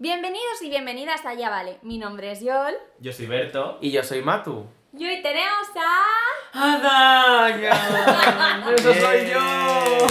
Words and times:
Bienvenidos 0.00 0.62
y 0.62 0.70
bienvenidas 0.70 1.26
a 1.26 1.34
Ya 1.34 1.50
Vale. 1.50 1.80
Mi 1.82 1.98
nombre 1.98 2.30
es 2.30 2.40
Yol. 2.40 2.72
Yo 3.00 3.12
soy 3.12 3.26
Berto. 3.26 3.78
Y 3.80 3.90
yo 3.90 4.04
soy 4.04 4.22
Matu. 4.22 4.64
Y 4.96 5.04
hoy 5.04 5.20
tenemos 5.22 5.66
a... 5.74 6.76
¡Adaga! 6.76 8.70
¡Eso 8.76 8.94
soy 8.94 9.28
yo! 9.28 10.06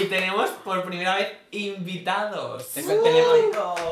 Y 0.00 0.06
tenemos 0.06 0.50
por 0.64 0.82
primera 0.82 1.14
vez 1.14 1.28
invitados. 1.52 2.64
Que 2.74 2.82
tenemos, 2.82 3.34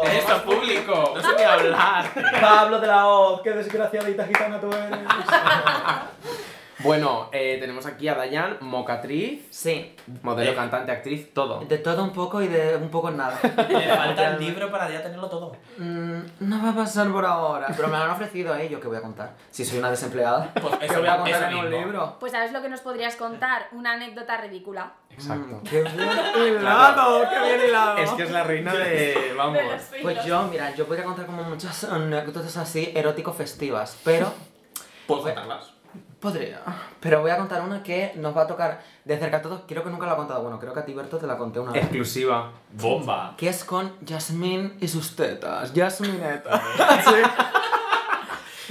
tenemos 0.03 0.29
a 0.29 0.43
público. 0.43 1.13
No 1.15 1.21
sé 1.23 1.37
ni 1.37 1.43
hablar. 1.45 2.41
Pablo 2.41 2.81
de 2.81 2.87
la 2.89 3.07
Hoz, 3.07 3.43
qué 3.43 3.51
desgraciadita 3.53 4.27
gitana 4.27 4.61
tú 4.61 4.73
eres. 4.73 4.99
Bueno, 6.81 7.29
eh, 7.33 7.57
tenemos 7.59 7.87
aquí 7.87 8.07
a 8.09 8.15
Dayan, 8.15 8.59
mocatriz, 8.61 9.47
Sí, 9.51 9.97
modelo, 10.23 10.53
Eh. 10.53 10.55
cantante, 10.55 10.93
actriz, 10.93 11.33
todo. 11.35 11.61
de 11.61 11.79
todo 11.79 12.05
un 12.05 12.13
poco 12.13 12.41
y 12.41 12.47
de 12.49 12.77
un 12.77 12.89
poco 12.89 13.11
nada. 13.11 13.39
Le 13.69 13.89
falta 13.97 14.31
el 14.31 14.39
libro 14.39 14.71
para 14.71 14.89
ya 14.89 15.03
tenerlo 15.03 15.29
todo. 15.29 15.57
Mm, 15.79 16.21
no 16.41 16.63
va 16.63 16.71
a 16.71 16.75
pasar 16.77 17.11
por 17.11 17.25
ahora. 17.27 17.67
Pero 17.77 17.89
me 17.89 17.97
lo 17.99 18.05
han 18.05 18.11
ofrecido 18.11 18.55
a 18.55 18.63
ellos, 18.63 18.81
que 18.81 18.87
voy 18.87 18.97
a 18.97 19.03
contar. 19.03 19.35
Si 19.51 19.65
soy 19.65 19.79
una 19.81 19.91
desempleada. 19.91 20.53
Pues 20.61 20.77
¿Qué 20.77 20.87
eso, 20.87 21.01
voy 21.01 21.09
a 21.09 21.17
contar 21.19 21.53
en 21.53 21.59
un 21.59 21.71
libro? 21.71 22.17
Pues 22.21 22.33
¿sabes 22.33 22.53
lo 22.53 22.63
que 22.63 22.69
nos 22.69 22.81
podrías 22.81 23.17
contar? 23.17 23.67
Una 23.73 23.93
anécdota 23.95 24.37
ridícula. 24.37 24.93
Exacto. 25.11 25.57
Mm, 25.57 25.63
¡Qué 25.65 25.83
bien 25.83 26.55
hilado! 26.61 27.23
¡Qué 27.29 27.41
bien 27.57 27.69
hilado! 27.69 27.99
Es 27.99 28.11
que 28.13 28.23
es 28.23 28.31
la 28.31 28.45
reina 28.45 28.73
de... 28.73 29.35
Vamos. 29.37 29.59
Pues 30.03 30.25
yo, 30.25 30.43
mira, 30.45 30.73
yo 30.77 30.87
podría 30.87 31.05
contar 31.05 31.27
como 31.27 31.43
muchas 31.43 31.83
anécdotas 31.85 32.57
así 32.57 32.93
erótico-festivas, 32.95 33.99
pero... 34.05 34.33
Puedo 35.09 35.23
contarlas. 35.23 35.73
Podría. 36.21 36.61
Pero 37.01 37.21
voy 37.21 37.31
a 37.31 37.37
contar 37.37 37.63
una 37.63 37.83
que 37.83 38.13
nos 38.17 38.37
va 38.37 38.43
a 38.43 38.47
tocar 38.47 38.83
de 39.05 39.19
cerca 39.19 39.37
a 39.37 39.43
todos. 39.43 39.63
Creo 39.69 39.85
que 39.85 39.91
nunca 39.91 40.07
la 40.07 40.15
he 40.15 40.17
contado. 40.17 40.43
Bueno, 40.43 40.59
creo 40.59 40.75
que 40.75 40.81
a 40.81 40.85
ti, 40.85 40.93
Berto, 40.93 41.19
te 41.19 41.27
la 41.27 41.39
conté 41.39 41.61
una 41.61 41.73
vez. 41.73 41.83
Exclusiva. 41.83 42.51
Bomba. 42.73 43.35
Que 43.37 43.49
es 43.49 43.63
con 43.63 43.93
Yasmín 44.01 44.77
y 44.81 44.89
sus 44.89 45.15
tetas. 45.15 45.73
Yasmineta. 45.73 46.61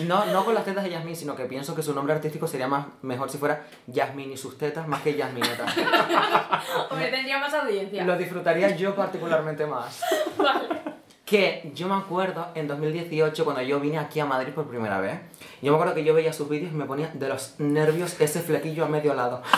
No, 0.06 0.26
no 0.26 0.46
con 0.46 0.54
las 0.54 0.64
tetas 0.64 0.84
de 0.84 0.92
Yasmín, 0.92 1.16
sino 1.16 1.36
que 1.36 1.46
pienso 1.46 1.74
que 1.74 1.82
su 1.82 1.94
nombre 1.94 2.14
artístico 2.14 2.48
sería 2.48 2.68
más 2.68 2.86
mejor 3.02 3.32
si 3.32 3.40
fuera 3.40 3.66
Yasmín 3.88 4.32
y 4.32 4.38
sus 4.38 4.56
tetas 4.58 4.88
más 4.88 5.02
que 5.02 5.16
Yasmineta. 5.16 5.66
Hombre, 6.92 7.10
tendría 7.10 7.40
más 7.40 7.52
audiencia. 7.54 8.04
Lo 8.04 8.16
disfrutaría 8.16 8.76
yo 8.76 8.94
particularmente 8.94 9.66
más. 9.66 10.02
Vale. 10.38 10.97
Que 11.28 11.70
yo 11.76 11.90
me 11.90 11.96
acuerdo 11.96 12.48
en 12.56 12.70
2018 12.70 13.44
cuando 13.44 13.62
yo 13.62 13.82
vine 13.82 14.00
aquí 14.00 14.22
a 14.22 14.26
Madrid 14.26 14.54
por 14.54 14.66
primera 14.70 15.02
vez. 15.02 15.20
Yo 15.62 15.74
me 15.74 15.76
acuerdo 15.76 15.94
que 15.94 16.06
yo 16.06 16.14
veía 16.14 16.32
sus 16.32 16.48
vídeos 16.48 16.72
y 16.72 16.76
me 16.76 16.86
ponía 16.86 17.12
de 17.14 17.28
los 17.28 17.56
nervios 17.60 18.16
ese 18.22 18.40
flequillo 18.40 18.86
a 18.86 18.88
medio 18.88 19.14
lado. 19.14 19.44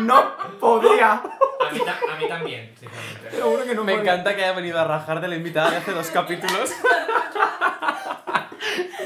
No 0.00 0.32
podía. 0.58 1.12
A 1.12 1.70
mí, 1.72 1.78
a 1.80 2.20
mí 2.20 2.28
también, 2.28 2.72
sinceramente. 2.74 3.28
Te 3.30 3.38
lo 3.38 3.50
juro 3.50 3.64
que 3.64 3.74
no 3.76 3.84
Me 3.84 3.92
podía. 3.92 4.12
encanta 4.12 4.34
que 4.34 4.42
haya 4.42 4.52
venido 4.52 4.80
a 4.80 4.84
rajar 4.84 5.20
de 5.20 5.28
la 5.28 5.36
invitada 5.36 5.70
de 5.70 5.76
hace 5.76 5.92
dos 5.92 6.08
capítulos. 6.08 6.70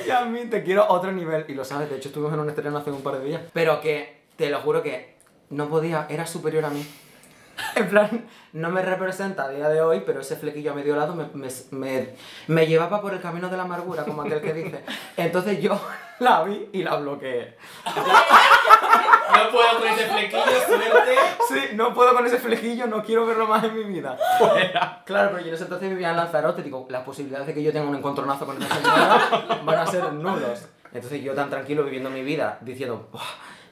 Yasmin, 0.07 0.49
te 0.49 0.63
quiero 0.63 0.85
a 0.85 0.93
otro 0.93 1.13
nivel. 1.13 1.45
Y 1.49 1.55
lo 1.55 1.65
sabes, 1.65 1.91
de 1.91 1.97
hecho 1.97 2.09
estuvimos 2.09 2.33
en 2.33 2.41
un 2.41 2.49
estreno 2.49 2.79
hace 2.79 2.91
un 2.91 3.03
par 3.03 3.19
de 3.19 3.25
días. 3.27 3.43
Pero 3.53 3.81
que, 3.83 4.23
te 4.37 4.49
lo 4.49 4.61
juro 4.61 4.83
que 4.83 5.17
no 5.51 5.69
podía, 5.69 6.07
era 6.09 6.27
superior 6.27 6.65
a 6.65 6.71
mí. 6.71 6.87
En 7.75 7.89
plan, 7.89 8.27
no 8.53 8.71
me 8.71 8.83
representa 8.83 9.45
a 9.45 9.49
día 9.49 9.69
de 9.69 9.81
hoy, 9.81 10.03
pero 10.05 10.21
ese 10.21 10.37
flequillo 10.37 10.73
a 10.73 10.75
medio 10.75 10.97
lado 10.97 11.15
me, 11.15 11.25
me, 11.35 11.49
me, 11.71 12.15
me 12.47 12.67
llevaba 12.67 13.01
por 13.01 13.13
el 13.15 13.21
camino 13.21 13.49
de 13.49 13.57
la 13.57 13.65
amargura, 13.65 14.05
como 14.05 14.23
aquel 14.23 14.41
que 14.41 14.53
dice. 14.53 14.85
Entonces 15.17 15.61
yo 15.61 15.81
la 16.21 16.43
vi 16.43 16.69
y 16.73 16.83
la 16.83 16.97
bloqueé. 16.97 17.57
No 17.87 19.51
puedo 19.51 19.79
con 19.79 19.89
ese 19.89 20.07
flequillo, 20.07 20.43
suerte. 20.67 21.15
Sí, 21.49 21.61
no 21.75 21.95
puedo 21.95 22.15
con 22.15 22.27
ese 22.27 22.39
flequillo, 22.39 22.87
no 22.87 23.03
quiero 23.03 23.27
verlo 23.27 23.47
más 23.47 23.63
en 23.65 23.75
mi 23.75 23.85
vida. 23.85 24.17
Claro, 25.05 25.31
pero 25.33 25.41
yo 25.43 25.49
en 25.49 25.55
ese 25.55 25.65
entonces 25.65 25.89
vivía 25.91 26.11
en 26.11 26.17
Lanzarote, 26.17 26.63
digo, 26.63 26.87
las 26.91 27.03
posibilidades 27.03 27.47
de 27.47 27.55
que 27.55 27.63
yo 27.63 27.73
tenga 27.73 27.89
un 27.89 27.95
encontronazo 27.95 28.47
con 28.47 28.61
esa 28.61 28.75
señora 28.75 29.59
van 29.65 29.79
a 29.79 29.87
ser 29.87 30.13
nulos. 30.13 30.67
Entonces 30.93 31.23
yo 31.23 31.35
tan 31.35 31.51
tranquilo 31.51 31.85
viviendo 31.85 32.11
mi 32.11 32.23
vida, 32.23 32.59
diciendo, 32.63 33.09
"Buah, 33.13 33.23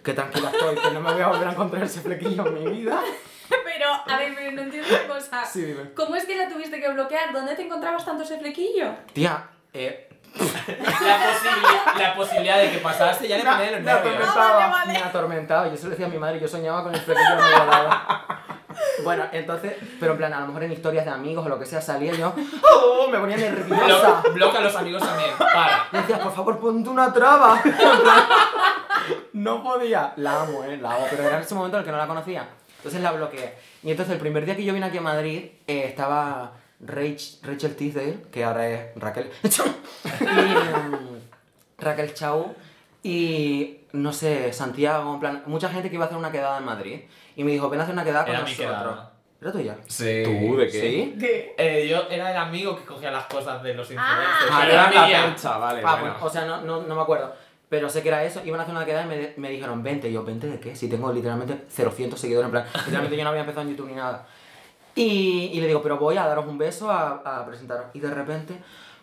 qué 0.05 0.13
tranquila 0.13 0.51
estoy, 0.53 0.77
que 0.77 0.91
no 0.93 1.01
me 1.01 1.13
voy 1.13 1.23
a 1.23 1.29
volver 1.29 1.49
a 1.49 1.53
encontrar 1.53 1.83
ese 1.83 2.01
flequillo 2.01 2.47
en 2.47 2.55
mi 2.55 2.71
vida. 2.71 3.01
Pero, 3.65 3.93
a 4.07 4.17
ver, 4.19 4.35
pero 4.35 4.53
no 4.53 4.63
entiendo 4.63 4.89
una 4.89 5.15
cosa. 5.15 5.45
Sí, 5.45 5.63
dime. 5.63 5.93
¿Cómo 5.95 6.17
es 6.17 6.25
que 6.25 6.35
la 6.37 6.49
tuviste 6.49 6.81
que 6.81 6.89
bloquear? 6.89 7.33
¿Dónde 7.33 7.55
te 7.55 7.63
encontrabas 7.63 8.05
tanto 8.05 8.23
ese 8.25 8.39
flequillo? 8.39 8.95
Tía, 9.13 9.45
eh, 9.73 10.09
La, 10.37 11.19
posibili- 11.33 11.99
la 11.99 12.15
posibilidad 12.15 12.59
de 12.59 12.71
que 12.71 12.79
pasase 12.79 13.29
ya 13.29 13.37
le 13.39 13.43
ponía 13.45 13.71
los 13.73 13.81
me 13.81 13.87
nervios. 13.93 13.99
atormentaba, 14.29 14.49
Ah, 14.49 14.69
vale, 14.69 14.73
vale. 14.73 14.93
me 14.93 14.99
atormentaba. 15.05 15.69
Yo 15.69 15.77
se 15.77 15.85
lo 15.85 15.91
decía 15.91 16.07
a 16.07 16.09
mi 16.09 16.19
madre, 16.19 16.41
yo 16.41 16.49
soñaba 16.49 16.83
con 16.83 16.95
el 16.95 17.01
flequillo 17.01 17.31
en 17.33 17.37
medio 17.45 17.65
lado. 17.67 17.91
Bueno, 19.05 19.25
entonces, 19.33 19.75
pero 20.01 20.13
en 20.13 20.19
plan, 20.19 20.33
a 20.35 20.41
lo 20.41 20.47
mejor 20.49 20.65
en 20.65 20.73
historias 20.73 21.05
de 21.05 21.11
amigos 21.11 21.45
o 21.45 21.49
lo 21.49 21.59
que 21.59 21.65
sea, 21.67 21.81
salía 21.81 22.13
yo, 22.13 22.35
¡oh! 22.75 23.09
me 23.09 23.19
ponía 23.19 23.37
nerviosa. 23.37 24.23
Blo- 24.23 24.33
bloca 24.35 24.59
a 24.59 24.63
los 24.63 24.75
amigos 24.77 25.03
también. 25.03 25.31
Para. 25.39 25.87
Y 25.93 25.97
decía, 25.99 26.19
por 26.19 26.35
favor, 26.35 26.59
ponte 26.59 26.89
una 26.89 27.13
traba. 27.13 27.61
En 27.65 27.73
plan, 27.73 28.25
no 29.35 29.63
podía. 29.63 30.13
La 30.17 30.43
amo, 30.43 30.65
eh, 30.65 30.77
la 30.79 30.95
amo, 30.95 31.07
pero 31.11 31.23
era 31.25 31.37
en 31.37 31.43
ese 31.43 31.55
momento 31.55 31.77
en 31.77 31.81
el 31.81 31.85
que 31.87 31.93
no 31.93 31.99
la 31.99 32.07
conocía. 32.07 32.47
Entonces 32.87 33.03
la 33.03 33.11
bloqueé. 33.11 33.55
Y 33.83 33.91
entonces 33.91 34.15
el 34.15 34.21
primer 34.21 34.45
día 34.47 34.55
que 34.55 34.65
yo 34.65 34.73
vine 34.73 34.87
aquí 34.87 34.99
a 34.99 35.01
Madrid, 35.01 35.43
eh, 35.67 35.85
estaba 35.89 36.53
Rach- 36.85 37.39
Rachel 37.43 37.75
Tisdale, 37.75 38.19
que 38.31 38.45
ahora 38.45 38.69
es 38.69 38.81
Raquel. 38.95 39.29
y 40.21 40.25
mm, 40.25 41.19
Raquel 41.79 42.15
Chau. 42.15 42.55
Y 43.03 43.79
no 43.93 44.13
sé, 44.13 44.53
Santiago, 44.53 45.15
en 45.15 45.21
plan, 45.21 45.43
mucha 45.47 45.69
gente 45.69 45.89
que 45.89 45.97
iba 45.97 46.05
a 46.05 46.07
hacer 46.07 46.19
una 46.19 46.31
quedada 46.31 46.59
en 46.59 46.65
Madrid. 46.65 47.01
Y 47.35 47.43
me 47.43 47.51
dijo, 47.53 47.69
ven 47.69 47.81
a 47.81 47.83
hacer 47.83 47.93
una 47.95 48.05
quedada 48.05 48.25
con 48.25 48.35
Era 48.35 48.45
mi 48.45 48.51
nosotros. 48.53 48.73
quedada. 48.77 49.13
¿Era 49.43 49.53
tuya? 49.53 49.77
Sí. 49.87 50.23
¿Tú 50.25 50.57
de 50.57 50.67
qué? 50.69 50.81
¿Sí? 50.81 51.15
Eh, 51.59 51.87
yo 51.91 52.05
era 52.09 52.31
el 52.31 52.37
amigo 52.37 52.77
que 52.77 52.85
cogía 52.85 53.11
las 53.11 53.25
cosas 53.27 53.63
de 53.65 53.75
los 53.75 53.91
influencers. 53.91 54.51
Ah, 54.51 54.67
era 54.67 54.91
la 54.91 55.07
percha, 55.27 55.59
vale. 55.59 55.83
Ah, 55.85 55.97
bueno. 55.97 56.13
bueno, 56.15 56.27
o 56.27 56.31
sea, 56.31 56.45
no, 56.47 56.61
no, 56.63 56.83
no 56.83 56.95
me 56.95 57.03
acuerdo. 57.03 57.35
Pero 57.69 57.89
sé 57.89 58.03
que 58.03 58.09
era 58.09 58.23
eso, 58.23 58.43
iban 58.45 58.61
a 58.61 58.63
hacer 58.63 58.75
una 58.75 58.85
quedada 58.85 59.05
y 59.05 59.09
me, 59.09 59.35
me 59.37 59.51
dijeron 59.51 59.83
20. 59.83 60.09
Y 60.09 60.13
yo, 60.13 60.25
¿20 60.25 60.39
de 60.39 60.61
qué? 60.61 60.77
Si 60.77 60.89
tengo 60.89 61.13
literalmente 61.13 61.65
0 61.69 61.93
seguidores, 62.17 62.47
en 62.47 62.51
plan, 62.53 62.65
literalmente 62.75 63.17
yo 63.17 63.25
no 63.25 63.31
había 63.31 63.41
empezado 63.41 63.63
en 63.63 63.71
YouTube 63.71 63.89
ni 63.89 63.95
nada. 63.95 64.27
Y, 64.95 65.51
y 65.53 65.61
le 65.61 65.67
digo, 65.67 65.83
pero 65.83 65.99
voy 65.99 66.17
a 66.17 66.27
daros 66.27 66.47
un 66.47 66.59
beso 66.59 66.91
a, 66.91 67.23
a 67.25 67.45
presentaros. 67.45 67.87
Y 67.93 68.01
de 68.01 68.09
repente, 68.15 68.57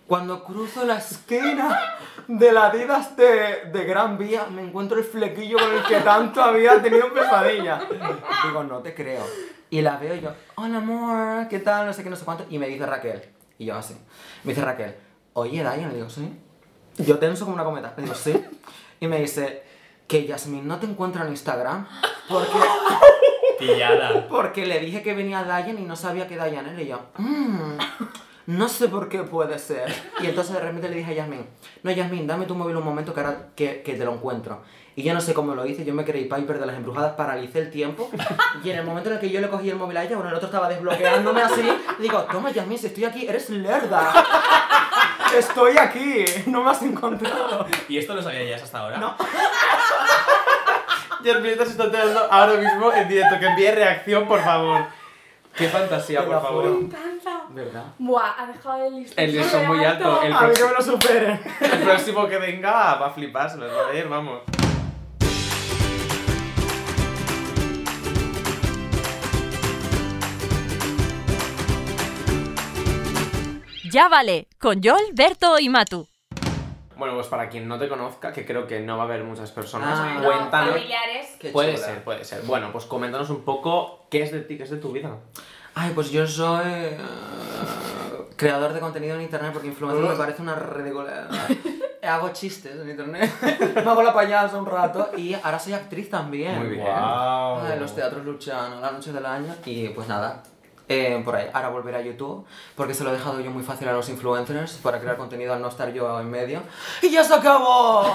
cuando 0.07 0.43
cruzo 0.43 0.85
la 0.85 0.97
esquina 0.97 1.79
de 2.27 2.51
la 2.51 2.67
Adidas 2.67 3.15
de, 3.17 3.69
de 3.71 3.83
Gran 3.83 4.17
Vía, 4.17 4.47
me 4.49 4.61
encuentro 4.63 4.97
el 4.97 5.03
flequillo 5.03 5.57
con 5.57 5.71
el 5.71 5.83
que 5.83 5.99
tanto 5.99 6.41
había 6.41 6.81
tenido 6.81 7.13
pesadilla. 7.13 7.81
Digo, 8.45 8.63
no 8.63 8.79
te 8.79 8.95
creo. 8.95 9.23
Y 9.69 9.81
la 9.81 9.97
veo 9.97 10.15
y 10.15 10.21
yo, 10.21 10.31
hola 10.55 10.77
amor, 10.77 11.47
¿qué 11.47 11.59
tal? 11.59 11.87
No 11.87 11.93
sé 11.93 12.03
qué, 12.03 12.09
no 12.09 12.15
sé 12.15 12.25
cuánto. 12.25 12.45
Y 12.49 12.59
me 12.59 12.67
dice 12.67 12.85
Raquel. 12.85 13.23
Y 13.57 13.65
yo 13.65 13.75
así. 13.75 13.95
Me 14.43 14.53
dice 14.53 14.63
Raquel, 14.63 14.95
oye, 15.33 15.63
Dayan, 15.63 15.89
le 15.89 15.95
digo, 15.95 16.09
sí. 16.09 16.31
Yo 16.97 17.17
tenso 17.19 17.45
como 17.45 17.55
una 17.55 17.63
cometa. 17.63 17.93
Le 17.97 18.03
digo, 18.03 18.15
sí. 18.15 18.33
Y 18.99 19.07
me 19.07 19.19
dice, 19.19 19.63
que 20.07 20.25
Yasmin 20.25 20.67
no 20.67 20.77
te 20.79 20.85
encuentra 20.85 21.23
en 21.25 21.29
Instagram 21.31 21.87
porque, 22.29 22.51
Pillada. 23.59 24.27
porque 24.29 24.65
le 24.65 24.79
dije 24.79 25.01
que 25.01 25.13
venía 25.13 25.43
Dayan 25.43 25.79
y 25.79 25.83
no 25.83 25.95
sabía 25.95 26.27
que 26.27 26.35
Dayan 26.35 26.67
era. 26.67 26.81
Y 26.81 26.87
yo, 26.87 26.99
"Mm, 27.17 27.77
no 28.47 28.67
sé 28.67 28.89
por 28.89 29.07
qué 29.09 29.23
puede 29.23 29.57
ser. 29.59 29.93
Y 30.21 30.25
entonces 30.27 30.53
de 30.53 30.59
repente 30.59 30.89
le 30.89 30.97
dije 30.97 31.11
a 31.11 31.15
Yasmin, 31.15 31.45
no, 31.83 31.91
Yasmin, 31.91 32.27
dame 32.27 32.45
tu 32.45 32.55
móvil 32.55 32.75
un 32.77 32.83
momento 32.85 33.13
que 33.13 33.21
ahora 33.21 33.47
que, 33.55 33.81
que 33.81 33.93
te 33.93 34.05
lo 34.05 34.13
encuentro. 34.13 34.61
Y 34.95 35.01
yo 35.03 35.13
no 35.15 35.21
sé 35.21 35.33
cómo 35.33 35.55
lo 35.55 35.65
hice, 35.65 35.85
yo 35.85 35.93
me 35.95 36.05
creí 36.05 36.25
Piper 36.25 36.59
de 36.59 36.65
las 36.67 36.75
embrujadas, 36.75 37.13
paralicé 37.13 37.59
el 37.59 37.71
tiempo. 37.71 38.11
Y 38.63 38.69
en 38.69 38.77
el 38.77 38.85
momento 38.85 39.09
en 39.09 39.15
el 39.15 39.21
que 39.21 39.29
yo 39.31 39.41
le 39.41 39.49
cogí 39.49 39.69
el 39.69 39.75
móvil 39.77 39.97
a 39.97 40.03
ella, 40.03 40.15
bueno, 40.15 40.29
el 40.29 40.35
otro 40.35 40.47
estaba 40.47 40.69
desbloqueándome 40.69 41.41
así, 41.41 41.67
digo, 41.99 42.19
toma 42.31 42.51
Yasmin, 42.51 42.77
si 42.77 42.87
estoy 42.87 43.05
aquí, 43.05 43.25
eres 43.25 43.49
lerda. 43.49 44.13
Estoy 45.37 45.77
aquí, 45.77 46.25
no 46.45 46.63
me 46.63 46.71
has 46.71 46.81
encontrado. 46.81 47.65
¿Y 47.89 47.97
esto 47.97 48.13
lo 48.13 48.21
sabías 48.21 48.61
hasta 48.61 48.79
ahora? 48.79 48.97
No. 48.97 49.15
Yermita 51.23 51.63
se 51.65 51.71
está 51.71 51.85
enterando 51.85 52.27
ahora 52.29 52.53
mismo 52.55 52.91
en 52.93 53.07
directo. 53.07 53.39
Que 53.39 53.45
envíe 53.47 53.71
reacción, 53.71 54.27
por 54.27 54.41
favor. 54.43 54.85
Qué 55.55 55.67
fantasía, 55.69 56.25
por 56.25 56.35
lo 56.35 56.41
favor. 56.41 56.65
Me 56.65 56.85
encanta. 56.85 57.41
¿Verdad? 57.49 57.83
Buah, 57.99 58.33
ha 58.39 58.47
dejado 58.47 58.85
el 58.85 58.95
listón. 58.95 59.23
El 59.23 59.31
listón 59.37 59.67
muy 59.67 59.85
alto. 59.85 60.21
El, 60.23 60.33
A 60.33 60.41
mí 60.41 60.53
que 60.53 60.63
próximo, 60.63 60.69
me 60.69 60.75
lo 60.75 60.81
superen. 60.81 61.41
el 61.61 61.79
próximo 61.79 62.27
que 62.27 62.37
venga 62.39 62.95
va 62.95 63.07
a 63.07 63.11
flipar, 63.11 63.49
se 63.49 63.57
los 63.57 63.71
va 63.71 63.89
a 63.89 63.93
ir, 63.93 64.07
vamos. 64.09 64.39
Ya 73.93 74.07
vale, 74.09 74.47
con 74.59 74.81
Yol, 74.81 75.03
Berto 75.13 75.59
y 75.59 75.69
Matu. 75.69 76.07
Bueno, 76.97 77.13
pues 77.13 77.27
para 77.27 77.47
quien 77.47 77.67
no 77.67 77.77
te 77.77 77.87
conozca, 77.87 78.33
que 78.33 78.43
creo 78.43 78.65
que 78.65 78.79
no 78.79 78.97
va 78.97 79.03
a 79.03 79.05
haber 79.05 79.23
muchas 79.23 79.51
personas, 79.51 79.99
Ah. 80.01 80.15
No, 80.19 80.23
cuéntanos. 80.23 80.71
familiares. 80.73 81.35
Qué 81.39 81.51
Puede 81.51 81.75
chula. 81.75 81.85
ser, 81.85 82.03
puede 82.03 82.25
ser. 82.25 82.41
Bueno, 82.41 82.71
pues 82.71 82.85
coméntanos 82.85 83.29
un 83.29 83.43
poco 83.43 84.07
qué 84.09 84.23
es 84.23 84.31
de 84.31 84.39
ti, 84.41 84.57
qué 84.57 84.63
es 84.63 84.71
de 84.71 84.77
tu 84.77 84.91
vida. 84.91 85.11
Ay, 85.75 85.91
pues 85.93 86.09
yo 86.09 86.25
soy 86.25 86.65
eh, 86.65 86.97
creador 88.35 88.73
de 88.73 88.79
contenido 88.79 89.13
en 89.15 89.21
internet 89.21 89.51
porque 89.53 89.67
influencer 89.67 90.09
me 90.09 90.15
parece 90.15 90.41
una 90.41 90.55
ridícula. 90.55 91.27
Hago 92.01 92.29
chistes 92.29 92.75
en 92.75 92.89
internet, 92.89 93.31
me 93.75 93.81
hago 93.91 94.01
la 94.01 94.11
payasa 94.11 94.57
un 94.57 94.65
rato 94.65 95.11
y 95.15 95.35
ahora 95.35 95.59
soy 95.59 95.73
actriz 95.73 96.09
también. 96.09 96.57
Muy 96.57 96.69
bien. 96.69 96.81
Wow. 96.81 96.91
Ah, 96.95 97.69
en 97.73 97.79
los 97.79 97.93
teatros 97.93 98.25
Luchano, 98.25 98.81
las 98.81 98.91
noches 98.91 99.13
del 99.13 99.25
año 99.25 99.53
y 99.65 99.89
pues 99.89 100.07
nada. 100.07 100.41
Eh, 100.93 101.21
por 101.25 101.35
ahí. 101.35 101.47
Ahora 101.53 101.69
volveré 101.69 101.97
a 101.97 102.01
YouTube, 102.01 102.45
porque 102.75 102.93
se 102.93 103.03
lo 103.03 103.09
he 103.09 103.13
dejado 103.13 103.39
yo 103.39 103.49
muy 103.49 103.63
fácil 103.63 103.87
a 103.87 103.93
los 103.93 104.09
influencers 104.09 104.73
para 104.73 104.99
crear 104.99 105.17
contenido 105.17 105.51
al 105.53 105.61
no 105.61 105.69
estar 105.69 105.91
yo 105.91 106.19
en 106.19 106.29
medio. 106.29 106.61
¡Y 107.01 107.09
ya 107.09 107.23
se 107.23 107.33
acabó! 107.33 108.13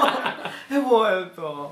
¡He 0.70 0.78
vuelto! 0.78 1.70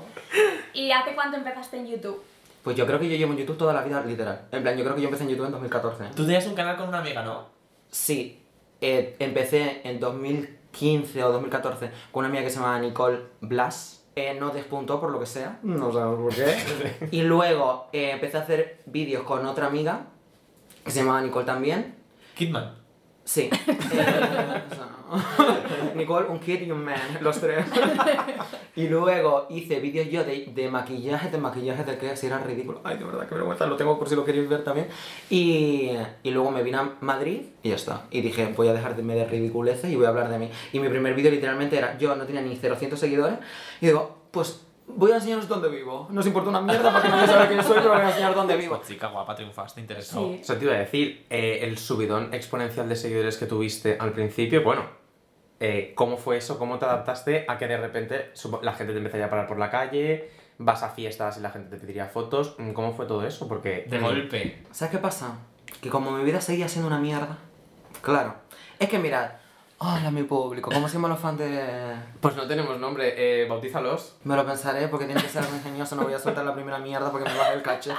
¿Y 0.73 0.91
hace 0.91 1.13
cuánto 1.13 1.35
empezaste 1.35 1.77
en 1.77 1.87
YouTube? 1.87 2.23
Pues 2.63 2.77
yo 2.77 2.85
creo 2.85 2.99
que 2.99 3.09
yo 3.09 3.17
llevo 3.17 3.33
en 3.33 3.39
YouTube 3.39 3.57
toda 3.57 3.73
la 3.73 3.83
vida, 3.83 4.01
literal. 4.05 4.47
En 4.51 4.63
plan, 4.63 4.77
yo 4.77 4.83
creo 4.83 4.95
que 4.95 5.01
yo 5.01 5.07
empecé 5.07 5.25
en 5.25 5.31
YouTube 5.31 5.47
en 5.47 5.51
2014. 5.51 6.03
¿eh? 6.03 6.07
Tú 6.15 6.23
tenías 6.23 6.47
un 6.47 6.55
canal 6.55 6.77
con 6.77 6.87
una 6.87 6.99
amiga, 6.99 7.21
¿no? 7.23 7.47
Sí, 7.89 8.45
eh, 8.79 9.17
empecé 9.19 9.81
en 9.83 9.99
2015 9.99 11.21
o 11.23 11.31
2014 11.33 11.91
con 12.11 12.21
una 12.21 12.29
amiga 12.29 12.43
que 12.43 12.49
se 12.49 12.59
llama 12.59 12.79
Nicole 12.79 13.19
Blas. 13.41 14.05
Eh, 14.15 14.35
no 14.39 14.49
despuntó 14.51 14.99
por 14.99 15.11
lo 15.11 15.19
que 15.19 15.25
sea, 15.25 15.59
no 15.63 15.93
sabemos 15.93 16.19
por 16.19 16.35
qué. 16.35 17.07
y 17.11 17.21
luego 17.21 17.87
eh, 17.93 18.11
empecé 18.11 18.37
a 18.37 18.41
hacer 18.41 18.81
vídeos 18.85 19.23
con 19.23 19.45
otra 19.45 19.67
amiga 19.67 20.07
que 20.83 20.91
se 20.91 20.99
llamaba 20.99 21.21
Nicole 21.21 21.45
también. 21.45 21.95
Kidman. 22.35 22.75
Sí. 23.23 23.49
Eh, 25.11 25.93
Nicole, 25.95 26.27
un 26.27 26.39
kid 26.39 26.61
y 26.61 26.71
un 26.71 26.83
man, 26.85 26.99
los 27.21 27.39
tres. 27.39 27.65
y 28.75 28.87
luego 28.87 29.47
hice 29.49 29.79
vídeos 29.79 30.07
yo 30.07 30.23
de, 30.23 30.51
de 30.53 30.69
maquillaje, 30.69 31.29
de 31.29 31.37
maquillaje 31.39 31.83
de 31.83 31.97
que 31.97 32.15
si 32.15 32.27
era 32.27 32.37
ridículo. 32.39 32.81
Ay, 32.83 32.97
de 32.97 33.05
verdad, 33.05 33.27
qué 33.27 33.33
vergüenza, 33.33 33.65
lo 33.65 33.75
tengo 33.75 33.97
por 33.97 34.07
si 34.07 34.15
lo 34.15 34.23
queréis 34.23 34.47
ver 34.47 34.63
también. 34.63 34.87
Y, 35.29 35.91
y 36.21 36.31
luego 36.31 36.51
me 36.51 36.61
vine 36.61 36.77
a 36.77 36.93
Madrid 37.01 37.41
y 37.63 37.69
ya 37.69 37.75
está. 37.75 38.03
Y 38.11 38.21
dije, 38.21 38.53
voy 38.55 38.67
a 38.67 38.73
dejarme 38.73 39.15
de 39.15 39.25
ridiculeces 39.25 39.91
y 39.91 39.95
voy 39.95 40.05
a 40.05 40.09
hablar 40.09 40.29
de 40.29 40.37
mí. 40.37 40.49
Y 40.73 40.79
mi 40.79 40.89
primer 40.89 41.15
vídeo 41.15 41.31
literalmente 41.31 41.77
era, 41.77 41.97
yo 41.97 42.15
no 42.15 42.25
tenía 42.25 42.41
ni 42.41 42.55
000 42.55 42.77
seguidores. 42.95 43.39
Y 43.81 43.87
digo, 43.87 44.15
pues 44.31 44.61
voy 44.95 45.11
a 45.11 45.15
enseñaros 45.15 45.47
dónde 45.47 45.69
vivo. 45.69 46.07
No 46.09 46.19
os 46.19 46.27
importa 46.27 46.49
una 46.49 46.61
mierda 46.61 46.91
porque 46.91 47.09
nadie 47.09 47.27
sabe 47.27 47.47
quién 47.47 47.63
soy, 47.63 47.77
pero 47.77 47.93
voy 47.93 48.01
a 48.01 48.09
enseñar 48.09 48.35
dónde 48.35 48.57
vivo. 48.57 48.75
Pues 48.77 48.87
chica 48.87 49.07
guapa, 49.07 49.35
triunfaste, 49.35 49.81
interesado. 49.81 50.33
Sí. 50.33 50.39
O 50.41 50.43
sea, 50.43 50.57
te 50.57 50.65
iba 50.65 50.73
a 50.73 50.79
decir, 50.79 51.25
eh, 51.29 51.59
el 51.63 51.77
subidón 51.77 52.33
exponencial 52.33 52.89
de 52.89 52.95
seguidores 52.95 53.37
que 53.37 53.45
tuviste 53.45 53.97
al 53.99 54.11
principio, 54.11 54.63
bueno, 54.63 54.83
eh, 55.59 55.93
¿cómo 55.95 56.17
fue 56.17 56.37
eso? 56.37 56.57
¿Cómo 56.57 56.79
te 56.79 56.85
adaptaste 56.85 57.45
a 57.47 57.57
que 57.57 57.67
de 57.67 57.77
repente 57.77 58.31
la 58.61 58.73
gente 58.73 58.93
te 58.93 58.99
empezaría 58.99 59.25
a 59.25 59.29
parar 59.29 59.47
por 59.47 59.59
la 59.59 59.69
calle, 59.69 60.29
vas 60.57 60.83
a 60.83 60.89
fiestas 60.89 61.37
y 61.37 61.41
la 61.41 61.51
gente 61.51 61.69
te 61.69 61.77
pediría 61.77 62.07
fotos? 62.07 62.55
Mm, 62.57 62.71
¿Cómo 62.71 62.93
fue 62.93 63.05
todo 63.05 63.25
eso? 63.25 63.47
Porque... 63.47 63.85
De 63.89 63.99
mm, 63.99 64.01
golpe. 64.01 64.63
¿Sabes 64.71 64.91
qué 64.91 64.99
pasa? 64.99 65.37
Que 65.81 65.89
como 65.89 66.11
mi 66.11 66.23
vida 66.23 66.41
seguía 66.41 66.67
siendo 66.67 66.87
una 66.87 66.99
mierda. 66.99 67.37
Claro. 68.01 68.35
Es 68.79 68.89
que 68.89 68.99
mirad. 68.99 69.31
Hola, 69.81 70.11
mi 70.11 70.23
público. 70.23 70.69
¿Cómo 70.73 70.89
se 70.89 70.95
llaman 70.95 71.11
los 71.11 71.21
fans 71.21 71.39
de.? 71.39 71.95
Pues 72.19 72.35
no 72.35 72.45
tenemos 72.45 72.77
nombre, 72.77 73.13
eh, 73.15 73.47
bautízalos. 73.47 74.17
Me 74.25 74.35
lo 74.35 74.45
pensaré 74.45 74.89
porque 74.89 75.05
tiene 75.05 75.21
que 75.21 75.29
ser 75.29 75.41
algo 75.41 75.55
ingenioso. 75.55 75.95
No 75.95 76.03
voy 76.03 76.13
a 76.13 76.19
soltar 76.19 76.43
la 76.43 76.53
primera 76.53 76.79
mierda 76.79 77.09
porque 77.09 77.29
me 77.29 77.37
baja 77.37 77.53
el 77.53 77.61
caché. 77.61 77.93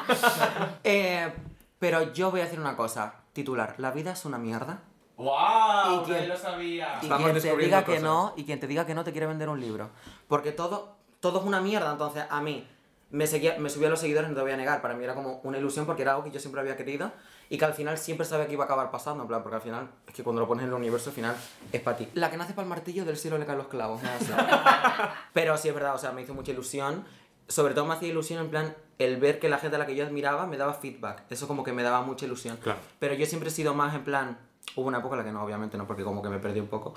Eh, 0.84 1.32
pero 1.78 2.12
yo 2.12 2.30
voy 2.30 2.40
a 2.40 2.44
decir 2.44 2.60
una 2.60 2.76
cosa. 2.76 3.14
Titular. 3.32 3.76
La 3.78 3.92
vida 3.92 4.12
es 4.12 4.26
una 4.26 4.36
mierda. 4.36 4.82
¡Wow! 5.16 6.04
¿Y 6.06 6.26
lo 6.26 6.36
sabía. 6.36 6.98
Y 7.00 7.06
Estamos 7.06 7.30
quien 7.30 7.42
te 7.42 7.56
diga 7.56 7.84
que 7.84 8.00
no, 8.00 8.34
y 8.36 8.44
quien 8.44 8.60
te 8.60 8.66
diga 8.66 8.84
que 8.84 8.94
no, 8.94 9.02
te 9.02 9.12
quiere 9.12 9.26
vender 9.26 9.48
un 9.48 9.58
libro. 9.58 9.88
Porque 10.28 10.52
todo, 10.52 10.96
todo 11.20 11.40
es 11.40 11.46
una 11.46 11.62
mierda. 11.62 11.92
Entonces, 11.92 12.24
a 12.28 12.42
mí 12.42 12.66
me, 13.10 13.26
seguía, 13.26 13.58
me 13.58 13.70
subía 13.70 13.88
los 13.88 14.00
seguidores, 14.00 14.30
no 14.30 14.36
te 14.36 14.42
voy 14.42 14.52
a 14.52 14.56
negar. 14.56 14.80
Para 14.82 14.94
mí 14.94 15.04
era 15.04 15.14
como 15.14 15.40
una 15.42 15.58
ilusión 15.58 15.86
porque 15.86 16.02
era 16.02 16.12
algo 16.12 16.24
que 16.24 16.30
yo 16.30 16.40
siempre 16.40 16.60
había 16.60 16.76
querido 16.76 17.12
y 17.48 17.58
que 17.58 17.64
al 17.64 17.74
final 17.74 17.98
siempre 17.98 18.24
sabía 18.24 18.46
que 18.46 18.52
iba 18.52 18.64
a 18.64 18.66
acabar 18.66 18.90
pasando. 18.90 19.22
En 19.22 19.28
plan, 19.28 19.42
porque 19.42 19.56
al 19.56 19.62
final, 19.62 19.90
es 20.06 20.14
que 20.14 20.22
cuando 20.22 20.40
lo 20.40 20.46
pones 20.46 20.62
en 20.62 20.68
el 20.68 20.74
universo, 20.74 21.10
al 21.10 21.16
final 21.16 21.36
es 21.72 21.80
para 21.80 21.96
ti. 21.96 22.08
La 22.14 22.30
que 22.30 22.36
nace 22.36 22.52
para 22.52 22.62
el 22.62 22.68
martillo, 22.68 23.04
del 23.04 23.16
cielo 23.16 23.38
le 23.38 23.46
caen 23.46 23.58
los 23.58 23.66
clavos. 23.66 24.00
es 24.02 24.08
así. 24.08 24.32
Pero 25.32 25.56
sí 25.56 25.68
es 25.68 25.74
verdad, 25.74 25.94
o 25.94 25.98
sea, 25.98 26.12
me 26.12 26.22
hizo 26.22 26.34
mucha 26.34 26.52
ilusión. 26.52 27.04
Sobre 27.48 27.74
todo 27.74 27.84
me 27.84 27.94
hacía 27.94 28.08
ilusión 28.08 28.44
en 28.44 28.50
plan 28.50 28.76
el 28.98 29.16
ver 29.16 29.40
que 29.40 29.48
la 29.48 29.58
gente 29.58 29.74
a 29.74 29.78
la 29.80 29.86
que 29.86 29.96
yo 29.96 30.06
admiraba 30.06 30.46
me 30.46 30.56
daba 30.56 30.74
feedback. 30.74 31.24
Eso 31.30 31.48
como 31.48 31.64
que 31.64 31.72
me 31.72 31.82
daba 31.82 32.02
mucha 32.02 32.26
ilusión. 32.26 32.58
Claro. 32.58 32.78
Pero 33.00 33.14
yo 33.14 33.26
siempre 33.26 33.48
he 33.48 33.52
sido 33.52 33.74
más 33.74 33.94
en 33.96 34.04
plan. 34.04 34.38
Hubo 34.76 34.86
una 34.86 34.98
época 34.98 35.16
en 35.16 35.18
la 35.18 35.24
que 35.24 35.32
no, 35.32 35.42
obviamente 35.42 35.76
no, 35.76 35.86
porque 35.88 36.04
como 36.04 36.22
que 36.22 36.28
me 36.28 36.38
perdí 36.38 36.60
un 36.60 36.68
poco. 36.68 36.94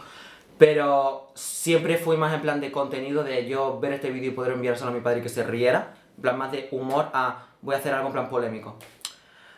Pero 0.59 1.31
siempre 1.33 1.97
fui 1.97 2.17
más 2.17 2.33
en 2.33 2.41
plan 2.41 2.61
de 2.61 2.71
contenido, 2.71 3.23
de 3.23 3.47
yo 3.47 3.79
ver 3.79 3.93
este 3.93 4.11
vídeo 4.11 4.31
y 4.31 4.33
poder 4.35 4.53
enviárselo 4.53 4.91
a 4.91 4.93
mi 4.93 5.01
padre 5.01 5.19
y 5.19 5.23
que 5.23 5.29
se 5.29 5.43
riera. 5.43 5.95
En 6.15 6.21
plan 6.21 6.37
más 6.37 6.51
de 6.51 6.67
humor 6.71 7.09
a 7.13 7.45
voy 7.61 7.75
a 7.75 7.77
hacer 7.77 7.93
algo 7.93 8.07
en 8.07 8.13
plan 8.13 8.29
polémico. 8.29 8.77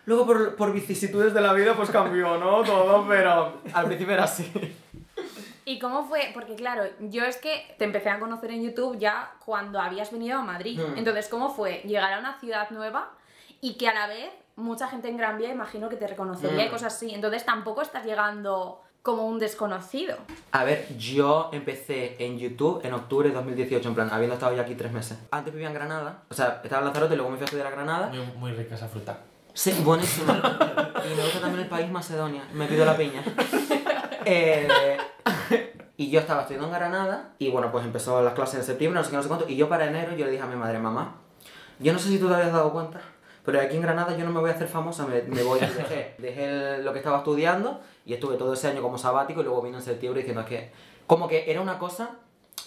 Luego 0.06 0.25
por, 0.25 0.56
por 0.56 0.72
vicisitudes 0.72 1.34
de 1.34 1.42
la 1.42 1.54
vida 1.54 1.74
pues 1.75 1.90
cambió, 1.90 2.38
¿no? 2.38 2.63
Todo, 2.66 3.06
pero 3.07 3.62
al 3.74 3.86
principio 3.86 4.13
era 4.13 4.25
así. 4.25 4.52
¿Y 5.68 5.80
cómo 5.80 6.06
fue? 6.06 6.30
Porque 6.34 6.56
claro, 6.56 6.84
yo 7.00 7.25
es 7.25 7.38
que 7.38 7.75
te 7.80 7.86
empecé 7.86 8.10
a 8.10 8.19
conocer 8.19 8.52
en 8.52 8.63
YouTube 8.63 9.00
ya 9.00 9.31
cuando 9.44 9.80
habías 9.81 10.12
venido 10.12 10.38
a 10.38 10.44
Madrid. 10.44 10.80
Hmm. 10.80 10.98
Entonces, 10.98 11.28
¿cómo 11.28 11.50
fue 11.50 11.81
llegar 11.86 12.13
a 12.13 12.19
una 12.19 12.40
ciudad 12.40 12.69
nueva 12.69 13.10
y 13.62 13.75
que 13.78 13.88
a 13.88 13.94
la 13.96 14.06
vez 14.08 14.30
mucha 14.56 14.88
gente 14.88 15.10
en 15.10 15.18
Gran 15.18 15.40
Vía 15.40 15.50
imagino 15.51 15.90
que 15.90 15.96
te 15.96 16.06
reconocería 16.06 16.66
y 16.66 16.68
Hmm. 16.68 16.72
cosas 16.72 16.94
así? 16.94 17.13
Entonces 17.16 17.44
tampoco 17.46 17.81
estás 17.81 18.06
llegando 18.06 18.84
como 19.06 19.28
un 19.28 19.38
desconocido. 19.38 20.18
A 20.52 20.63
ver, 20.63 20.88
yo 20.98 21.52
empecé 21.54 22.16
en 22.18 22.40
YouTube 22.40 22.81
en 22.84 22.92
octubre 22.92 23.30
de 23.30 23.36
2018, 23.36 23.88
en 23.88 23.94
plan, 23.94 24.10
habiendo 24.12 24.34
estado 24.34 24.56
ya 24.56 24.63
aquí 24.63 24.74
tres 24.74 24.92
meses. 24.92 25.19
Antes 25.30 25.54
vivía 25.54 25.68
en 25.68 25.75
Granada, 25.75 26.24
o 26.28 26.34
sea, 26.34 26.60
estaba 26.63 26.80
en 26.80 26.86
Lanzarote 26.86 27.13
y 27.13 27.18
luego 27.18 27.30
me 27.30 27.38
fui 27.38 27.44
a 27.44 27.46
estudiar 27.46 27.68
a 27.68 27.69
Granada. 27.69 28.07
Muy, 28.07 28.25
muy 28.36 28.52
rica 28.54 28.74
esa 28.74 28.88
fruta. 28.88 29.19
Sí, 29.54 29.80
buenísimo. 29.84 30.34
y 30.34 31.16
me 31.16 31.24
gusta 31.24 31.40
también 31.40 31.62
el 31.62 31.69
país 31.69 31.92
Macedonia. 31.92 32.46
Me 32.52 32.66
pido 32.66 32.84
la 32.84 32.98
piña. 32.98 33.24
Eh, 34.28 34.68
y 35.98 36.10
yo 36.10 36.19
estaba 36.19 36.42
estudiando 36.42 36.66
en 36.66 36.74
Granada 36.74 37.36
y 37.38 37.51
bueno, 37.51 37.72
pues 37.72 37.86
empezó 37.86 38.24
las 38.24 38.34
clases 38.34 38.62
en 38.62 38.66
septiembre, 38.66 39.00
no 39.00 39.04
sé 39.04 39.12
qué, 39.12 39.18
no 39.18 39.22
sé 39.22 39.28
cuánto. 39.28 39.48
Y 39.48 39.56
yo 39.56 39.69
para 39.69 39.86
enero 39.86 40.16
yo 40.16 40.25
le 40.25 40.31
dije 40.31 40.42
a 40.42 40.48
mi 40.48 40.56
madre, 40.56 40.80
mamá, 40.80 41.18
yo 41.78 41.94
no 41.94 42.00
sé 42.00 42.10
si 42.10 42.18
tú 42.18 42.28
te 42.28 42.34
habías 42.34 42.51
dado 42.51 42.74
cuenta, 42.74 43.01
pero 43.46 43.62
aquí 43.62 43.76
en 43.76 43.82
Granada 43.82 44.18
yo 44.18 44.26
no 44.26 44.32
me 44.32 44.40
voy 44.40 44.50
a 44.50 44.54
hacer 44.54 44.68
famosa, 44.68 45.06
me, 45.06 45.22
me 45.24 45.44
voy. 45.44 45.60
Dejé, 45.60 46.16
dejé 46.18 46.78
lo 46.80 46.92
que 46.92 47.00
estaba 47.00 47.20
estudiando 47.20 47.82
y 48.06 48.14
estuve 48.14 48.36
todo 48.38 48.54
ese 48.54 48.68
año 48.68 48.82
como 48.82 48.98
sabático 48.98 49.42
y 49.42 49.44
luego 49.44 49.62
vine 49.62 49.78
en 49.78 49.84
septiembre 49.84 50.22
diciendo 50.22 50.42
es 50.42 50.48
que 50.48 50.72
como 51.08 51.28
que 51.28 51.50
era 51.50 51.62
una 51.62 51.78
cosa 51.78 52.18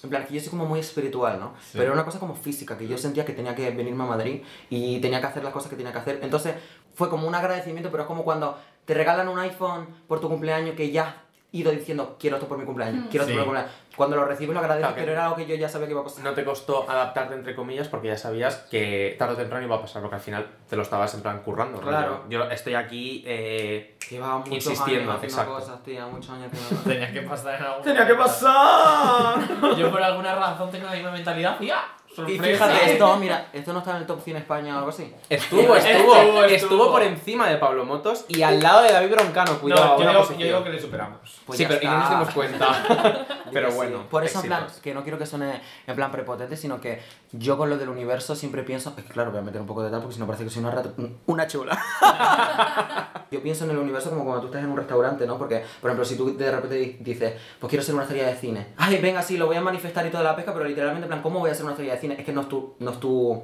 en 0.02 0.10
plan, 0.10 0.24
que 0.24 0.34
yo 0.34 0.40
soy 0.40 0.50
como 0.50 0.64
muy 0.64 0.78
espiritual, 0.78 1.40
¿no? 1.40 1.54
Pero 1.72 1.84
era 1.84 1.92
una 1.92 2.04
cosa 2.04 2.20
como 2.20 2.34
física, 2.34 2.78
que 2.78 2.86
yo 2.86 2.96
sentía 2.96 3.24
que 3.24 3.32
tenía 3.32 3.54
que 3.54 3.68
venirme 3.70 4.04
a 4.04 4.06
Madrid 4.06 4.42
y 4.70 5.00
tenía 5.00 5.20
que 5.20 5.26
hacer 5.26 5.42
las 5.42 5.52
cosas 5.52 5.70
que 5.70 5.76
tenía 5.76 5.92
que 5.92 5.98
hacer. 5.98 6.20
Entonces, 6.22 6.54
fue 6.94 7.10
como 7.10 7.26
un 7.26 7.34
agradecimiento, 7.34 7.90
pero 7.90 8.04
es 8.04 8.06
como 8.06 8.22
cuando 8.22 8.56
te 8.84 8.94
regalan 8.94 9.28
un 9.28 9.38
iPhone 9.40 9.88
por 10.06 10.20
tu 10.20 10.28
cumpleaños 10.28 10.76
que 10.76 10.92
ya 10.92 11.24
ido 11.50 11.70
diciendo, 11.72 12.16
quiero 12.20 12.36
esto 12.36 12.46
por 12.48 12.58
mi 12.58 12.64
cumpleaños, 12.64 13.06
quiero 13.10 13.24
esto 13.24 13.32
Sí. 13.32 13.32
por 13.32 13.40
mi 13.40 13.44
cumpleaños. 13.44 13.72
Cuando 13.96 14.16
lo 14.16 14.24
recibes 14.26 14.54
lo 14.54 14.60
agradeces, 14.60 14.86
Claro 14.86 15.00
pero 15.00 15.12
era 15.12 15.24
algo 15.24 15.36
que 15.36 15.46
yo 15.46 15.54
ya 15.56 15.68
sabía 15.68 15.86
que 15.86 15.92
iba 15.92 16.02
a 16.02 16.04
pasar. 16.04 16.22
No 16.22 16.32
te 16.32 16.44
costó 16.44 16.88
adaptarte 16.88 17.34
entre 17.34 17.54
comillas 17.56 17.88
porque 17.88 18.08
ya 18.08 18.16
sabías 18.18 18.56
que 18.70 19.16
tarde 19.18 19.34
o 19.34 19.36
temprano 19.36 19.64
iba 19.64 19.76
a 19.76 19.80
pasar, 19.80 20.02
porque 20.02 20.16
al 20.16 20.20
final 20.20 20.46
te 20.68 20.76
lo 20.76 20.82
estabas 20.82 21.12
en 21.14 21.22
plan 21.22 21.40
currando. 21.42 21.80
Claro. 21.80 22.24
Yo 22.28 22.44
estoy 22.44 22.74
aquí 22.74 23.24
eh, 23.26 23.96
Llevaba 24.08 24.38
muchos 24.38 24.52
Insistiendo, 24.54 25.10
años 25.12 25.24
exacto. 25.24 25.52
cosas, 25.54 25.82
tía, 25.82 26.06
muchos 26.06 26.30
años 26.30 26.50
haciendo 26.52 26.82
Tenía 26.84 27.12
que 27.12 27.22
pasar 27.22 27.54
en 27.56 27.62
algún 27.66 27.82
¡Tenía 27.82 28.06
que 28.06 28.14
pasar! 28.14 29.38
Yo 29.76 29.90
por 29.90 30.02
alguna 30.02 30.34
razón 30.34 30.70
tengo 30.70 30.86
la 30.86 30.92
misma 30.92 31.10
mentalidad. 31.10 31.58
¡Ya! 31.60 31.82
Y 32.26 32.38
fíjate, 32.38 32.92
esto, 32.92 33.16
mira, 33.18 33.48
esto 33.52 33.72
no 33.72 33.80
está 33.80 33.92
en 33.92 33.96
el 33.98 34.06
top 34.06 34.22
100 34.22 34.36
España 34.38 34.74
o 34.74 34.78
algo 34.78 34.90
así. 34.90 35.14
Estuvo, 35.28 35.60
estuvo, 35.60 35.76
Estuvo, 35.76 36.14
estuvo, 36.16 36.44
estuvo. 36.44 36.92
por 36.92 37.02
encima 37.02 37.48
de 37.48 37.56
Pablo 37.56 37.84
Motos 37.84 38.24
y 38.28 38.42
al 38.42 38.60
lado 38.60 38.82
de 38.82 38.92
David 38.92 39.10
Broncano, 39.10 39.58
cuidado. 39.58 39.98
No, 39.98 40.04
yo 40.04 40.08
digo, 40.10 40.38
yo 40.38 40.46
digo 40.46 40.64
que 40.64 40.70
le 40.70 40.80
superamos. 40.80 41.18
Pues 41.46 41.58
sí, 41.58 41.64
ya 41.64 41.68
pero 41.68 41.82
y 41.82 41.86
no 41.86 41.98
nos 41.98 42.10
dimos 42.10 42.30
cuenta. 42.30 43.26
pero 43.52 43.72
bueno. 43.72 44.04
Por 44.10 44.24
eso, 44.24 44.40
en 44.40 44.46
plan, 44.46 44.62
éxitos. 44.64 44.82
que 44.82 44.94
no 44.94 45.02
quiero 45.02 45.18
que 45.18 45.26
suene 45.26 45.60
en 45.86 45.96
plan 45.96 46.10
prepotente, 46.12 46.56
sino 46.56 46.80
que 46.80 47.00
yo 47.32 47.56
con 47.58 47.68
lo 47.70 47.76
del 47.78 47.88
universo 47.88 48.34
siempre 48.34 48.62
pienso. 48.62 48.94
Es 48.96 49.04
que 49.04 49.12
claro, 49.12 49.30
voy 49.30 49.40
a 49.40 49.42
meter 49.42 49.60
un 49.60 49.66
poco 49.66 49.82
de 49.82 49.90
tal 49.90 50.00
porque 50.00 50.14
si 50.14 50.20
no 50.20 50.26
parece 50.26 50.44
que 50.44 50.50
soy 50.50 50.60
una 50.62 50.70
rata. 50.72 50.90
Una 51.26 51.46
chula. 51.46 51.78
yo 53.30 53.42
pienso 53.42 53.64
en 53.64 53.70
el 53.72 53.78
universo 53.78 54.10
como 54.10 54.24
cuando 54.24 54.40
tú 54.42 54.46
estás 54.48 54.62
en 54.62 54.70
un 54.70 54.76
restaurante, 54.76 55.26
¿no? 55.26 55.38
Porque, 55.38 55.62
por 55.80 55.90
ejemplo, 55.90 56.04
si 56.04 56.16
tú 56.16 56.36
de 56.36 56.50
repente 56.50 56.76
di- 56.76 56.96
dices, 57.00 57.34
pues 57.58 57.68
quiero 57.70 57.84
ser 57.84 57.94
una 57.94 58.04
estrella 58.04 58.26
de 58.28 58.36
cine. 58.36 58.68
Ay, 58.76 58.98
venga, 58.98 59.22
sí, 59.22 59.36
lo 59.36 59.46
voy 59.46 59.56
a 59.56 59.60
manifestar 59.60 60.06
y 60.06 60.10
toda 60.10 60.22
la 60.24 60.34
pesca, 60.36 60.52
pero 60.52 60.64
literalmente, 60.64 61.04
en 61.04 61.08
plan, 61.08 61.22
¿cómo 61.22 61.40
voy 61.40 61.50
a 61.50 61.54
ser 61.54 61.64
una 61.64 61.72
estrella 61.72 61.94
de 61.94 62.00
cine? 62.00 62.16
Es 62.18 62.24
que 62.24 62.32
no 62.32 62.42
es 62.42 62.48
tu. 62.48 62.74
No 62.78 62.90
es 62.92 63.00
tu 63.00 63.42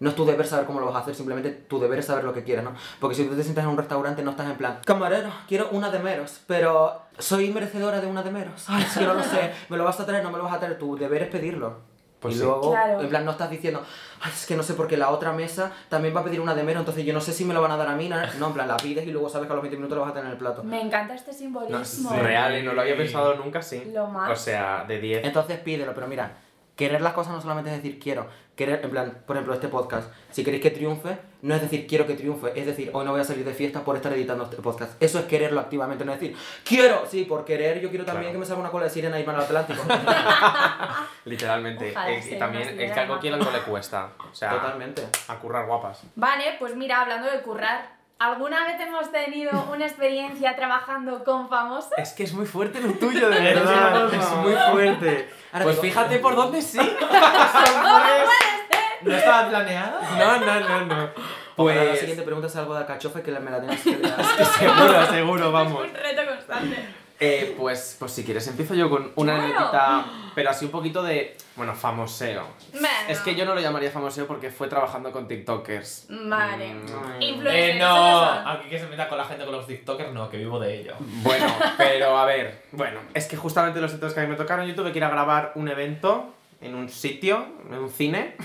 no 0.00 0.10
es 0.10 0.16
tu 0.16 0.24
deber 0.24 0.46
saber 0.46 0.66
cómo 0.66 0.80
lo 0.80 0.86
vas 0.86 0.96
a 0.96 0.98
hacer, 1.00 1.14
simplemente 1.14 1.50
tu 1.50 1.78
deber 1.78 1.98
es 2.00 2.06
saber 2.06 2.24
lo 2.24 2.32
que 2.32 2.42
quieres, 2.44 2.64
¿no? 2.64 2.74
Porque 3.00 3.14
si 3.14 3.24
tú 3.24 3.34
te 3.36 3.42
sientas 3.42 3.64
en 3.64 3.70
un 3.70 3.76
restaurante 3.76 4.22
no 4.22 4.32
estás 4.32 4.48
en 4.50 4.56
plan, 4.56 4.80
camarero, 4.84 5.30
quiero 5.48 5.68
una 5.70 5.90
de 5.90 5.98
meros, 6.00 6.40
pero 6.46 7.02
soy 7.18 7.50
merecedora 7.50 8.00
de 8.00 8.06
una 8.06 8.22
de 8.22 8.30
meros. 8.30 8.64
Ay, 8.68 8.82
es 8.86 8.96
que 8.98 9.04
no 9.04 9.14
lo 9.14 9.22
sé, 9.22 9.52
me 9.68 9.76
lo 9.76 9.84
vas 9.84 9.98
a 10.00 10.06
traer, 10.06 10.22
no 10.24 10.30
me 10.30 10.38
lo 10.38 10.44
vas 10.44 10.54
a 10.54 10.58
traer, 10.60 10.78
tu 10.78 10.96
deber 10.96 11.22
es 11.22 11.28
pedirlo. 11.28 11.92
Pues 12.20 12.36
y 12.36 12.38
sí. 12.38 12.44
luego, 12.44 12.70
Claro. 12.70 13.02
en 13.02 13.08
plan, 13.10 13.22
no 13.26 13.32
estás 13.32 13.50
diciendo, 13.50 13.82
ay, 14.22 14.32
es 14.34 14.46
que 14.46 14.56
no 14.56 14.62
sé 14.62 14.72
porque 14.72 14.96
la 14.96 15.10
otra 15.10 15.32
mesa 15.34 15.70
también 15.90 16.16
va 16.16 16.20
a 16.20 16.24
pedir 16.24 16.40
una 16.40 16.54
de 16.54 16.62
mero, 16.62 16.80
entonces 16.80 17.04
yo 17.04 17.12
no 17.12 17.20
sé 17.20 17.34
si 17.34 17.44
me 17.44 17.52
lo 17.52 17.60
van 17.60 17.70
a 17.72 17.76
dar 17.76 17.88
a 17.88 17.94
mí. 17.96 18.08
No, 18.08 18.16
no, 18.38 18.46
en 18.46 18.52
plan, 18.54 18.66
la 18.66 18.78
pides 18.78 19.06
y 19.06 19.10
luego 19.10 19.28
sabes 19.28 19.46
que 19.46 19.52
a 19.52 19.56
los 19.56 19.62
20 19.62 19.76
minutos 19.76 19.94
lo 19.96 20.02
vas 20.02 20.10
a 20.12 20.14
tener 20.14 20.26
en 20.28 20.32
el 20.32 20.38
plato. 20.38 20.64
Me 20.64 20.80
encanta 20.80 21.14
este 21.14 21.32
No, 21.32 21.36
simbolismo. 21.38 22.14
es 22.14 22.22
real, 22.22 22.58
y 22.58 22.62
no 22.62 22.72
lo 22.72 22.80
había 22.80 22.96
pensado 22.96 23.34
nunca, 23.34 23.60
sí. 23.60 23.90
Lo 23.92 24.06
más. 24.06 24.30
O 24.30 24.36
sea, 24.36 24.86
de 24.88 24.98
10. 25.00 25.24
Entonces 25.26 25.58
pídelo, 25.58 25.92
pero 25.94 26.06
mira, 26.06 26.32
querer 26.76 27.00
las 27.02 27.12
cosas 27.12 27.32
no 27.32 27.40
solamente 27.40 27.70
es 27.70 27.76
decir 27.82 27.98
quiero, 28.00 28.26
querer, 28.56 28.80
en 28.84 28.90
plan, 28.90 29.18
por 29.26 29.36
ejemplo, 29.36 29.54
este 29.54 29.68
podcast, 29.68 30.12
si 30.30 30.42
queréis 30.44 30.62
que 30.62 30.70
triunfe, 30.70 31.18
no 31.42 31.54
es 31.54 31.60
decir 31.62 31.86
quiero 31.86 32.06
que 32.06 32.14
triunfe, 32.14 32.58
es 32.58 32.66
decir, 32.66 32.90
hoy 32.92 33.04
no 33.04 33.12
voy 33.12 33.20
a 33.20 33.24
salir 33.24 33.44
de 33.44 33.54
fiesta 33.54 33.82
por 33.84 33.94
estar 33.96 34.12
editando 34.12 34.44
este 34.44 34.56
podcast. 34.56 35.00
Eso 35.02 35.18
es 35.18 35.24
quererlo 35.26 35.60
activamente, 35.60 36.04
no 36.04 36.12
es 36.12 36.20
decir 36.20 36.36
quiero, 36.64 37.04
sí, 37.08 37.24
por 37.24 37.44
querer, 37.44 37.80
yo 37.80 37.90
quiero 37.90 38.04
también 38.04 38.24
Claro. 38.24 38.32
que 38.34 38.38
me 38.40 38.46
salga 38.46 38.60
una 38.62 38.70
cola 38.70 38.84
de 38.84 38.90
sirena 38.90 39.18
y 39.20 39.24
para 39.24 39.38
el 39.38 39.44
Atlántico. 39.44 39.82
Literalmente. 41.24 41.90
Ojalá 41.90 42.10
Eh, 42.12 42.24
y 42.30 42.38
también 42.38 42.68
el 42.80 42.92
que 42.92 43.00
algo 43.00 43.18
quiere 43.18 43.36
algo 43.36 43.50
le 43.50 43.60
cuesta. 43.60 44.10
O 44.30 44.34
sea, 44.34 44.50
Totalmente. 44.50 45.06
a 45.28 45.36
currar 45.38 45.66
guapas. 45.66 46.02
Vale, 46.16 46.56
pues 46.58 46.74
mira, 46.76 47.00
hablando 47.02 47.30
de 47.30 47.40
currar, 47.42 47.94
¿Alguna 48.18 48.64
vez 48.66 48.80
hemos 48.80 49.10
tenido 49.10 49.50
una 49.72 49.86
experiencia 49.86 50.54
trabajando 50.56 51.24
con 51.24 51.48
famosos? 51.48 51.90
Es 51.96 52.12
que 52.12 52.22
es 52.24 52.32
muy 52.32 52.46
fuerte 52.46 52.80
lo 52.80 52.92
tuyo, 52.92 53.28
de 53.28 53.36
Es 53.36 53.42
verdad. 53.60 54.14
Es 54.14 54.30
muy 54.36 54.54
fuerte. 54.72 55.28
Ahora 55.52 55.64
Pues 55.64 55.80
fíjate 55.80 56.18
por 56.20 56.36
dónde 56.36 56.62
sí. 56.62 56.78
¿No 59.02 59.14
estaba 59.14 59.48
planeado? 59.48 60.00
No, 60.16 60.36
no, 60.38 60.60
no, 60.60 60.80
no. 60.86 61.08
Pues... 61.56 61.76
la 61.76 61.82
Pues. 61.84 62.00
siguiente 62.00 62.22
pregunta 62.24 62.46
es 62.48 62.56
algo 62.56 62.74
de 62.74 62.80
alcachofa 62.80 63.22
que 63.22 63.30
la- 63.30 63.40
me 63.40 63.50
la 63.50 63.60
tienes 63.60 63.82
que 63.82 63.96
dar. 63.98 64.24
Seguro, 64.24 65.06
seguro, 65.06 65.52
vamos. 65.52 65.84
Un 65.84 65.94
reto 65.94 66.22
constante. 66.26 67.03
Eh, 67.20 67.54
pues, 67.56 67.96
pues 67.98 68.10
si 68.12 68.24
quieres 68.24 68.46
empiezo 68.48 68.74
yo 68.74 68.90
con 68.90 69.12
una 69.14 69.34
Claro. 69.34 69.44
anécdota, 69.46 70.06
pero 70.34 70.50
así 70.50 70.64
un 70.64 70.72
poquito 70.72 71.02
de, 71.02 71.36
bueno, 71.54 71.72
famoseo. 71.74 72.42
Bueno. 72.72 72.88
Es 73.08 73.20
que 73.20 73.36
yo 73.36 73.44
no 73.44 73.54
lo 73.54 73.60
llamaría 73.60 73.90
famoseo 73.90 74.26
porque 74.26 74.50
fue 74.50 74.66
trabajando 74.66 75.12
con 75.12 75.28
TikTokers. 75.28 76.08
Vale. 76.10 76.74
Mm, 76.74 77.22
Influencers. 77.22 77.54
Eh, 77.54 77.76
¿eso 77.78 77.86
no, 77.86 78.48
aquí 78.50 78.68
que 78.68 78.78
se 78.80 78.86
meta 78.88 79.08
con 79.08 79.16
la 79.18 79.24
gente 79.24 79.44
con 79.44 79.52
los 79.54 79.66
TikTokers, 79.66 80.12
no, 80.12 80.28
que 80.28 80.38
vivo 80.38 80.58
de 80.58 80.80
ello. 80.80 80.94
Bueno, 81.22 81.46
pero 81.78 82.18
a 82.18 82.24
ver, 82.26 82.64
bueno, 82.72 82.98
es 83.14 83.26
que 83.26 83.36
justamente 83.36 83.80
los 83.80 83.94
hitos 83.94 84.12
que 84.12 84.20
a 84.20 84.22
mí 84.24 84.28
me 84.30 84.36
tocaron, 84.36 84.66
yo 84.66 84.74
tuve 84.74 84.90
que 84.90 84.98
ir 84.98 85.04
a 85.04 85.08
grabar 85.10 85.52
un 85.54 85.68
evento 85.68 86.34
en 86.60 86.74
un 86.74 86.88
sitio, 86.88 87.46
en 87.70 87.74
un 87.78 87.90
cine, 87.90 88.36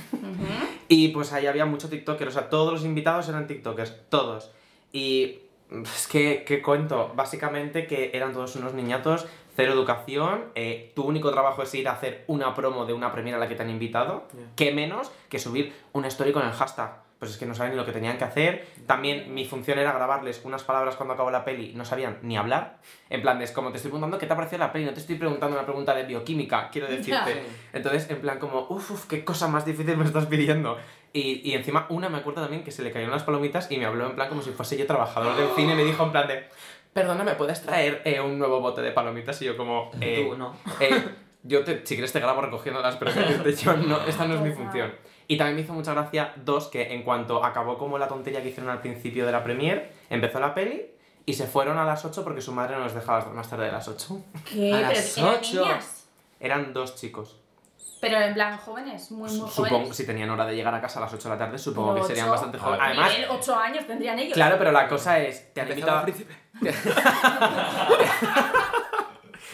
y 0.87 1.07
pues 1.09 1.31
ahí 1.33 1.47
había 1.47 1.65
mucho 1.65 1.89
TikToker, 1.89 2.27
o 2.27 2.31
sea, 2.31 2.49
todos 2.49 2.71
los 2.73 2.83
invitados 2.85 3.29
eran 3.29 3.47
TikTokers, 3.47 4.09
todos. 4.09 4.51
Y 4.91 5.39
es 5.71 6.07
que, 6.07 6.43
¿qué 6.45 6.61
cuento? 6.61 7.11
Básicamente 7.15 7.85
que 7.87 8.11
eran 8.13 8.33
todos 8.33 8.55
unos 8.55 8.73
niñatos, 8.73 9.27
cero 9.55 9.73
educación, 9.73 10.45
eh, 10.55 10.91
tu 10.95 11.03
único 11.03 11.31
trabajo 11.31 11.63
es 11.63 11.73
ir 11.75 11.87
a 11.87 11.91
hacer 11.93 12.23
una 12.27 12.55
promo 12.55 12.85
de 12.85 12.93
una 12.93 13.11
premiera 13.11 13.37
a 13.37 13.39
la 13.39 13.47
que 13.47 13.55
te 13.55 13.63
han 13.63 13.69
invitado, 13.69 14.23
Yeah. 14.33 14.47
que 14.55 14.71
menos 14.71 15.11
que 15.29 15.37
subir 15.39 15.73
una 15.93 16.07
story 16.07 16.31
con 16.31 16.45
el 16.45 16.51
hashtag. 16.51 17.08
Pues 17.19 17.31
es 17.31 17.37
que 17.37 17.45
no 17.45 17.53
saben 17.53 17.73
ni 17.73 17.77
lo 17.77 17.85
que 17.85 17.91
tenían 17.91 18.17
que 18.17 18.23
hacer. 18.23 18.65
También 18.87 19.33
mi 19.33 19.43
función 19.45 19.77
era 19.77 19.91
grabarles 19.91 20.39
unas 20.45 20.63
palabras 20.63 20.95
cuando 20.95 21.13
acabó 21.15 21.29
la 21.31 21.43
peli, 21.43 21.73
no 21.75 21.83
sabían 21.83 22.17
ni 22.21 22.37
hablar. 22.37 22.77
En 23.09 23.21
plan, 23.21 23.41
es 23.41 23.51
como 23.51 23.71
te 23.71 23.75
estoy 23.75 23.89
preguntando 23.89 24.17
qué 24.17 24.25
te 24.25 24.31
ha 24.31 24.35
parecido 24.37 24.59
la 24.59 24.71
peli, 24.71 24.85
no 24.85 24.93
te 24.93 25.01
estoy 25.01 25.15
preguntando 25.17 25.57
una 25.57 25.65
pregunta 25.65 25.93
de 25.93 26.03
bioquímica, 26.03 26.69
quiero 26.71 26.87
decirte. 26.87 27.43
Entonces, 27.73 28.09
en 28.09 28.21
plan, 28.21 28.39
como, 28.39 28.67
uff, 28.69 28.91
uf, 28.91 29.05
qué 29.07 29.25
cosa 29.25 29.49
más 29.49 29.65
difícil 29.65 29.97
me 29.97 30.05
estás 30.05 30.27
pidiendo. 30.27 30.77
Y, 31.11 31.41
y 31.43 31.55
encima, 31.55 31.87
una 31.89 32.07
me 32.07 32.19
acuerdo 32.19 32.41
también 32.41 32.63
que 32.63 32.71
se 32.71 32.83
le 32.83 32.91
cayeron 32.91 33.11
las 33.11 33.23
palomitas 33.23 33.69
y 33.69 33.77
me 33.77 33.85
habló 33.85 34.05
en 34.05 34.15
plan 34.15 34.29
como 34.29 34.41
si 34.41 34.51
fuese 34.51 34.77
yo 34.77 34.87
trabajador 34.87 35.35
del 35.35 35.49
cine 35.55 35.73
y 35.73 35.75
me 35.75 35.83
dijo 35.83 36.03
en 36.03 36.11
plan 36.11 36.27
de, 36.27 36.45
perdona, 36.93 37.23
¿me 37.25 37.33
puedes 37.35 37.61
traer 37.61 38.01
eh, 38.05 38.21
un 38.21 38.39
nuevo 38.39 38.61
bote 38.61 38.81
de 38.81 38.91
palomitas? 38.91 39.41
Y 39.41 39.45
yo 39.45 39.57
como, 39.57 39.91
eh, 39.99 40.25
Tú, 40.29 40.37
no. 40.37 40.55
eh, 40.79 41.03
yo 41.43 41.63
te, 41.65 41.85
si 41.85 41.95
quieres 41.95 42.13
te 42.13 42.19
grabo 42.21 42.41
recogiéndolas, 42.41 42.95
pero 42.95 43.11
yo 43.11 43.75
no, 43.77 43.99
esta 44.07 44.25
no 44.25 44.35
es 44.35 44.41
mi 44.41 44.51
función. 44.51 44.93
Y 45.31 45.37
también 45.37 45.57
me 45.57 45.61
hizo 45.61 45.73
mucha 45.73 45.93
gracia, 45.93 46.33
dos, 46.37 46.69
que 46.69 46.91
en 46.91 47.03
cuanto 47.03 47.45
acabó 47.45 47.77
como 47.77 47.99
la 47.99 48.07
tontería 48.07 48.41
que 48.41 48.49
hicieron 48.49 48.71
al 48.71 48.81
principio 48.81 49.27
de 49.27 49.31
la 49.31 49.43
premier, 49.43 49.91
empezó 50.09 50.39
la 50.39 50.55
peli 50.55 50.87
y 51.23 51.35
se 51.35 51.45
fueron 51.45 51.77
a 51.77 51.85
las 51.85 52.03
8 52.03 52.23
porque 52.23 52.41
su 52.41 52.51
madre 52.51 52.75
no 52.75 52.83
les 52.83 52.95
dejaba 52.95 53.23
más 53.25 53.47
tarde 53.47 53.65
de 53.65 53.71
las 53.71 53.87
8. 53.87 54.17
¿Qué? 54.51 54.73
A 54.73 54.77
Pero 54.77 54.89
las 54.89 55.17
eran 55.19 55.29
ocho. 55.35 55.61
niñas. 55.61 56.07
Eran 56.39 56.73
dos 56.73 56.95
chicos. 56.95 57.37
Pero 58.01 58.19
en 58.19 58.33
plan 58.33 58.57
jóvenes, 58.57 59.11
muy, 59.11 59.29
muy 59.29 59.37
Supongo, 59.49 59.69
jóvenes. 59.69 59.95
si 59.95 60.07
tenían 60.07 60.31
hora 60.31 60.47
de 60.47 60.55
llegar 60.55 60.73
a 60.73 60.81
casa 60.81 60.97
a 60.97 61.03
las 61.03 61.13
8 61.13 61.29
de 61.29 61.35
la 61.35 61.37
tarde, 61.37 61.59
supongo 61.59 61.93
Pero 61.93 62.01
que 62.01 62.07
serían 62.07 62.31
bastante 62.31 62.57
jóvenes. 62.57 62.81
Además, 62.83 63.11
Miguel, 63.11 63.27
8 63.29 63.55
años 63.55 63.85
tendrían 63.85 64.17
ellos. 64.17 64.33
claro, 64.33 64.55
pero 64.57 64.71
la 64.71 64.87
cosa 64.87 65.19
es, 65.19 65.53
te 65.53 65.61
han 65.61 65.69
invitado... 65.69 65.99
al 65.99 66.03
príncipe. 66.05 66.33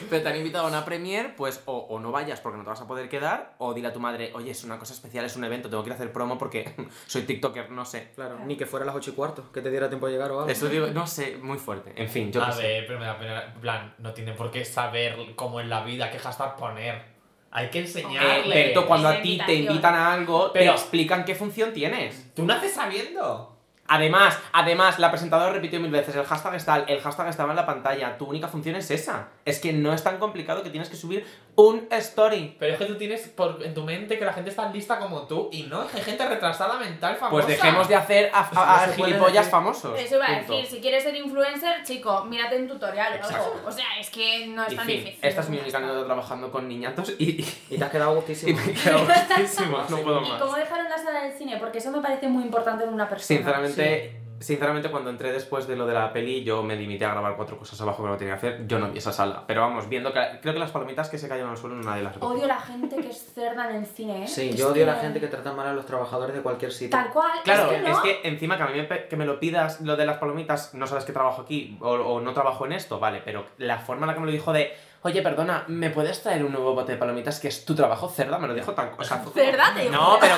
Pero 0.09 0.21
te 0.23 0.29
han 0.29 0.35
invitado 0.35 0.65
a 0.65 0.69
una 0.69 0.83
premier, 0.85 1.35
pues 1.35 1.61
o, 1.65 1.77
o 1.77 1.99
no 1.99 2.11
vayas 2.11 2.41
porque 2.41 2.57
no 2.57 2.63
te 2.63 2.69
vas 2.69 2.81
a 2.81 2.87
poder 2.87 3.07
quedar, 3.09 3.55
o 3.59 3.73
dile 3.73 3.87
a 3.87 3.93
tu 3.93 3.99
madre, 3.99 4.31
oye, 4.35 4.51
es 4.51 4.63
una 4.63 4.77
cosa 4.79 4.93
especial, 4.93 5.23
es 5.25 5.35
un 5.35 5.43
evento, 5.43 5.69
tengo 5.69 5.83
que 5.83 5.89
ir 5.89 5.93
a 5.93 5.95
hacer 5.95 6.11
promo 6.11 6.37
porque 6.37 6.75
soy 7.07 7.23
TikToker, 7.23 7.71
no 7.71 7.85
sé. 7.85 8.11
Claro, 8.15 8.39
ni 8.45 8.57
que 8.57 8.65
fuera 8.65 8.83
a 8.83 8.87
las 8.87 8.95
8 8.95 9.11
y 9.11 9.13
cuarto, 9.13 9.51
que 9.51 9.61
te 9.61 9.69
diera 9.71 9.87
tiempo 9.89 10.07
de 10.07 10.13
llegar 10.13 10.31
o 10.31 10.39
algo. 10.39 10.51
Eso 10.51 10.67
digo, 10.69 10.87
no 10.87 11.07
sé, 11.07 11.37
muy 11.37 11.57
fuerte. 11.57 11.93
En 11.95 12.09
fin, 12.09 12.31
yo 12.31 12.43
a 12.43 12.47
qué 12.47 12.51
sé. 12.53 12.61
ver, 12.63 12.87
pero 12.87 12.99
me 12.99 13.05
da 13.05 13.17
pena. 13.17 13.43
En 13.53 13.61
plan, 13.61 13.95
no 13.99 14.13
tiene 14.13 14.33
por 14.33 14.51
qué 14.51 14.65
saber 14.65 15.17
cómo 15.35 15.59
en 15.61 15.69
la 15.69 15.83
vida, 15.83 16.11
qué 16.11 16.19
hashtag 16.19 16.55
poner. 16.57 17.15
Hay 17.51 17.69
que 17.69 17.79
Eh, 17.79 17.81
enseñarle. 17.83 18.53
Berto, 18.53 18.85
cuando 18.85 19.07
a 19.07 19.21
ti 19.21 19.39
te 19.45 19.53
invitan 19.55 19.93
a 19.95 20.13
algo, 20.13 20.51
te 20.51 20.59
Pero- 20.59 20.73
explican 20.73 21.23
qué 21.23 21.35
función 21.35 21.71
tienes. 21.71 22.33
Tú 22.35 22.45
naces 22.45 22.73
sabiendo. 22.73 23.54
Además, 23.88 24.39
además, 24.51 24.98
la 24.98 25.12
presentadora 25.12 25.54
repitió 25.54 25.80
mil 25.80 25.92
veces, 25.92 26.15
el 26.15 26.25
hashtag 26.25 26.56
está, 26.56 26.77
el 26.77 27.01
hashtag 27.01 27.27
estaba 27.27 27.51
en 27.51 27.56
la 27.56 27.68
pantalla, 27.68 28.18
tu 28.18 28.25
única 28.25 28.48
función 28.48 28.75
es 28.75 28.89
esa. 28.89 29.27
Es 29.46 29.60
que 29.60 29.74
no 29.74 29.94
es 29.94 30.04
tan 30.04 30.18
complicado 30.18 30.63
que 30.63 30.72
tienes 30.72 30.89
que 30.89 30.96
subir 30.96 31.25
un 31.57 31.88
story. 31.89 32.55
Pero 32.59 32.74
es 32.74 32.79
que 32.79 32.85
tú 32.85 32.95
tienes 32.97 33.21
por, 33.29 33.63
en 33.63 33.74
tu 33.74 33.83
mente 33.83 34.19
que 34.19 34.25
la 34.25 34.33
gente 34.33 34.50
está 34.50 34.69
lista 34.71 35.00
como 35.00 35.21
tú 35.27 35.50
y 35.53 35.63
no, 35.63 35.81
hay 35.93 36.01
gente 36.01 36.27
retrasada 36.27 36.77
mental 36.77 37.15
famosa. 37.15 37.31
Pues 37.31 37.47
dejemos 37.47 37.88
de 37.88 37.95
hacer 37.95 38.29
a, 38.33 38.88
gilipollas 38.95 39.33
decir. 39.33 39.51
famosos. 39.51 39.97
Eso 40.00 40.15
iba 40.15 40.25
a 40.25 40.38
Punto. 40.39 40.53
decir, 40.53 40.69
si 40.69 40.81
quieres 40.81 41.03
ser 41.03 41.15
influencer, 41.15 41.83
chico, 41.83 42.25
mírate 42.25 42.57
un 42.57 42.67
tutorial 42.67 43.21
o. 43.24 43.67
O 43.69 43.71
sea, 43.71 43.85
es 44.00 44.09
que 44.09 44.47
no 44.47 44.63
es 44.65 44.74
Y 44.74 44.75
tan 44.75 44.85
fin, 44.85 44.97
difícil. 44.97 45.19
esta 45.21 45.41
es 45.41 45.50
mi 45.50 45.57
única 45.59 45.77
anécdota 45.77 46.05
trabajando 46.05 46.51
con 46.51 46.67
niñatos 46.67 47.13
y, 47.17 47.41
y, 47.41 47.55
Y 47.75 47.77
te 47.77 47.83
has 47.85 47.91
quedado 47.91 48.12
y 48.12 48.15
gustísimo. 48.15 48.59
me 48.65 48.74
quedo 48.74 49.00
gustísimo, 49.05 49.77
no 49.89 49.97
puedo 50.00 50.21
¿Y 50.25 50.29
más. 50.29 50.41
cómo 50.41 50.55
dejaron 50.57 50.89
la 50.89 50.97
sala 50.97 51.24
del 51.24 51.38
cine? 51.38 51.57
Porque 51.57 51.77
eso 51.77 51.91
me 51.91 52.01
parece 52.01 52.27
muy 52.27 52.43
importante 52.43 52.83
en 52.83 52.93
una 52.93 53.07
persona. 53.07 53.25
Sinceramente, 53.27 54.21
sinceramente, 54.39 54.89
cuando 54.92 55.10
entré 55.10 55.32
después 55.32 55.68
de 55.68 55.75
lo 55.75 55.86
de 55.86 55.94
la 55.94 56.12
peli, 56.12 56.44
yo 56.44 56.63
me 56.63 56.75
limité 56.75 57.06
a 57.06 57.12
grabar 57.12 57.36
cuatro 57.36 57.58
cosas 57.58 57.80
abajo 57.82 58.04
que 58.04 58.10
no 58.10 58.18
tenía 58.18 58.34
que 58.34 58.48
hacer. 58.48 58.68
Yo 58.68 58.80
no 58.80 58.92
vi 58.92 58.98
esa 58.98 59.12
sala. 59.12 59.44
Pero 59.48 59.62
vamos, 59.62 59.89
viendo 59.89 60.12
que. 60.13 60.20
Creo 60.42 60.54
que 60.54 60.60
las 60.60 60.72
palomitas 60.72 61.10
que 61.10 61.18
se 61.18 61.27
cayeron 61.27 61.51
al 61.51 61.58
suelo 61.58 61.75
nadie 61.75 62.04
las. 62.04 62.18
Odio 62.20 62.48
la 62.48 62.60
gente 62.60 62.96
que 62.98 63.10
es 63.10 63.34
cerda 63.34 63.70
en 63.70 63.77
el 63.77 63.86
cine, 63.86 64.24
¿eh? 64.24 64.27
Sí, 64.27 64.50
Es 64.50 64.56
yo 64.58 64.70
odio 64.70 64.84
a 64.84 64.94
la 64.94 65.00
gente 65.00 65.20
que 65.20 65.27
trata 65.27 65.54
mal 65.54 65.68
a 65.68 65.74
los 65.74 65.86
trabajadores 65.86 66.36
de 66.36 66.42
cualquier 66.42 66.72
sitio. 66.72 66.98
Tal 66.98 67.10
cual. 67.12 67.32
Claro, 67.44 67.72
es 67.72 67.77
que, 67.77 67.89
no. 67.89 67.89
es 67.89 67.98
que 68.00 68.27
encima 68.27 68.58
que 68.58 68.63
a 68.63 68.68
mí 68.68 68.82
me, 68.82 69.08
que 69.08 69.15
me 69.15 69.25
lo 69.25 69.39
pidas 69.39 69.82
lo 69.82 69.96
de 69.96 70.06
las 70.06 70.18
palomitas, 70.18 70.74
no 70.74 70.88
sabes 70.88 71.06
que 71.06 71.13
trabajo 71.13 71.42
aquí 71.42 71.77
o, 71.82 71.92
o 71.92 72.22
no 72.22 72.34
trabajo 72.34 72.65
en 72.65 72.74
esto, 72.74 73.00
vale, 73.00 73.22
pero 73.24 73.46
la 73.58 73.80
forma 73.80 74.04
en 74.04 74.08
la 74.08 74.13
que 74.13 74.20
me 74.20 74.25
lo 74.25 74.32
dijo 74.32 74.54
de, 74.54 74.74
oye, 75.05 75.21
perdona, 75.21 75.63
¿me 75.67 75.91
puedes 75.91 76.21
traer 76.24 76.43
un 76.43 76.51
nuevo 76.51 76.74
bote 76.74 76.93
de 76.93 76.97
palomitas 76.97 77.39
que 77.39 77.47
es 77.47 77.63
tu 77.63 77.75
trabajo, 77.75 78.09
cerda? 78.09 78.39
Me 78.39 78.47
lo 78.47 78.55
dijo 78.55 78.74
tan... 78.74 78.89
O 78.97 79.03
sea, 79.03 79.24
¿Cerda? 79.33 79.71
Te 79.75 79.81
digo, 79.81 79.93
No, 79.93 80.17
pero... 80.19 80.33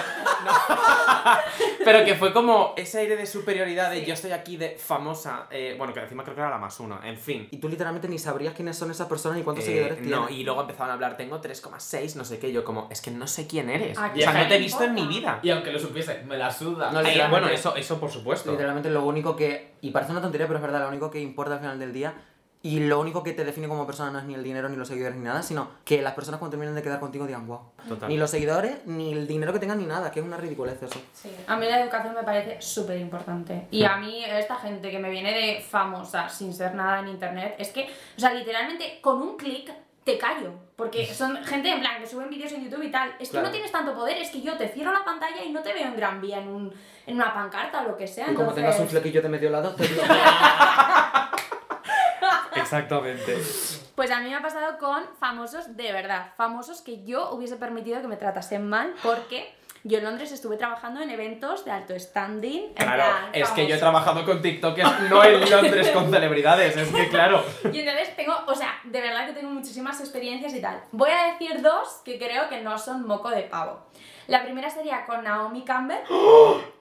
no. 0.45 0.51
pero 1.85 2.03
que 2.03 2.15
fue 2.15 2.33
como 2.33 2.73
ese 2.75 2.99
aire 2.99 3.15
de 3.15 3.25
superioridad 3.25 3.91
de 3.91 4.05
yo 4.05 4.13
estoy 4.13 4.31
aquí 4.33 4.57
de 4.57 4.71
famosa, 4.77 5.47
eh, 5.51 5.75
bueno, 5.77 5.93
que 5.93 6.01
encima 6.01 6.23
creo 6.23 6.35
que 6.35 6.41
era 6.41 6.49
la 6.49 6.57
más 6.57 6.79
uno, 6.81 6.99
en 7.03 7.17
fin. 7.17 7.47
Y 7.51 7.57
tú 7.57 7.69
literalmente 7.69 8.09
ni 8.09 8.19
sabrías 8.19 8.53
quiénes 8.53 8.77
son 8.77 8.91
esas 8.91 9.07
personas 9.07 9.37
ni 9.37 9.43
cuántos 9.43 9.63
Eh, 9.63 9.67
seguidores 9.67 9.97
tienen. 10.01 10.19
no, 10.19 10.29
y 10.29 10.43
luego 10.43 10.61
empezaron 10.61 10.89
a 10.89 10.93
hablar, 10.95 11.15
tengo 11.15 11.39
3,6, 11.41 12.15
no 12.15 12.25
sé 12.25 12.37
qué, 12.39 12.51
yo 12.51 12.63
como, 12.65 12.89
es 12.91 13.01
que 13.01 13.11
no 13.11 13.25
sé 13.27 13.47
quién 13.47 13.69
eres. 13.69 13.97
¿A 13.97 14.11
O 14.13 14.17
sea, 14.19 14.33
no 14.33 14.47
te 14.49 14.55
he 14.55 14.59
visto 14.59 14.83
en 14.83 14.93
mi 14.93 15.07
vida. 15.07 15.39
Y 15.43 15.49
aunque 15.49 15.71
lo 15.71 15.79
supiese, 15.79 16.23
me 16.27 16.37
la 16.37 16.51
suda. 16.51 16.91
No, 16.91 16.99
Eh, 17.01 17.25
bueno, 17.29 17.47
eso, 17.47 17.73
eso 17.75 17.99
por 17.99 18.11
supuesto. 18.11 18.51
Literalmente 18.51 18.89
lo 18.89 19.05
único 19.05 19.35
que, 19.35 19.75
y 19.81 19.91
parece 19.91 20.11
una 20.11 20.21
tontería, 20.21 20.45
pero 20.47 20.57
es 20.59 20.63
verdad, 20.63 20.81
lo 20.81 20.89
único 20.89 21.09
que 21.09 21.21
importa 21.21 21.53
al 21.53 21.59
final 21.59 21.79
del 21.79 21.93
día 21.93 22.13
y 22.67 22.81
lo 22.81 22.99
único 22.99 23.23
que 23.23 23.31
te 23.31 23.45
define 23.45 23.67
como 23.69 23.85
persona 23.85 24.11
no 24.11 24.19
es 24.19 24.25
ni 24.25 24.33
el 24.33 24.43
dinero, 24.43 24.67
ni 24.67 24.75
los 24.75 24.87
seguidores, 24.89 25.17
ni 25.17 25.23
nada, 25.23 25.41
sino 25.41 25.69
que 25.85 26.01
las 26.01 26.13
personas 26.13 26.39
cuando 26.39 26.51
terminen 26.57 26.75
de 26.75 26.81
quedar 26.81 26.99
contigo 26.99 27.25
digan, 27.25 27.47
wow. 27.47 27.61
Total. 27.87 28.09
Ni 28.09 28.17
los 28.17 28.29
seguidores, 28.29 28.85
ni 28.85 29.13
el 29.13 29.25
dinero 29.25 29.53
que 29.53 29.59
tengan, 29.59 29.77
ni 29.77 29.85
nada, 29.85 30.11
que 30.11 30.19
es 30.19 30.25
una 30.25 30.35
ridiculez 30.37 30.81
eso. 30.83 30.99
Sí. 31.13 31.31
A 31.47 31.55
mí 31.55 31.65
la 31.65 31.81
educación 31.81 32.13
me 32.13 32.23
parece 32.23 32.61
súper 32.61 32.97
importante. 32.99 33.67
Y 33.71 33.85
a 33.85 33.95
mí 33.95 34.23
esta 34.25 34.55
gente 34.57 34.91
que 34.91 34.99
me 34.99 35.09
viene 35.09 35.31
de 35.33 35.61
famosa 35.61 36.27
sin 36.27 36.53
ser 36.53 36.75
nada 36.75 36.99
en 36.99 37.07
internet, 37.07 37.55
es 37.57 37.69
que, 37.69 37.83
o 38.17 38.19
sea, 38.19 38.33
literalmente 38.33 38.99
con 39.01 39.21
un 39.21 39.37
clic 39.37 39.71
te 40.03 40.17
callo. 40.17 40.51
Porque 40.75 41.05
son 41.13 41.37
gente 41.45 41.71
en 41.71 41.79
plan 41.79 42.01
que 42.01 42.07
suben 42.07 42.29
vídeos 42.29 42.51
en 42.51 42.63
YouTube 42.65 42.83
y 42.83 42.91
tal. 42.91 43.09
Es 43.19 43.29
que 43.29 43.31
Claro. 43.33 43.47
no 43.47 43.51
tienes 43.51 43.71
tanto 43.71 43.93
poder, 43.93 44.17
es 44.17 44.29
que 44.29 44.41
yo 44.41 44.57
te 44.57 44.67
cierro 44.67 44.91
la 44.91 45.05
pantalla 45.05 45.43
y 45.43 45.51
no 45.51 45.61
te 45.61 45.73
veo 45.73 45.85
en 45.87 45.95
Gran 45.95 46.19
Vía, 46.21 46.39
en, 46.39 46.47
un, 46.49 46.73
en 47.05 47.15
una 47.15 47.33
pancarta 47.33 47.81
o 47.81 47.87
lo 47.87 47.95
que 47.97 48.07
sea. 48.07 48.25
Y 48.25 48.35
como 48.35 48.49
entonces... 48.49 48.63
tengas 48.63 48.79
un 48.81 48.87
flequillo 48.89 49.21
de 49.21 49.29
medio 49.29 49.49
lado, 49.49 49.73
te 49.75 49.83
digo, 49.87 50.01
Exactamente. 52.67 53.37
Pues 53.95 54.11
a 54.11 54.19
mí 54.19 54.29
me 54.29 54.35
ha 54.35 54.41
pasado 54.41 54.77
con 54.77 55.03
famosos 55.19 55.77
de 55.77 55.93
verdad, 55.93 56.33
famosos 56.35 56.81
que 56.81 57.05
yo 57.05 57.31
hubiese 57.31 57.55
permitido 57.55 58.01
que 58.01 58.09
me 58.09 58.17
tratasen 58.17 58.67
mal 58.67 58.93
porque 59.03 59.55
yo 59.83 59.99
en 59.99 60.03
Londres 60.03 60.33
estuve 60.33 60.57
trabajando 60.57 61.01
en 61.01 61.09
eventos 61.09 61.63
de 61.63 61.71
alto 61.71 61.97
standing. 61.97 62.73
Claro, 62.73 63.03
plan, 63.03 63.29
es 63.31 63.49
que 63.51 63.67
yo 63.67 63.75
he 63.75 63.77
trabajado 63.77 64.25
con 64.25 64.41
TikTokers, 64.41 65.09
no 65.09 65.23
en 65.23 65.49
Londres 65.49 65.89
con 65.91 66.11
celebridades, 66.11 66.75
es 66.75 66.89
que 66.89 67.07
claro. 67.07 67.41
Y 67.71 67.79
entonces 67.79 68.13
tengo, 68.17 68.35
o 68.47 68.53
sea, 68.53 68.81
de 68.83 68.99
verdad 68.99 69.27
que 69.27 69.33
tengo 69.33 69.49
muchísimas 69.49 70.01
experiencias 70.01 70.53
y 70.53 70.61
tal. 70.61 70.81
Voy 70.91 71.11
a 71.11 71.31
decir 71.31 71.61
dos 71.61 72.01
que 72.03 72.19
creo 72.19 72.49
que 72.49 72.61
no 72.61 72.77
son 72.77 73.07
moco 73.07 73.29
de 73.29 73.43
pavo. 73.43 73.79
La 74.27 74.43
primera 74.43 74.69
sería 74.69 75.05
con 75.05 75.23
Naomi 75.23 75.63
Campbell. 75.63 75.99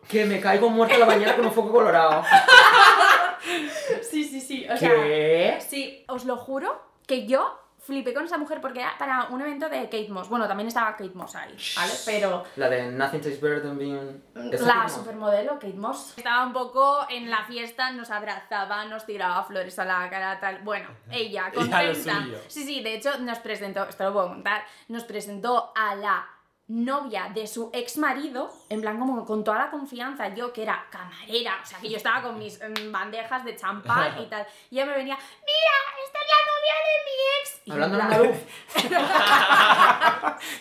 que 0.08 0.24
me 0.24 0.40
caigo 0.40 0.68
muerto 0.68 0.94
en 0.94 1.00
la 1.00 1.06
bañera 1.06 1.36
con 1.36 1.46
un 1.46 1.52
foco 1.52 1.70
colorado. 1.70 2.24
Sí, 4.02 4.24
sí, 4.24 4.40
sí. 4.40 4.66
O 4.68 4.76
sea, 4.76 4.90
¿Qué? 4.90 5.58
sí, 5.66 6.04
os 6.08 6.24
lo 6.24 6.36
juro 6.36 6.80
que 7.06 7.26
yo 7.26 7.60
flipé 7.78 8.12
con 8.12 8.24
esa 8.24 8.36
mujer 8.36 8.60
porque 8.60 8.80
era 8.80 8.98
para 8.98 9.26
un 9.30 9.40
evento 9.40 9.68
de 9.68 9.84
Kate 9.84 10.08
Moss. 10.08 10.28
Bueno, 10.28 10.48
también 10.48 10.66
estaba 10.66 10.96
Kate 10.96 11.14
Moss 11.14 11.36
ahí, 11.36 11.56
¿vale? 11.76 11.92
Pero 12.04 12.42
La 12.56 12.68
de 12.68 12.90
Nothing 12.90 13.20
Tastes 13.20 13.40
Better 13.40 13.62
Than 13.62 13.78
Being... 13.78 14.22
¿Esa 14.52 14.66
La 14.66 14.88
supermodelo 14.88 15.52
Kate 15.54 15.74
Moss. 15.74 16.14
Estaba 16.16 16.44
un 16.46 16.52
poco 16.52 17.06
en 17.08 17.30
la 17.30 17.44
fiesta, 17.44 17.92
nos 17.92 18.10
abrazaba, 18.10 18.84
nos 18.86 19.06
tiraba 19.06 19.44
flores 19.44 19.78
a 19.78 19.84
la 19.84 20.10
cara, 20.10 20.40
tal. 20.40 20.58
Bueno, 20.64 20.88
ella, 21.12 21.50
con 21.54 21.64
Ella 21.68 21.82
lo 21.84 21.92
30. 21.92 22.22
suyo. 22.22 22.38
Sí, 22.48 22.64
sí, 22.64 22.82
de 22.82 22.94
hecho 22.94 23.18
nos 23.18 23.38
presentó, 23.38 23.84
esto 23.84 24.02
lo 24.02 24.12
puedo 24.12 24.28
contar, 24.30 24.64
nos 24.88 25.04
presentó 25.04 25.72
a 25.76 25.94
la 25.94 26.26
novia 26.68 27.30
de 27.32 27.46
su 27.46 27.70
ex 27.72 27.96
marido, 27.96 28.52
en 28.68 28.80
plan 28.80 28.98
como 28.98 29.24
con 29.24 29.44
toda 29.44 29.58
la 29.58 29.70
confianza, 29.70 30.34
yo 30.34 30.52
que 30.52 30.64
era 30.64 30.86
camarera, 30.90 31.60
o 31.62 31.66
sea 31.66 31.78
que 31.78 31.88
yo 31.88 31.96
estaba 31.96 32.22
con 32.22 32.38
mis 32.38 32.58
mm, 32.58 32.90
bandejas 32.90 33.44
de 33.44 33.54
champán 33.54 34.20
y 34.20 34.26
tal, 34.30 34.44
y 34.70 34.76
ella 34.76 34.86
me 34.86 34.96
venía, 34.96 35.16
mira, 35.16 35.76
esta 36.04 36.18
es 36.18 36.26
la 36.32 36.40
novia 36.50 36.74
de 36.86 36.94
mi 37.04 37.14
ex. 37.40 37.60
Y 37.64 37.70
Hablando 37.70 38.02
andaluz. 38.02 38.36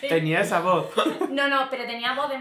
Tenía 0.08 0.40
esa 0.40 0.60
voz. 0.60 0.86
No, 1.30 1.48
no, 1.48 1.68
pero 1.70 1.84
tenía 1.84 2.14
voz 2.14 2.28
de... 2.28 2.38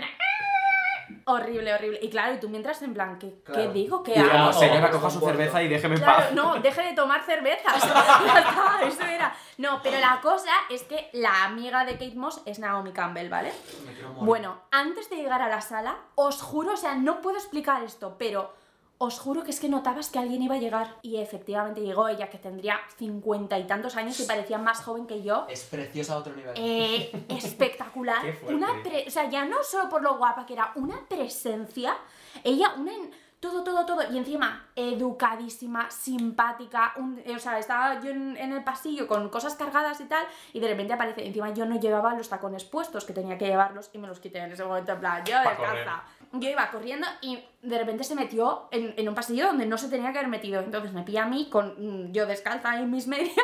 Horrible, 1.26 1.74
horrible. 1.74 2.00
Y 2.02 2.10
claro, 2.10 2.34
y 2.36 2.40
tú 2.40 2.50
mientras 2.50 2.82
en 2.82 2.94
plan, 2.94 3.18
¿qué, 3.20 3.42
¿qué 3.46 3.52
Claro. 3.54 3.74
digo? 3.74 4.04
¿Qué 4.04 4.16
hago? 4.20 4.32
hago? 4.32 4.54
señora, 4.54 4.92
coja 4.92 5.10
su 5.10 5.20
cerveza 5.20 5.62
y 5.64 5.68
déjeme 5.68 5.96
en 5.96 6.02
Claro, 6.02 6.18
paz. 6.24 6.32
no, 6.34 6.56
deje 6.62 6.82
de 6.84 6.94
tomar 6.94 7.24
cervezas. 7.24 7.76
eso 8.88 9.04
era. 9.04 9.34
No, 9.58 9.82
pero 9.82 10.00
la 10.00 10.20
cosa 10.22 10.52
es 10.70 10.84
que 10.84 11.10
la 11.14 11.44
amiga 11.46 11.86
de 11.86 11.94
Kate 11.94 12.16
Moss 12.16 12.42
es 12.46 12.60
Naomi 12.60 12.92
Campbell, 12.92 13.30
¿vale? 13.30 13.52
Me. 13.86 14.26
Bueno, 14.26 14.62
antes 14.72 15.10
de 15.10 15.18
llegar 15.18 15.42
a 15.42 15.50
la 15.50 15.62
sala, 15.62 15.96
os 16.16 16.42
juro, 16.42 16.74
o 16.74 16.78
sea, 16.78 16.96
no 16.96 17.22
puedo 17.22 17.38
explicar 17.38 17.84
esto, 17.84 18.16
pero 18.18 18.54
os 18.98 19.20
juro 19.20 19.44
que 19.44 19.52
es 19.52 19.60
que 19.60 19.68
notabas 19.68 20.10
que 20.10 20.20
alguien 20.20 20.42
iba 20.42 20.56
a 20.56 20.60
llegar. 20.60 20.96
Y 21.02 21.18
efectivamente 21.18 21.82
llegó 21.82 22.08
ella, 22.08 22.30
que 22.30 22.38
tendría 22.38 22.80
cincuenta 22.98 23.60
y 23.60 23.66
tantos 23.68 23.96
años 23.98 24.20
y 24.20 24.24
parecía 24.26 24.58
más 24.58 24.82
joven 24.84 25.06
que 25.06 25.22
yo. 25.22 25.46
Es 25.50 25.64
preciosa 25.64 26.14
a 26.14 26.18
otro 26.18 26.34
nivel. 26.36 26.54
Eh, 26.56 27.12
espectacular. 27.30 28.22
Qué 28.22 28.54
una 28.54 28.68
o 28.72 29.10
sea, 29.10 29.30
ya 29.30 29.46
no 29.46 29.64
solo 29.64 29.90
por 29.90 30.02
lo 30.02 30.18
guapa 30.18 30.46
que 30.46 30.54
era, 30.54 30.72
una 30.76 31.00
presencia. 31.10 31.96
Ella, 32.44 32.74
una. 32.78 32.92
todo, 33.40 33.64
todo, 33.64 33.86
todo. 33.86 34.02
Y 34.12 34.18
encima, 34.18 34.66
educadísima, 34.76 35.90
simpática. 35.92 36.94
un- 36.98 37.22
o 37.36 37.40
sea, 37.40 37.60
estaba 37.60 38.00
yo 38.02 38.12
en, 38.12 38.36
en 38.38 38.54
el 38.54 38.64
pasillo 38.64 39.08
con 39.08 39.30
cosas 39.30 39.56
cargadas 39.56 40.00
y 40.02 40.06
tal. 40.06 40.26
Y 40.54 40.60
de 40.60 40.68
repente 40.68 40.94
aparece. 40.94 41.26
Encima, 41.26 41.54
yo 41.54 41.66
no 41.66 41.80
llevaba 41.80 42.14
los 42.16 42.30
tacones 42.30 42.64
puestos 42.64 43.06
que 43.06 43.14
tenía 43.14 43.38
que 43.38 43.46
llevarlos 43.48 43.90
y 43.94 43.98
me 43.98 44.08
los 44.08 44.20
quité 44.20 44.40
en 44.40 44.52
ese 44.52 44.64
momento. 44.64 44.94
En 44.94 45.00
plan, 45.00 45.24
yo 45.26 45.36
Pa' 45.44 45.50
descalza. 45.52 46.04
Yo 46.34 46.50
iba 46.50 46.70
corriendo 46.72 47.08
y 47.22 47.44
de 47.62 47.78
repente 47.78 48.04
se 48.04 48.16
metió 48.16 48.68
en, 48.72 48.94
en 48.98 49.10
un 49.10 49.16
pasillo 49.16 49.48
donde 49.48 49.66
no 49.66 49.78
se 49.78 49.90
tenía 49.90 50.12
que 50.12 50.20
haber 50.20 50.30
metido. 50.30 50.62
Entonces 50.62 50.94
me 50.94 51.04
pilla 51.04 51.24
a 51.24 51.28
mí 51.28 51.50
con 51.50 51.76
mm, 51.78 52.12
yo 52.12 52.26
descalza 52.26 52.78
en 52.80 52.90
mis 52.92 53.08
medias 53.08 53.36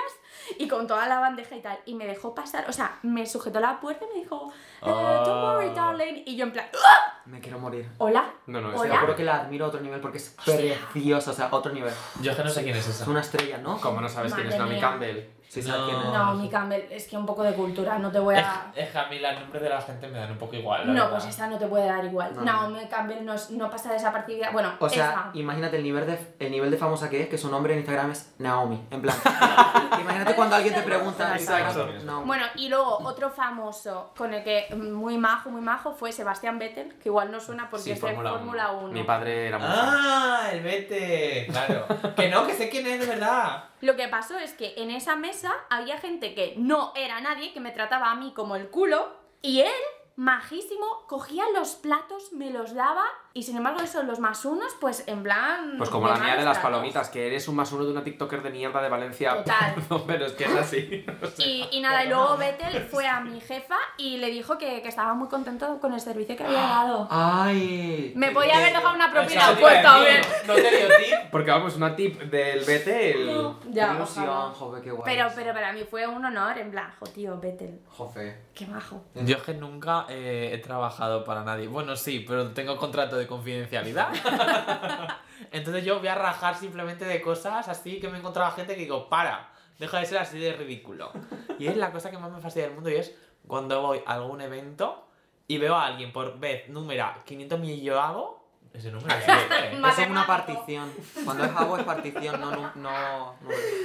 y 0.60 0.68
con 0.68 0.88
toda 0.88 1.08
la 1.08 1.20
bandeja 1.20 1.56
y 1.56 1.62
tal. 1.62 1.80
Y 1.86 1.96
me 1.96 2.06
dejó 2.06 2.34
pasar, 2.36 2.66
o 2.70 2.74
sea, 2.74 3.00
me 3.04 3.26
sujetó 3.26 3.60
la 3.60 3.80
puerta 3.80 4.06
y 4.06 4.14
me 4.16 4.22
dijo, 4.24 4.52
eh, 4.82 4.86
don't 4.90 5.28
worry, 5.44 5.68
Ah. 5.70 5.74
darling. 5.76 6.24
Y 6.26 6.36
yo 6.36 6.44
en 6.46 6.52
plan, 6.52 6.66
"Ah, 6.74 7.22
Me 7.26 7.40
quiero 7.40 7.60
morir. 7.60 7.90
hola. 8.00 8.32
No, 8.48 8.60
no, 8.62 8.74
es 8.74 8.80
Hola. 8.80 9.00
juro 9.00 9.16
que 9.16 9.24
la 9.24 9.42
admiro 9.42 9.66
a 9.66 9.68
otro 9.70 9.80
nivel 9.82 10.00
porque 10.02 10.18
es 10.18 10.36
preciosa, 10.44 11.32
o 11.32 11.34
sea, 11.34 11.48
otro 11.52 11.72
nivel. 11.72 11.94
Yo 12.22 12.32
es 12.32 12.38
que 12.38 12.44
no 12.44 12.50
sé 12.50 12.64
quién 12.64 12.76
es 12.76 12.88
esa. 12.88 13.04
Es 13.04 13.08
una 13.08 13.22
estrella, 13.22 13.58
¿no? 13.60 13.80
¿Cómo 13.80 14.02
no 14.02 14.10
sabes 14.10 14.34
quién 14.34 14.48
es 14.48 14.58
Naomi. 14.58 14.80
Campbell? 14.80 15.20
Sí, 15.52 15.62
No. 15.68 15.86
quién 15.86 16.00
es. 16.00 16.06
No, 16.14 16.34
mi 16.36 16.48
Campbell, 16.48 16.84
es 16.90 17.10
que 17.10 17.18
un 17.18 17.26
poco 17.26 17.44
de 17.44 17.54
cultura, 17.54 18.00
no 18.00 18.10
te 18.10 18.20
voy 18.20 18.36
Es, 18.38 18.42
a... 18.46 18.68
es 18.74 18.90
que 18.90 18.98
a 18.98 19.08
mí 19.08 19.20
los 19.20 19.34
nombres 19.38 19.62
de 19.62 19.68
la 19.68 19.82
gente 19.82 20.08
me 20.08 20.18
dan 20.18 20.32
un 20.32 20.38
poco 20.38 20.56
igual. 20.56 20.88
No, 20.88 20.94
verdad. 20.94 21.10
pues 21.10 21.26
esta 21.26 21.48
no 21.48 21.58
te 21.58 21.68
puede 21.68 21.88
dar 21.88 22.06
igual. 22.06 22.34
No, 22.36 22.44
No, 22.46 22.70
no. 22.70 22.80
mi 22.80 22.88
Campbell 22.88 23.26
no, 23.26 23.34
es- 23.34 23.52
no 23.52 23.70
pasa 23.70 23.92
desapercibida. 23.92 24.52
Bueno, 24.52 24.72
O 24.80 24.88
sea, 24.88 25.10
esa. 25.10 25.30
imagínate 25.34 25.76
el 25.76 25.84
nivel, 25.84 26.06
de, 26.08 26.18
el 26.40 26.52
nivel 26.52 26.72
de 26.72 26.78
famosa 26.78 27.10
que 27.10 27.24
es, 27.24 27.28
que 27.28 27.38
su 27.38 27.50
nombre 27.52 27.74
en 27.74 27.80
Instagram 27.80 28.12
es 28.12 28.34
Naomi. 28.40 28.82
En 28.92 29.02
plan, 29.02 29.16
imagínate 30.00 30.36
cuando 30.36 30.56
alguien 30.56 30.74
te 30.74 30.84
pregunta. 30.84 31.36
Exacto. 31.36 31.86
No. 32.06 32.24
Bueno, 32.24 32.46
y 32.56 32.70
luego 32.70 33.00
otro 33.04 33.30
famoso 33.30 34.12
con 34.16 34.34
el 34.34 34.44
que 34.46 34.74
muy 34.76 35.18
majo, 35.18 35.50
muy 35.50 35.62
majo 35.62 35.92
fue 35.94 36.14
Sebastián 36.14 36.60
Vettel, 36.60 36.94
que 36.96 37.10
igual 37.10 37.30
no 37.30 37.42
suena 37.42 37.70
porque 37.70 37.84
Sí, 37.84 37.92
es 37.92 38.02
de 38.02 38.08
Fórmula 38.08 38.32
Fórmula 38.32 38.72
1. 38.72 38.82
1. 38.86 38.94
Mi 38.94 39.04
padre 39.04 39.48
era 39.48 39.58
muy. 39.58 39.68
Ah, 39.70 40.48
el 40.52 40.62
vete. 40.62 41.48
Claro. 41.52 41.86
que 42.16 42.30
no, 42.30 42.48
que 42.48 42.54
sé 42.54 42.70
quién 42.70 42.88
es 42.88 43.00
de 43.02 43.06
verdad. 43.06 43.66
Lo 43.82 43.96
que 43.96 44.08
pasó 44.08 44.38
es 44.38 44.54
que 44.54 44.76
en 44.78 44.92
esa 44.92 45.16
mesa 45.16 45.52
había 45.70 45.98
gente 45.98 46.36
que 46.36 46.54
no 46.58 46.94
era 46.96 47.20
nadie, 47.20 47.52
que 47.52 47.60
me 47.60 47.72
trataba 47.72 48.12
a 48.12 48.16
mí 48.16 48.32
como 48.36 48.56
el 48.56 48.70
culo, 48.70 49.16
y 49.42 49.62
él, 49.62 49.82
majísimo, 50.16 51.06
cogía 51.08 51.44
los 51.56 51.74
platos, 51.74 52.32
me 52.32 52.52
los 52.52 52.76
daba, 52.76 53.06
y 53.34 53.44
sin 53.44 53.56
embargo 53.58 53.80
esos 53.82 54.04
los 54.06 54.20
más 54.20 54.44
unos, 54.46 54.74
pues 54.82 55.04
en 55.08 55.24
plan... 55.24 55.76
Pues 55.78 55.90
como 55.90 56.08
la 56.08 56.16
mía 56.18 56.36
de 56.36 56.44
las 56.44 56.60
tratos. 56.60 56.64
palomitas, 56.64 57.10
que 57.10 57.28
eres 57.28 57.48
un 57.48 57.56
más 57.56 57.72
uno 57.72 57.86
de 57.86 57.92
una 57.92 58.04
TikToker 58.04 58.42
de 58.44 58.50
mierda 58.50 58.82
de 58.82 58.90
Valencia. 58.90 59.38
Total. 59.38 59.76
Pero 60.08 60.26
es 60.26 60.34
que 60.34 60.44
es 60.46 60.56
así. 60.56 61.06
Y, 61.38 61.68
y 61.72 61.80
nada, 61.82 62.04
y 62.04 62.10
luego 62.10 62.36
Vettel 62.38 62.84
fue 62.84 63.08
a 63.08 63.20
mi 63.22 63.40
jefa 63.40 63.78
y 63.98 64.18
le 64.18 64.28
dijo 64.30 64.58
que, 64.58 64.82
que 64.82 64.88
estaba 64.90 65.14
muy 65.14 65.28
contento 65.30 65.80
con 65.80 65.94
el 65.94 66.02
servicio 66.02 66.36
que 66.36 66.44
había 66.44 66.60
dado. 66.60 67.08
Ay. 67.10 68.12
Me 68.16 68.32
podía 68.32 68.58
haber 68.58 68.74
dejado 68.74 68.96
una 68.96 69.12
propina 69.12 69.42
Eso 69.42 69.54
te 69.54 69.60
iba 69.62 69.70
a 69.70 69.74
puesta, 69.74 70.00
decir, 70.00 70.22
bien. 70.22 70.48
No 70.48 70.54
te 70.56 70.78
dio 70.78 70.88
tip. 70.98 71.32
Porque 71.32 71.52
vamos, 71.52 71.76
una 71.76 71.96
tip 71.96 72.22
del 72.24 72.64
Vete, 72.66 73.12
el... 73.12 73.52
Ya, 73.72 73.90
Qué 73.90 73.96
ilusión, 73.96 74.30
ojalá. 74.30 74.54
joder, 74.54 74.84
qué 74.84 74.92
guay. 74.92 75.16
Pero, 75.16 75.30
pero 75.36 75.54
para 75.54 75.74
mí 75.74 75.82
fue 75.90 76.06
un 76.06 76.24
honor, 76.26 76.58
en 76.58 76.72
plan, 76.72 76.92
jo, 77.00 77.06
tío, 77.08 77.40
Vettel, 77.40 77.80
Jofe. 77.90 78.38
qué 78.54 78.66
majo. 78.68 79.04
Yo 79.16 79.38
es 79.38 79.44
que 79.44 79.54
nunca 79.54 80.06
eh, 80.10 80.52
he 80.54 80.58
trabajado 80.60 81.24
para 81.24 81.44
nadie. 81.44 81.68
Bueno, 81.68 81.96
sí, 81.96 82.26
pero 82.28 82.52
tengo 82.52 82.78
contrato 82.78 83.18
de 83.18 83.21
confidencialidad. 83.28 84.10
Entonces 85.52 85.84
yo 85.84 86.00
voy 86.00 86.08
a 86.08 86.16
rajar 86.16 86.56
simplemente 86.56 87.06
de 87.06 87.22
cosas 87.22 87.68
así 87.68 88.00
que 88.00 88.08
me 88.08 88.18
he 88.18 88.20
encontrado 88.20 88.50
a 88.50 88.52
gente 88.52 88.76
que 88.76 88.82
digo, 88.82 89.10
para, 89.10 89.50
deja 89.80 90.00
de 90.00 90.06
ser 90.06 90.18
así 90.20 90.40
de 90.40 90.54
ridículo. 90.54 91.12
Y 91.60 91.68
es 91.68 91.78
la 91.78 91.92
cosa 91.92 92.12
que 92.12 92.18
más 92.18 92.32
me 92.32 92.40
fastidia 92.40 92.68
del 92.68 92.76
mundo 92.76 92.90
y 92.90 92.96
es 92.96 93.16
cuando 93.48 93.82
voy 93.82 94.02
a 94.06 94.14
algún 94.14 94.42
evento 94.42 95.08
y 95.48 95.58
veo 95.58 95.76
a 95.76 95.88
alguien 95.88 96.14
por 96.14 96.40
vez 96.40 96.70
número 96.70 97.06
500 97.26 97.60
mil 97.60 97.82
yo 97.82 98.00
hago, 98.00 98.42
ese 98.74 98.92
número 98.92 99.14
es 99.16 99.24
Eso 99.92 100.02
es 100.02 100.10
una 100.10 100.26
partición. 100.26 100.92
Cuando 101.26 101.44
es 101.44 101.52
agua 101.52 101.80
es 101.80 101.86
partición, 101.86 102.40
no, 102.40 102.52
no, 102.52 102.72
no. 102.76 102.92
no. 102.92 103.36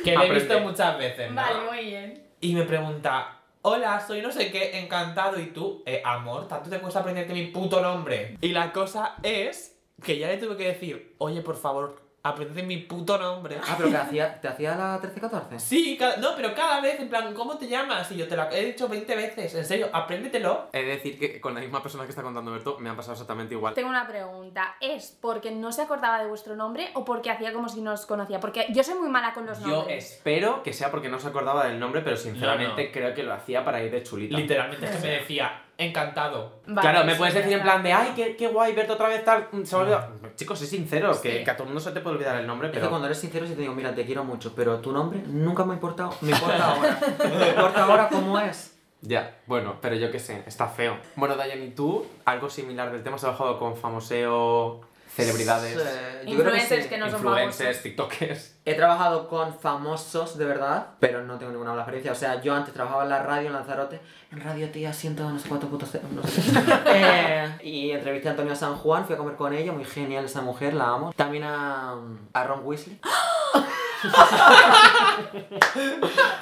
Que 0.04 0.14
lo 0.14 0.22
he 0.22 0.30
visto 0.30 0.60
muchas 0.60 0.96
veces, 0.96 1.30
¿no? 1.30 1.42
Vale, 1.42 1.60
muy 1.68 1.84
bien. 1.84 2.26
Y 2.40 2.54
me 2.54 2.62
pregunta, 2.62 3.35
hola, 3.68 4.00
soy 4.06 4.22
no 4.22 4.30
sé 4.30 4.52
qué, 4.52 4.78
encantado. 4.78 5.40
Y 5.40 5.46
tú, 5.46 5.82
eh, 5.86 6.00
amor, 6.04 6.46
¿tanto 6.46 6.70
te 6.70 6.78
cuesta 6.78 7.00
aprenderte 7.00 7.34
mi 7.34 7.46
puto 7.46 7.80
nombre? 7.80 8.38
Y 8.40 8.50
la 8.50 8.72
cosa 8.72 9.16
es 9.24 9.76
que 10.04 10.18
ya 10.18 10.28
le 10.28 10.36
tuve 10.36 10.56
que 10.56 10.68
decir, 10.68 11.16
oye, 11.18 11.42
por 11.42 11.56
favor, 11.56 12.00
aprendete 12.28 12.62
mi 12.62 12.78
puto 12.78 13.18
nombre. 13.18 13.58
Ah, 13.66 13.74
pero 13.76 13.90
que 13.90 13.96
hacía, 13.96 14.40
te 14.40 14.48
hacía 14.48 14.74
la 14.76 15.00
13-14. 15.00 15.58
Sí, 15.58 15.96
cada- 15.98 16.16
no, 16.18 16.30
pero 16.36 16.54
cada 16.54 16.80
vez, 16.80 16.98
en 17.00 17.08
plan, 17.08 17.32
¿cómo 17.34 17.56
te 17.58 17.66
llamas? 17.68 18.10
Y 18.12 18.16
yo 18.16 18.28
te 18.28 18.36
lo 18.36 18.50
he 18.50 18.64
dicho 18.64 18.88
20 18.88 19.14
veces, 19.16 19.54
en 19.54 19.64
serio, 19.64 19.88
apréndetelo. 19.92 20.68
He 20.72 20.82
de 20.82 20.86
decir 20.88 21.18
que 21.18 21.40
con 21.40 21.54
la 21.54 21.60
misma 21.60 21.82
persona 21.82 22.04
que 22.04 22.10
está 22.10 22.22
contando 22.22 22.50
Berto 22.52 22.78
me 22.78 22.90
ha 22.90 22.96
pasado 22.96 23.12
exactamente 23.14 23.54
igual. 23.54 23.74
Tengo 23.74 23.88
una 23.88 24.06
pregunta. 24.06 24.76
¿Es 24.80 25.16
porque 25.20 25.50
no 25.50 25.72
se 25.72 25.82
acordaba 25.82 26.20
de 26.20 26.28
vuestro 26.28 26.56
nombre 26.56 26.90
o 26.94 27.04
porque 27.04 27.30
hacía 27.30 27.52
como 27.52 27.68
si 27.68 27.80
no 27.80 27.92
os 27.92 28.06
conocía? 28.06 28.40
Porque 28.40 28.66
yo 28.70 28.82
soy 28.82 28.94
muy 28.94 29.08
mala 29.08 29.32
con 29.34 29.46
los 29.46 29.60
Yo 29.60 29.66
nombres. 29.68 30.12
espero 30.12 30.62
que 30.62 30.72
sea 30.72 30.90
porque 30.90 31.08
no 31.08 31.18
se 31.18 31.28
acordaba 31.28 31.66
del 31.66 31.78
nombre, 31.78 32.00
pero 32.02 32.16
sinceramente 32.16 32.82
Yo 32.82 32.88
no. 32.88 32.92
creo 32.92 33.14
que 33.14 33.22
lo 33.22 33.34
hacía 33.34 33.64
para 33.64 33.82
ir 33.82 33.90
de 33.90 34.02
chulita. 34.02 34.36
Literalmente 34.36 34.86
es 34.86 34.96
que 34.96 35.06
me 35.06 35.14
decía, 35.14 35.62
encantado. 35.78 36.60
Vale, 36.66 36.80
claro, 36.80 37.04
me 37.06 37.12
sí, 37.12 37.18
puedes 37.18 37.34
decir 37.34 37.52
en 37.52 37.62
plan 37.62 37.82
de, 37.82 37.92
ay, 37.92 38.12
qué, 38.16 38.36
qué 38.36 38.48
guay 38.48 38.72
verte 38.74 38.92
otra 38.92 39.08
vez 39.08 39.24
tal. 39.24 39.48
mm, 39.52 39.62
Se 39.64 39.74
me 39.76 39.80
ha 39.80 39.84
olvidado. 39.84 40.08
Chicos, 40.34 40.62
es 40.62 40.70
sincero, 40.70 41.10
que, 41.20 41.38
Sí. 41.38 41.44
que 41.44 41.50
a 41.50 41.54
todo 41.56 41.64
el 41.64 41.68
mundo 41.74 41.80
se 41.80 41.92
te 41.92 42.00
puede 42.00 42.16
olvidar 42.16 42.36
el 42.40 42.46
nombre, 42.46 42.68
Es 42.68 42.72
que 42.72 42.78
pero. 42.78 42.90
cuando 42.90 43.06
eres 43.06 43.18
sincero, 43.18 43.46
si 43.46 43.54
te 43.54 43.60
digo, 43.60 43.74
mira, 43.74 43.94
te 43.94 44.04
quiero 44.06 44.24
mucho, 44.24 44.54
pero 44.54 44.78
tu 44.80 44.92
nombre 44.92 45.20
nunca 45.26 45.64
me 45.64 45.72
ha 45.72 45.74
importado. 45.74 46.12
Me 46.22 46.32
importa 46.32 46.72
ahora. 46.72 46.98
Me 47.38 47.48
importa 47.48 47.84
ahora 47.84 48.08
cómo 48.10 48.38
es. 48.38 48.72
Ya, 49.02 49.36
bueno, 49.46 49.76
pero 49.80 49.94
yo 49.94 50.10
qué 50.10 50.18
sé, 50.18 50.42
está 50.46 50.66
feo. 50.68 50.96
Bueno, 51.16 51.36
Dayan, 51.36 51.62
¿y 51.62 51.70
tú? 51.70 52.06
Algo 52.24 52.48
similar 52.48 52.90
del 52.90 53.02
tema, 53.02 53.16
¿has 53.16 53.22
trabajado 53.22 53.58
con 53.58 53.76
famoseo, 53.76 54.80
celebridades, 55.16 55.72
Sí, 55.72 55.78
yo 55.78 56.38
creo 56.38 56.52
que 56.52 56.58
Influencers 56.58 56.82
sí. 56.84 56.88
que 56.88 56.98
no 56.98 57.06
son 57.10 57.14
influencers, 57.20 57.58
famosos. 57.78 57.82
tiktokers? 57.82 58.56
He 58.64 58.74
trabajado 58.74 59.28
con 59.28 59.58
famosos 59.58 60.36
de 60.36 60.44
verdad, 60.44 60.88
pero 61.00 61.22
no 61.24 61.38
tengo 61.38 61.52
ninguna 61.52 61.70
mala 61.70 61.82
experiencia. 61.82 62.12
O 62.12 62.14
sea, 62.14 62.42
yo 62.42 62.54
antes 62.54 62.74
trabajaba 62.74 63.04
en 63.04 63.08
la 63.10 63.22
radio 63.22 63.46
en 63.46 63.52
Lanzarote. 63.54 64.00
En 64.32 64.40
Radio 64.40 64.68
Tía 64.70 64.92
siento 64.92 65.28
no 65.30 65.38
sé 65.38 65.48
cuántos 65.48 65.70
putos... 65.70 65.90
No 66.12 66.22
sé. 66.24 66.42
Eh, 66.86 67.48
y 67.62 67.90
entrevisté 67.92 68.28
a 68.28 68.32
Antonio 68.32 68.54
San 68.56 68.74
Juan, 68.76 69.04
fui 69.06 69.14
a 69.14 69.18
comer 69.18 69.36
con 69.36 69.52
ella, 69.54 69.72
muy 69.72 69.84
genial 69.84 70.24
esa 70.24 70.40
mujer, 70.42 70.74
la 70.74 70.88
amo. 70.88 71.12
También 71.16 71.44
a, 71.44 71.94
a 72.32 72.44
Ron 72.44 72.60
Weasley. 72.64 72.98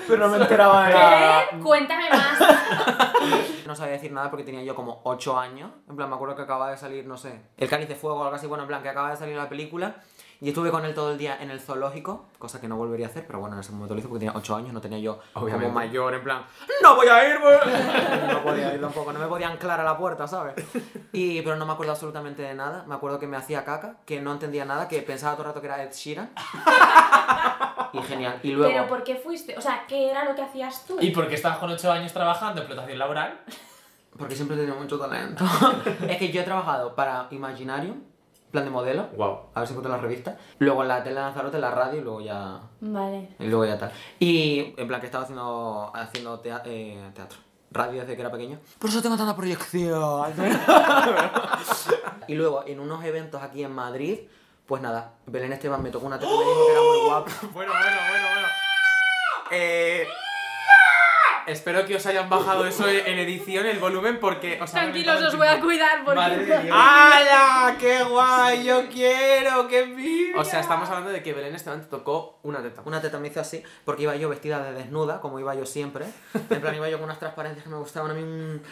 pero 0.09 0.29
no 0.29 0.29
me 0.29 0.43
enteraba 0.43 0.87
de 0.89 0.95
nada. 0.95 1.49
¿Qué? 1.51 1.59
Cuéntame 1.59 2.09
más. 2.11 2.39
No 3.67 3.75
sabía 3.75 3.95
decir 3.95 4.13
nada 4.13 4.29
porque 4.31 4.45
tenía 4.45 4.63
yo 4.63 4.75
como 4.75 5.01
8 5.05 5.39
años. 5.39 5.71
En 5.89 5.97
plan, 5.97 6.09
me 6.11 6.17
acuerdo 6.17 6.37
que 6.37 6.43
acababa 6.43 6.71
de 6.71 6.77
salir, 6.77 7.07
no 7.07 7.17
sé, 7.17 7.41
El 7.57 7.69
Cáliz 7.69 7.89
de 7.89 7.95
Fuego 7.95 8.19
o 8.19 8.23
algo 8.25 8.37
así. 8.37 8.47
Bueno, 8.47 8.65
en 8.65 8.69
plan, 8.69 8.83
que 8.83 8.91
acaba 8.91 9.11
de 9.11 9.17
salir 9.17 9.37
la 9.37 9.49
película. 9.49 9.97
Y 10.41 10.49
estuve 10.49 10.71
con 10.71 10.85
él 10.85 10.95
todo 10.95 11.13
el 11.13 11.19
día 11.19 11.39
en 11.41 11.51
el 11.51 11.61
zoológico, 11.61 12.27
cosa 12.39 12.61
que 12.61 12.69
no 12.69 12.77
volvería 12.77 13.07
a 13.07 13.09
hacer, 13.11 13.27
pero 13.27 13.39
bueno, 13.41 13.55
en 13.57 13.61
ese 13.61 13.73
momento 13.73 13.95
lo 13.95 14.01
hice 14.01 14.09
porque 14.09 14.27
tenía 14.27 14.37
8 14.39 14.57
años, 14.57 14.73
no 14.73 14.81
tenía 14.81 14.99
yo 14.99 15.21
Obviamente. 15.35 15.65
como 15.67 15.75
mayor, 15.75 16.15
en 16.15 16.23
plan, 16.23 16.45
¡No 16.83 16.97
voy 16.97 17.07
a 17.07 17.29
ir! 17.29 17.41
güey". 17.41 17.57
no 18.33 18.43
podía 18.43 18.75
ir 18.75 18.81
tampoco, 18.81 19.13
no 19.13 19.19
me 19.21 19.27
podía 19.27 19.49
anclar 19.49 19.81
a 19.81 19.85
la 19.85 19.97
puerta, 19.97 20.27
¿sabes? 20.27 20.55
Y, 21.13 21.41
pero 21.43 21.57
no 21.57 21.65
me 21.67 21.73
acuerdo 21.73 21.93
absolutamente 21.93 22.43
de 22.43 22.55
nada. 22.55 22.85
Me 22.87 22.95
acuerdo 22.95 23.19
que 23.19 23.27
me 23.27 23.37
hacía 23.37 23.65
caca, 23.65 23.97
que 24.05 24.21
no 24.21 24.33
entendía 24.33 24.65
nada, 24.65 24.89
que 24.89 25.01
pensaba 25.03 25.35
todo 25.35 25.43
el 25.45 25.49
rato 25.49 25.61
que 25.61 25.67
era 25.69 25.83
Ed 25.83 25.93
Sheeran. 25.93 26.31
y 27.93 28.03
genial. 28.03 28.41
Y 28.43 28.53
luego... 28.53 28.73
Pero 28.73 28.89
¿por 28.89 29.05
qué 29.05 29.17
fuiste? 29.17 29.57
O 29.57 29.61
sea, 29.61 29.85
¿qué 29.87 30.11
era 30.11 30.25
lo 30.25 30.35
que 30.35 30.43
hacías 30.43 30.85
tú? 30.87 30.99
¿Y 31.01 31.11
por 31.11 31.29
qué 31.29 31.35
estabas 31.37 31.59
con 31.59 31.71
8 31.71 31.93
años 31.93 32.13
trabajando 32.13 32.61
en 32.61 32.67
explotación 32.67 32.99
laboral? 32.99 33.41
Porque 34.19 34.35
siempre 34.37 34.57
he 34.57 34.61
tenido 34.61 34.77
mucho 34.77 34.99
talento. 34.99 35.45
es 36.09 36.17
que 36.19 36.31
yo 36.31 36.41
he 36.41 36.45
trabajado 36.45 36.95
para 36.95 37.27
Imaginarium, 37.31 38.03
plan 38.55 38.65
de 38.65 38.71
modelo. 38.71 39.09
Wow. 39.17 39.39
A 39.53 39.61
ver 39.61 39.67
si 39.69 39.75
encuentro 39.75 39.93
la 39.95 40.01
revista. 40.01 40.39
Luego 40.59 40.83
en 40.83 40.89
la 40.89 41.03
tele 41.03 41.17
de 41.17 41.21
Lanzarote, 41.23 41.57
en 41.57 41.61
la 41.61 41.71
radio 41.73 41.99
y 42.01 42.03
luego 42.03 42.21
ya. 42.23 42.61
Vale. 42.81 43.29
Y 43.39 43.47
luego 43.47 43.67
ya 43.67 43.77
tal. 43.79 43.93
Y 44.19 44.73
en 44.77 44.89
plan 44.89 45.01
que 45.01 45.07
estaba 45.07 45.25
haciendo, 45.25 45.91
haciendo 45.95 46.39
tea- 46.41 46.63
eh, 46.65 47.11
teatro. 47.15 47.39
radio 47.73 48.01
desde 48.03 48.15
que 48.15 48.21
era 48.23 48.31
pequeño. 48.31 48.59
Por 48.79 48.89
eso 48.91 49.03
tengo 49.03 49.17
tanta 49.17 49.35
proyección. 49.37 50.33
y 52.29 52.35
luego, 52.35 52.63
en 52.67 52.79
unos 52.81 53.05
eventos 53.05 53.43
aquí 53.43 53.65
en 53.65 53.73
Madrid, 53.73 54.21
pues 54.67 54.81
nada, 54.81 55.15
Belén 55.27 55.53
Esteban 55.53 55.83
me 55.83 55.91
tocó 55.91 56.07
una 56.07 56.19
teta 56.19 56.31
y 56.33 56.39
me 56.39 56.45
dijo 56.45 56.67
que 56.67 56.73
era 56.73 56.81
muy 56.81 56.99
guapa. 57.07 57.31
Bueno, 57.53 57.73
bueno, 57.73 57.97
bueno, 58.11 58.27
bueno. 58.35 58.49
Eh, 59.51 60.07
espero 61.47 61.85
que 61.87 61.97
os 61.97 62.07
hayan 62.07 62.29
bajado 62.29 62.67
eso 62.67 62.89
en 62.89 63.19
edición, 63.19 63.67
el 63.67 63.79
volumen, 63.79 64.19
porque 64.21 64.61
os 64.61 64.71
Tranquilos, 64.71 65.23
os 65.23 65.37
voy 65.37 65.47
a 65.47 65.61
cuidar 65.61 66.05
porque... 66.05 66.21
Madre 66.21 66.47
de 66.47 66.63
Dios. 66.63 66.77
¡Hala! 66.79 67.77
¡Qué 67.79 68.03
guay! 68.05 68.65
¡Yo 68.65 68.89
quiero! 68.89 69.69
¡Qué 69.69 69.81
envidia! 69.81 70.41
O 70.41 70.45
sea, 70.45 70.61
estamos 70.61 70.89
hablando 70.89 71.11
de 71.11 71.23
que 71.23 71.33
Belén 71.33 71.55
Esteban 71.55 71.81
te 71.81 71.87
tocó 71.87 72.39
una 72.43 72.63
teta. 72.63 72.83
Una 72.85 73.01
teta 73.01 73.19
me 73.19 73.29
hizo 73.29 73.41
así, 73.41 73.63
porque 73.85 74.03
iba 74.03 74.17
yo 74.17 74.29
vestida 74.29 74.63
de 74.63 74.73
desnuda, 74.73 75.21
como 75.21 75.39
iba 75.39 75.55
yo 75.55 75.67
siempre. 75.67 76.07
En 76.51 76.61
plan, 76.61 76.75
iba 76.75 76.89
yo 76.89 76.99
con 76.99 77.05
unas 77.05 77.19
transparencias 77.19 77.65
que 77.65 77.71
me 77.71 77.77
gustaban 77.77 78.11
a 78.11 78.15
mí, 78.15 78.23
un, 78.23 78.63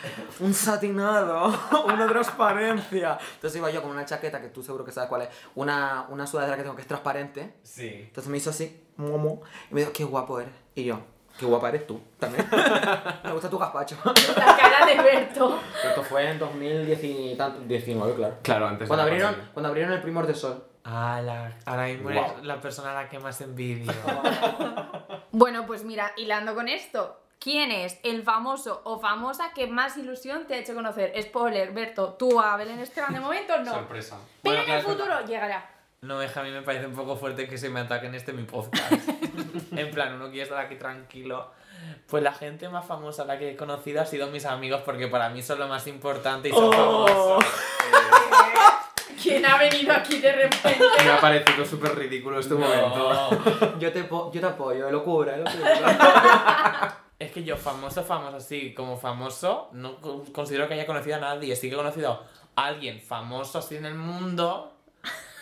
un 0.40 0.54
satinado, 0.54 1.52
una 1.86 2.06
transparencia. 2.08 3.18
Entonces 3.34 3.56
iba 3.58 3.70
yo 3.70 3.82
con 3.82 3.90
una 3.90 4.04
chaqueta, 4.04 4.40
que 4.40 4.48
tú 4.48 4.62
seguro 4.62 4.84
que 4.84 4.92
sabes 4.92 5.08
cuál 5.08 5.22
es, 5.22 5.28
una, 5.54 6.06
una 6.08 6.26
sudadera 6.26 6.56
que 6.56 6.62
tengo 6.62 6.76
que 6.76 6.82
es 6.82 6.88
transparente. 6.88 7.54
Sí. 7.62 7.88
Entonces 7.88 8.30
me 8.30 8.38
hizo 8.38 8.50
así, 8.50 8.84
momo, 8.96 9.42
y 9.70 9.74
me 9.74 9.80
dijo, 9.80 9.92
qué 9.92 10.04
guapo 10.04 10.40
eres. 10.40 10.54
Y 10.74 10.84
yo, 10.84 11.00
qué 11.38 11.46
guapa 11.46 11.68
eres 11.70 11.86
tú 11.86 12.00
también. 12.18 12.46
me 13.24 13.32
gusta 13.32 13.48
tu 13.50 13.58
gazpacho. 13.58 13.96
La 14.36 14.56
cara 14.56 14.86
de 14.86 14.96
Berto. 15.02 15.58
Esto 15.84 16.02
fue 16.02 16.28
en 16.30 16.38
2019, 16.38 18.14
claro. 18.14 18.34
Claro, 18.42 18.66
antes 18.68 18.88
Cuando 18.88 19.04
de 19.04 19.10
la 19.10 19.16
abrieron, 19.16 19.48
cuando 19.52 19.68
abrieron 19.68 19.92
el 19.92 20.00
primor 20.02 20.26
de 20.26 20.34
sol. 20.34 20.64
¡Hala! 20.84 21.52
Ahora 21.64 21.84
mismo 21.86 22.10
Guau. 22.10 22.24
eres 22.32 22.44
la 22.44 22.60
persona 22.60 22.90
a 22.90 23.02
la 23.02 23.08
que 23.08 23.18
más 23.18 23.40
envidio. 23.40 23.92
Bueno, 25.34 25.64
pues 25.66 25.82
mira, 25.84 26.12
hilando 26.18 26.54
con 26.54 26.68
esto, 26.68 27.18
¿quién 27.38 27.70
es 27.70 27.98
el 28.02 28.22
famoso 28.22 28.82
o 28.84 28.98
famosa 29.00 29.52
que 29.54 29.66
más 29.66 29.96
ilusión 29.96 30.46
te 30.46 30.52
ha 30.54 30.58
hecho 30.58 30.74
conocer? 30.74 31.14
Spoiler, 31.22 31.72
Berto, 31.72 32.12
tú 32.18 32.38
a 32.38 32.54
Belén 32.58 32.78
Esteban 32.80 33.14
de 33.14 33.20
momento 33.20 33.58
no. 33.60 33.72
Sorpresa. 33.72 34.18
Pero 34.42 34.56
Bueno, 34.56 34.70
en 34.70 34.78
el 34.78 34.84
futuro 34.84 35.24
llegará. 35.24 35.70
No, 36.02 36.20
es 36.20 36.32
que 36.32 36.40
a 36.40 36.42
mí 36.42 36.50
me 36.50 36.62
parece 36.62 36.86
un 36.86 36.94
poco 36.94 37.16
fuerte 37.16 37.46
que 37.48 37.56
se 37.56 37.68
me 37.70 37.78
ataquen 37.78 38.12
este 38.16 38.32
mi 38.32 38.42
podcast. 38.42 38.92
en 39.76 39.90
plan, 39.92 40.14
uno 40.14 40.26
quiere 40.30 40.42
estar 40.42 40.58
aquí 40.58 40.74
tranquilo. 40.74 41.48
Pues 42.08 42.24
la 42.24 42.32
gente 42.32 42.68
más 42.68 42.84
famosa, 42.84 43.24
la 43.24 43.38
que 43.38 43.52
he 43.52 43.56
conocido, 43.56 44.02
ha 44.02 44.06
sido 44.06 44.26
mis 44.26 44.44
amigos, 44.44 44.82
porque 44.84 45.06
para 45.06 45.28
mí 45.28 45.42
son 45.42 45.60
lo 45.60 45.68
más 45.68 45.86
importante 45.86 46.48
y 46.48 46.52
son 46.52 46.72
famosos. 46.72 47.44
¿Quién 49.22 49.46
ha 49.46 49.56
venido 49.56 49.92
aquí 49.92 50.18
de 50.18 50.32
repente? 50.32 50.80
Me 51.04 51.10
ha 51.12 51.20
parecido 51.20 51.64
súper 51.64 51.94
ridículo 51.96 52.40
este 52.40 52.54
momento. 52.54 53.30
Yo 53.78 53.92
te, 53.92 54.02
po- 54.02 54.32
yo 54.32 54.40
te 54.40 54.46
apoyo, 54.48 54.90
locura, 54.90 55.36
locura. 55.36 56.98
Es 57.20 57.30
que 57.30 57.44
yo, 57.44 57.56
famoso, 57.56 58.02
famoso, 58.02 58.38
así 58.38 58.74
como 58.74 58.98
famoso, 58.98 59.68
no 59.74 60.00
co- 60.00 60.24
considero 60.32 60.66
que 60.66 60.74
haya 60.74 60.86
conocido 60.86 61.14
a 61.14 61.20
nadie. 61.20 61.54
Sí 61.54 61.68
que 61.68 61.74
he 61.74 61.78
conocido 61.78 62.20
a 62.56 62.64
alguien 62.66 63.00
famoso 63.00 63.60
así 63.60 63.76
en 63.76 63.86
el 63.86 63.94
mundo, 63.94 64.72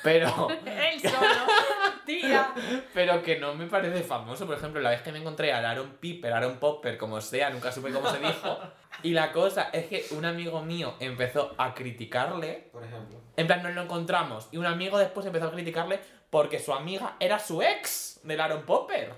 pero, 0.02 0.48
Él 0.66 1.00
solo. 1.00 1.26
Tía. 2.06 2.52
pero 2.94 3.22
que 3.22 3.38
no 3.38 3.54
me 3.54 3.66
parece 3.66 4.02
famoso. 4.02 4.46
Por 4.46 4.56
ejemplo, 4.56 4.80
la 4.80 4.90
vez 4.90 5.02
que 5.02 5.12
me 5.12 5.18
encontré 5.18 5.52
al 5.52 5.64
Aaron 5.64 5.96
Piper, 6.00 6.32
Aaron 6.32 6.56
Popper, 6.56 6.96
como 6.98 7.20
sea, 7.20 7.50
nunca 7.50 7.70
supe 7.70 7.90
cómo 7.92 8.10
se 8.10 8.18
dijo. 8.18 8.58
Y 9.02 9.12
la 9.12 9.32
cosa 9.32 9.70
es 9.72 9.86
que 9.86 10.04
un 10.10 10.26
amigo 10.26 10.60
mío 10.62 10.94
empezó 11.00 11.54
a 11.56 11.72
criticarle. 11.72 12.68
Por 12.70 12.84
ejemplo. 12.84 13.18
En 13.34 13.46
plan, 13.46 13.62
nos 13.62 13.72
lo 13.74 13.82
encontramos. 13.82 14.48
Y 14.52 14.58
un 14.58 14.66
amigo 14.66 14.98
después 14.98 15.24
empezó 15.24 15.46
a 15.46 15.52
criticarle 15.52 16.00
porque 16.28 16.58
su 16.58 16.74
amiga 16.74 17.16
era 17.18 17.38
su 17.38 17.62
ex 17.62 18.20
del 18.24 18.40
Aaron 18.40 18.62
Popper. 18.66 19.14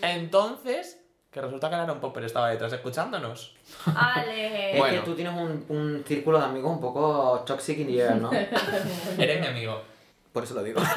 Entonces, 0.00 0.98
que 1.30 1.40
resulta 1.40 1.68
que 1.68 1.74
el 1.74 1.80
Aaron 1.82 2.00
Popper 2.00 2.24
estaba 2.24 2.48
detrás 2.50 2.72
escuchándonos. 2.72 3.54
Ale. 3.94 4.72
Es 4.72 4.78
Bueno. 4.78 5.00
que 5.00 5.04
tú 5.04 5.14
tienes 5.14 5.34
un, 5.34 5.66
un 5.68 6.04
círculo 6.06 6.38
de 6.38 6.44
amigos 6.46 6.72
un 6.72 6.80
poco 6.80 7.42
toxic 7.46 7.78
in 7.80 7.86
the 7.88 7.98
air, 7.98 8.16
¿no? 8.16 8.30
Eres 8.32 9.40
mi 9.40 9.46
amigo. 9.46 9.82
Por 10.32 10.44
eso 10.44 10.54
lo 10.54 10.62
digo. 10.62 10.80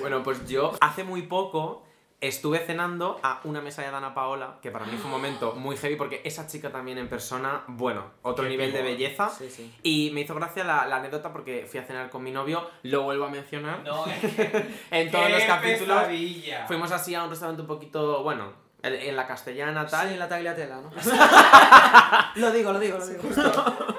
Bueno, 0.00 0.22
pues 0.22 0.48
yo 0.48 0.72
hace 0.80 1.04
muy 1.04 1.22
poco 1.22 1.82
estuve 2.22 2.60
cenando 2.60 3.18
a 3.22 3.40
una 3.44 3.60
mesa 3.60 3.82
de 3.82 3.90
Dana 3.90 4.14
Paola, 4.14 4.58
que 4.62 4.70
para 4.70 4.86
mí 4.86 4.96
fue 4.96 5.06
un 5.06 5.10
momento 5.10 5.54
muy 5.56 5.76
heavy 5.76 5.96
porque 5.96 6.22
esa 6.24 6.46
chica 6.46 6.70
también 6.70 6.96
en 6.98 7.08
persona, 7.08 7.64
bueno, 7.66 8.12
otro 8.22 8.44
Qué 8.44 8.50
nivel 8.50 8.72
de 8.72 8.82
belleza. 8.82 9.28
Sí, 9.28 9.50
sí. 9.50 9.74
Y 9.82 10.10
me 10.14 10.20
hizo 10.20 10.34
gracia 10.36 10.62
la, 10.62 10.86
la 10.86 10.96
anécdota 10.96 11.32
porque 11.32 11.66
fui 11.68 11.80
a 11.80 11.84
cenar 11.84 12.10
con 12.10 12.22
mi 12.22 12.30
novio, 12.30 12.70
lo 12.84 13.02
vuelvo 13.02 13.24
a 13.24 13.28
mencionar. 13.28 13.82
No, 13.82 14.06
es 14.06 14.20
que. 14.20 14.66
en 14.92 15.10
todos 15.10 15.30
los 15.30 15.42
capítulos 15.42 15.98
Pesadilla. 15.98 16.66
fuimos 16.68 16.92
así 16.92 17.14
a 17.14 17.24
un 17.24 17.30
restaurante 17.30 17.62
un 17.62 17.68
poquito, 17.68 18.22
bueno, 18.22 18.52
en, 18.82 18.94
en 18.94 19.16
la 19.16 19.26
castellana, 19.26 19.86
tal. 19.86 20.08
Sí, 20.08 20.16
la 20.16 20.28
tagliatella, 20.28 20.76
¿no? 20.80 20.90
lo 22.40 22.50
digo, 22.50 22.72
lo 22.72 22.78
digo, 22.78 22.98
lo 22.98 23.06
digo. 23.06 23.22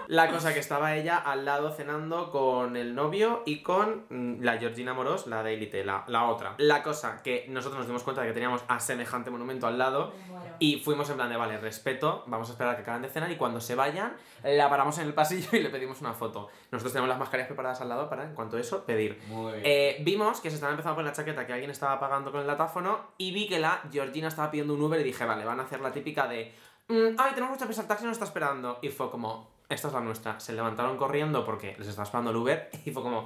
La 0.08 0.30
cosa 0.30 0.54
que 0.54 0.60
estaba 0.60 0.96
ella 0.96 1.18
al 1.18 1.46
lado 1.46 1.72
cenando 1.72 2.32
con 2.32 2.76
el 2.76 2.94
novio 2.94 3.42
y 3.46 3.64
con 3.64 4.06
mm, 4.10 4.44
la 4.44 4.58
Georgina 4.58 4.94
Moros, 4.94 5.28
la 5.28 5.42
de 5.44 5.54
Elite, 5.56 5.84
la, 5.86 6.04
la 6.08 6.26
otra. 6.26 6.56
La 6.58 6.84
cosa 6.84 7.22
que 7.24 7.46
nosotros 7.50 7.80
nos 7.80 7.88
dimos 7.88 8.04
cuenta 8.04 8.22
de 8.22 8.28
que 8.28 8.34
teníamos 8.34 8.62
a 8.68 8.80
semejante 8.80 9.32
monumento 9.32 9.68
al 9.68 9.78
lado 9.78 10.14
y 10.60 10.80
fuimos 10.80 11.10
en 11.10 11.16
plan 11.16 11.30
de, 11.30 11.38
vale, 11.38 11.58
respeto, 11.58 12.24
vamos 12.28 12.50
a 12.50 12.52
esperar 12.52 12.74
a 12.74 12.76
que 12.76 12.84
acaben 12.84 13.02
de 13.02 13.10
cenar 13.10 13.32
y 13.32 13.38
cuando 13.38 13.62
se 13.62 13.76
vayan, 13.76 14.14
la 14.44 14.70
paramos 14.70 14.98
en 15.00 15.08
el 15.08 15.14
pasillo 15.14 15.50
y 15.54 15.62
le 15.62 15.70
pedimos 15.70 16.02
una 16.02 16.14
foto. 16.14 16.50
Nosotros 16.72 16.94
tenemos 16.94 17.10
las 17.10 17.18
mascarillas 17.18 17.48
preparadas 17.48 17.82
al 17.82 17.90
lado 17.90 18.10
para, 18.10 18.24
en 18.24 18.36
cuanto 18.36 18.58
a 18.58 18.60
eso, 18.60 18.86
pedir. 18.86 19.20
Muy 19.28 19.54
bien. 19.54 19.64
Eh, 19.66 19.98
vimos 20.02 20.42
que 20.42 20.50
se 20.50 20.56
estaba 20.56 20.72
empezando 20.72 20.96
poner 20.96 21.12
la 21.12 21.16
chaqueta 21.16 21.48
que 21.48 21.54
alguien 21.54 21.72
estaba 21.72 22.00
pagando 22.00 22.32
con 22.32 22.42
el 22.42 22.48
datáfono 22.48 23.00
y 23.18 23.32
vi 23.32 23.48
que 23.48 23.60
la 23.60 23.82
Georgina 23.92 24.28
estaba 24.28 24.52
pidiendo 24.52 24.73
un 24.74 24.82
Uber 24.82 25.00
y 25.00 25.04
dije, 25.04 25.26
vale, 25.26 25.46
van 25.46 25.60
a 25.60 25.64
hacer 25.64 25.80
la 25.82 25.92
típica 25.92 26.28
de, 26.28 26.54
"Mm, 26.88 27.16
ay, 27.18 27.32
tenemos 27.34 27.52
mucha 27.52 27.66
prisa, 27.66 27.82
el 27.82 27.88
taxi 27.88 28.06
nos 28.06 28.14
está 28.14 28.26
esperando. 28.26 28.80
Y 28.82 28.90
fue 28.90 29.10
como, 29.10 29.52
esta 29.70 29.88
es 29.88 29.94
la 29.94 30.02
nuestra. 30.02 30.40
Se 30.40 30.54
levantaron 30.54 30.98
corriendo 30.98 31.46
porque 31.46 31.76
les 31.78 31.88
estaba 31.88 32.04
esperando 32.06 32.32
el 32.32 32.38
Uber 32.38 32.70
y 32.86 32.92
fue 32.92 33.02
como, 33.04 33.26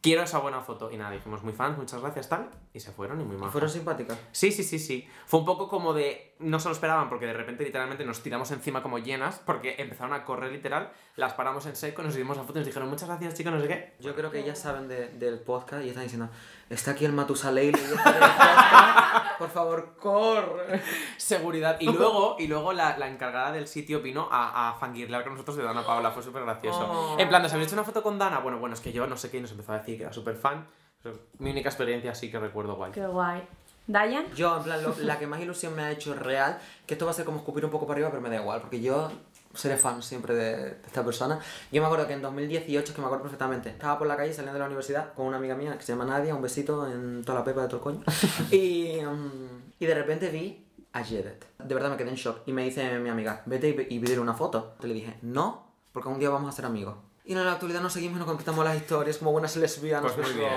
quiero 0.00 0.22
esa 0.22 0.38
buena 0.38 0.60
foto. 0.60 0.90
Y 0.90 0.96
nada, 0.96 1.10
dijimos, 1.12 1.42
muy 1.42 1.52
fans, 1.52 1.78
muchas 1.78 2.00
gracias, 2.00 2.28
tal. 2.28 2.50
Y 2.72 2.80
se 2.80 2.92
fueron 2.92 3.20
y 3.20 3.24
muy 3.24 3.36
mal. 3.36 3.50
Fueron 3.50 3.70
simpáticas. 3.70 4.18
Sí, 4.32 4.52
sí, 4.52 4.62
sí, 4.62 4.78
sí. 4.78 5.08
Fue 5.26 5.40
un 5.40 5.46
poco 5.46 5.68
como 5.68 5.92
de. 5.94 6.33
No 6.40 6.58
se 6.58 6.68
lo 6.68 6.74
esperaban 6.74 7.08
porque 7.08 7.26
de 7.26 7.32
repente 7.32 7.64
literalmente 7.64 8.04
nos 8.04 8.20
tiramos 8.22 8.50
encima 8.50 8.82
como 8.82 8.98
llenas 8.98 9.40
porque 9.46 9.76
empezaron 9.78 10.12
a 10.12 10.24
correr 10.24 10.50
literal, 10.50 10.90
las 11.16 11.32
paramos 11.34 11.64
en 11.66 11.76
seco, 11.76 12.02
nos 12.02 12.14
dimos 12.14 12.36
la 12.36 12.42
foto 12.42 12.58
y 12.58 12.60
nos 12.60 12.66
dijeron 12.66 12.88
muchas 12.90 13.08
gracias, 13.08 13.34
chicos, 13.34 13.52
no 13.52 13.60
sé 13.60 13.68
qué. 13.68 13.94
Yo 14.00 14.14
creo 14.16 14.30
que 14.32 14.40
ellas 14.40 14.58
saben 14.58 14.88
de- 14.88 15.08
del 15.10 15.38
podcast 15.38 15.84
y 15.84 15.88
están 15.90 16.02
diciendo, 16.02 16.28
está 16.68 16.90
aquí 16.90 17.04
el 17.04 17.14
podcast, 17.14 17.44
por 19.38 19.48
favor, 19.50 19.94
corre. 20.00 20.82
Seguridad. 21.16 21.76
Y 21.80 21.86
luego, 21.86 22.36
y 22.38 22.46
luego 22.48 22.72
la, 22.72 22.98
la 22.98 23.08
encargada 23.08 23.52
del 23.52 23.66
sitio 23.68 24.00
vino 24.00 24.28
a, 24.30 24.70
a 24.70 24.74
fangirlear 24.74 25.22
con 25.22 25.32
nosotros 25.34 25.56
de 25.56 25.62
Dana 25.62 25.84
Paola. 25.86 26.10
Fue 26.10 26.22
súper 26.22 26.42
gracioso. 26.42 26.80
Oh. 26.90 27.16
En 27.18 27.28
plan, 27.28 27.42
¿nos 27.42 27.52
habéis 27.52 27.68
hecho 27.68 27.76
una 27.76 27.84
foto 27.84 28.02
con 28.02 28.18
Dana? 28.18 28.40
Bueno, 28.40 28.58
bueno, 28.58 28.74
es 28.74 28.80
que 28.80 28.92
yo 28.92 29.06
no 29.06 29.16
sé 29.16 29.30
qué 29.30 29.38
y 29.38 29.40
nos 29.40 29.50
empezó 29.52 29.72
a 29.72 29.78
decir 29.78 29.96
que 29.96 30.02
era 30.04 30.12
súper 30.12 30.36
fan. 30.36 30.66
Mi 31.38 31.50
única 31.50 31.68
experiencia 31.68 32.14
sí 32.14 32.30
que 32.30 32.38
recuerdo 32.38 32.76
guay. 32.76 32.92
Qué 32.92 33.06
guay. 33.06 33.46
¿Dayan? 33.86 34.24
Yo, 34.34 34.56
en 34.56 34.62
plan, 34.64 34.82
lo- 34.82 34.94
la 35.00 35.18
que 35.18 35.26
más 35.26 35.40
ilusión 35.40 35.74
me 35.74 35.82
ha 35.82 35.90
hecho 35.90 36.14
real, 36.14 36.58
que 36.86 36.94
esto 36.94 37.04
va 37.04 37.10
a 37.10 37.14
ser 37.14 37.24
como 37.24 37.38
escupir 37.38 37.64
un 37.64 37.70
poco 37.70 37.86
para 37.86 37.96
arriba, 37.96 38.10
pero 38.10 38.22
me 38.22 38.30
da 38.30 38.36
igual, 38.36 38.60
porque 38.60 38.80
yo 38.80 39.10
seré 39.52 39.76
fan 39.76 40.02
siempre 40.02 40.34
de, 40.34 40.56
de 40.56 40.70
esta 40.86 41.04
persona. 41.04 41.38
Yo 41.70 41.80
me 41.80 41.86
acuerdo 41.86 42.06
que 42.08 42.14
en 42.14 42.22
2018, 42.22 42.94
que 42.94 43.00
me 43.00 43.06
acuerdo 43.06 43.22
perfectamente, 43.24 43.68
estaba 43.68 43.98
por 43.98 44.06
la 44.08 44.16
calle 44.16 44.32
saliendo 44.32 44.54
de 44.54 44.58
la 44.60 44.66
universidad 44.66 45.12
con 45.14 45.26
una 45.26 45.36
amiga 45.36 45.54
mía 45.54 45.76
que 45.76 45.82
se 45.84 45.92
llama 45.92 46.06
Nadia, 46.06 46.34
un 46.34 46.42
besito 46.42 46.86
en 46.90 47.22
toda 47.24 47.38
la 47.40 47.44
pepa 47.44 47.62
de 47.62 47.68
todo 47.68 47.76
el 47.76 47.82
coño. 47.82 48.02
y, 48.50 48.98
mm, 49.04 49.72
y 49.78 49.86
de 49.86 49.94
repente 49.94 50.30
vi 50.30 50.66
a 50.92 51.04
Jedet. 51.04 51.44
De 51.58 51.74
verdad 51.74 51.90
me 51.90 51.96
quedé 51.96 52.08
en 52.08 52.16
shock. 52.16 52.38
Y 52.46 52.52
me 52.52 52.64
dice 52.64 52.98
mi 52.98 53.10
amiga, 53.10 53.42
vete 53.46 53.86
y, 53.90 53.94
y 53.96 54.16
una 54.18 54.34
foto. 54.34 54.74
Te 54.80 54.88
le 54.88 54.94
dije, 54.94 55.18
no, 55.22 55.66
porque 55.92 56.08
un 56.08 56.18
día 56.18 56.30
vamos 56.30 56.48
a 56.48 56.52
ser 56.56 56.64
amigos. 56.64 56.96
Y 57.26 57.32
en 57.32 57.42
la 57.42 57.52
actualidad 57.52 57.80
nos 57.80 57.94
seguimos 57.94 58.16
y 58.16 58.18
nos 58.18 58.28
contamos 58.28 58.62
las 58.66 58.76
historias 58.76 59.16
como 59.16 59.32
buenas 59.32 59.56
lesbianas. 59.56 60.12
Pues 60.12 60.28
muy 60.28 60.36
bien. 60.40 60.52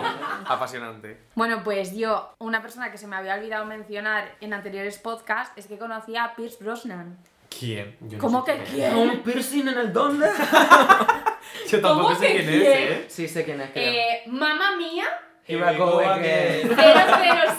Apasionante. 0.46 1.18
Bueno, 1.34 1.64
pues 1.64 1.96
yo, 1.96 2.36
una 2.40 2.62
persona 2.62 2.92
que 2.92 2.98
se 2.98 3.08
me 3.08 3.16
había 3.16 3.36
olvidado 3.36 3.64
mencionar 3.66 4.36
en 4.42 4.54
anteriores 4.54 4.98
podcasts 4.98 5.54
es 5.56 5.68
que 5.68 5.78
conocía 5.78 6.26
a 6.26 6.36
Pierce 6.36 6.62
Brosnan. 6.62 7.18
¿Quién? 7.58 7.96
Yo 8.02 8.18
no 8.18 8.22
¿Cómo 8.22 8.46
sé 8.46 8.58
que 8.58 8.64
quién 8.66 8.92
quién? 8.94 8.98
¿Un 8.98 9.24
piercing 9.24 9.68
en 9.70 9.78
el 9.78 9.94
dónde? 9.94 10.28
Yo 11.70 11.80
tampoco 11.82 12.08
¿Cómo 12.10 12.16
sé 12.20 12.28
que 12.28 12.44
quién 12.44 12.50
es, 12.50 12.60
quién? 12.60 12.94
¿eh? 12.94 13.06
Sí, 13.08 13.28
sé 13.30 13.46
quién 13.46 13.62
es, 13.62 13.72
creo. 13.72 13.94
Eh, 13.94 14.24
Mamma 14.28 14.76
Mía 14.76 15.06
Here 15.48 15.74
I 15.74 15.78
go 15.78 16.00
again. 16.02 16.76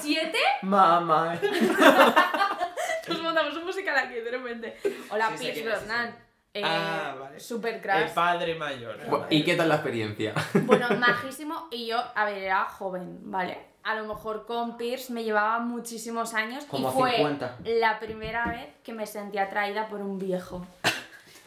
007. 0.02 0.38
Mamá. 0.60 1.38
Nos 3.08 3.22
montamos 3.22 3.56
un 3.56 3.64
musical 3.64 3.96
aquí 3.96 4.16
de 4.16 4.30
repente. 4.30 4.76
Hola, 5.08 5.30
Sí, 5.30 5.44
Pierce 5.44 5.62
quién 5.62 5.72
es, 5.72 5.78
sí, 5.78 5.86
Brosnan. 5.86 6.27
Eh, 6.54 6.62
Ah, 6.64 7.14
vale. 7.18 7.38
Super 7.40 7.74
El 7.74 7.80
crash. 7.82 8.12
padre 8.14 8.54
mayor. 8.54 8.96
¿Y 9.30 9.44
qué 9.44 9.54
tal 9.54 9.68
la 9.68 9.76
experiencia? 9.76 10.34
Bueno, 10.64 10.88
majísimo. 10.98 11.68
Y 11.70 11.86
yo, 11.86 12.02
a 12.14 12.24
ver, 12.24 12.38
era 12.38 12.64
joven, 12.64 13.18
¿vale? 13.30 13.58
A 13.84 13.94
lo 13.94 14.06
mejor 14.06 14.44
con 14.46 14.76
Pierce 14.76 15.12
me 15.12 15.24
llevaba 15.24 15.60
muchísimos 15.60 16.34
años 16.34 16.64
Como 16.66 16.90
y 16.90 16.92
fue 16.92 17.16
50. 17.16 17.58
la 17.64 17.98
primera 18.00 18.46
vez 18.46 18.66
que 18.82 18.92
me 18.92 19.06
sentí 19.06 19.38
atraída 19.38 19.88
por 19.88 20.00
un 20.00 20.18
viejo. 20.18 20.66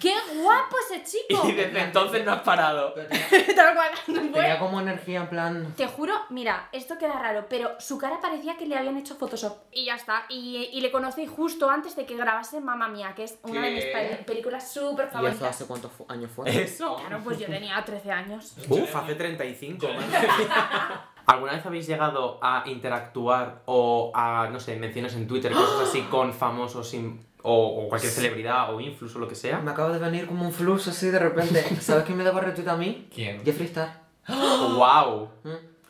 ¡Qué 0.02 0.16
guapo 0.42 0.76
ese 0.90 1.04
chico! 1.04 1.48
Y 1.48 1.52
desde 1.52 1.80
entonces 1.80 2.26
no 2.26 2.32
has 2.32 2.42
parado. 2.42 2.94
Tenía, 3.30 3.56
Tal 3.56 3.76
cual. 3.76 3.90
Fue- 4.06 4.16
tenía 4.32 4.58
como 4.60 4.82
energía 4.82 5.22
en 5.22 5.28
plan. 5.30 5.74
Te 5.78 5.86
juro, 5.88 6.14
mira, 6.30 6.70
esto 6.72 6.98
queda 6.98 7.20
raro, 7.20 7.46
pero 7.48 7.80
su 7.80 7.98
cara 8.00 8.20
parecía 8.20 8.58
que 8.58 8.66
le 8.66 8.76
habían 8.78 8.98
hecho 8.98 9.16
Photoshop. 9.16 9.58
Y 9.72 9.86
ya 9.86 9.96
está. 9.96 10.24
Y, 10.30 10.70
y 10.74 10.82
le 10.82 10.92
conocí 10.92 11.28
justo 11.28 11.70
antes 11.70 11.96
de 11.96 12.06
que 12.08 12.16
grabase 12.18 12.60
Mamma 12.62 12.88
Mía, 12.88 13.14
que 13.16 13.26
es 13.26 13.38
una 13.44 13.62
de 13.62 13.72
mis 13.72 13.86
¿Qué? 13.86 13.92
pe- 14.18 14.24
películas 14.26 14.72
súper 14.74 15.06
¿Y 15.06 15.08
eso 15.10 15.14
favoritas. 15.18 15.50
hace 15.50 15.66
cuántos 15.66 15.92
fu- 15.92 16.06
años 16.10 16.32
fue? 16.36 16.50
Eso. 16.64 16.96
Claro, 16.96 17.20
pues 17.24 17.38
yo 17.38 17.46
tenía 17.46 17.84
13 17.86 18.12
años. 18.12 18.56
Uf, 18.70 18.96
hace 18.96 19.14
35. 19.16 19.88
¿Alguna 21.28 21.54
vez 21.54 21.66
habéis 21.66 21.88
llegado 21.88 22.40
a 22.42 22.64
interactuar 22.66 23.62
o 23.66 24.12
a, 24.14 24.50
no 24.52 24.60
sé, 24.60 24.76
menciones 24.76 25.14
en 25.16 25.28
Twitter, 25.28 25.52
cosas 25.54 25.88
así 25.88 26.02
con 26.04 26.34
famosos 26.34 26.94
in- 26.96 27.24
o, 27.43 27.84
o 27.86 27.89
cualquier 27.89 28.12
celebridad 28.12 28.73
o 28.73 28.80
influx 28.80 29.15
o 29.15 29.19
lo 29.19 29.27
que 29.27 29.36
sea? 29.36 29.60
Me 29.60 29.71
acaba 29.71 29.89
de 29.93 29.99
venir 29.99 30.27
como 30.27 30.45
un 30.45 30.51
flux 30.51 30.88
así 30.88 31.10
de 31.10 31.19
repente. 31.19 31.63
¿Sabes 31.82 32.04
quién 32.06 32.17
me 32.17 32.23
daba 32.23 32.41
retweet 32.41 32.67
a 32.67 32.75
mí? 32.77 33.08
¿Quién? 33.13 33.43
Jeffree 33.43 33.67
Star. 33.67 34.01
¡Wow! 34.27 35.30
¿Mm? 35.43 35.49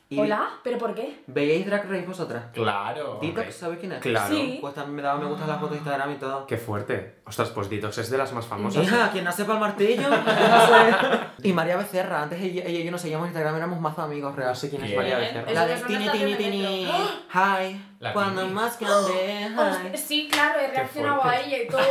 Y 0.09 0.19
¿Hola? 0.19 0.49
¿Pero 0.61 0.77
por 0.77 0.93
qué? 0.93 1.21
¿Veíais 1.27 1.65
Drag 1.65 1.89
Race 1.89 2.05
vosotras? 2.05 2.43
Claro. 2.51 3.17
Detox, 3.21 3.55
¿sabes 3.55 3.79
quién 3.79 3.93
es? 3.93 4.01
Claro. 4.01 4.35
Sí. 4.35 4.57
Pues 4.59 4.73
también 4.73 4.97
me 4.97 5.01
daba 5.01 5.17
me 5.17 5.25
gusta 5.25 5.43
en 5.45 5.49
las 5.51 5.57
fotos 5.57 5.71
de 5.71 5.77
Instagram 5.77 6.11
y 6.11 6.15
todo. 6.15 6.45
¡Qué 6.47 6.57
fuerte! 6.57 7.21
Ostras, 7.25 7.49
pues 7.51 7.69
Detox 7.69 7.97
es 7.97 8.09
de 8.09 8.17
las 8.17 8.33
más 8.33 8.45
famosas. 8.45 8.83
Hija, 8.83 9.09
quien 9.13 9.23
no 9.23 9.31
sepa 9.31 9.53
el 9.53 9.59
martillo, 9.61 10.09
no. 10.09 10.17
Y 11.43 11.53
María 11.53 11.77
Becerra, 11.77 12.23
antes 12.23 12.41
ella, 12.41 12.63
ella 12.65 12.79
y 12.79 12.83
yo 12.83 12.91
nos 12.91 12.99
seguíamos 12.99 13.27
en 13.27 13.29
Instagram, 13.29 13.55
éramos 13.55 13.79
más 13.79 13.97
amigos 13.99 14.31
No 14.31 14.37
real. 14.37 14.53
sé 14.53 14.69
quién 14.69 14.83
es. 14.83 14.93
María 14.97 15.17
Becerra. 15.17 15.49
La 15.53 15.65
de 15.65 15.75
tini 15.75 16.09
tini 16.09 16.35
tini. 16.35 16.85
Hi. 17.33 17.85
La 18.01 18.13
Cuando 18.13 18.47
más 18.47 18.79
grande. 18.79 19.45
Hostia, 19.55 19.91
Hi. 19.93 19.97
Sí, 19.97 20.27
claro, 20.31 20.59
he 20.59 20.67
reaccionado 20.69 21.23
a 21.23 21.39
ella 21.39 21.57
y 21.61 21.67
todo. 21.67 21.81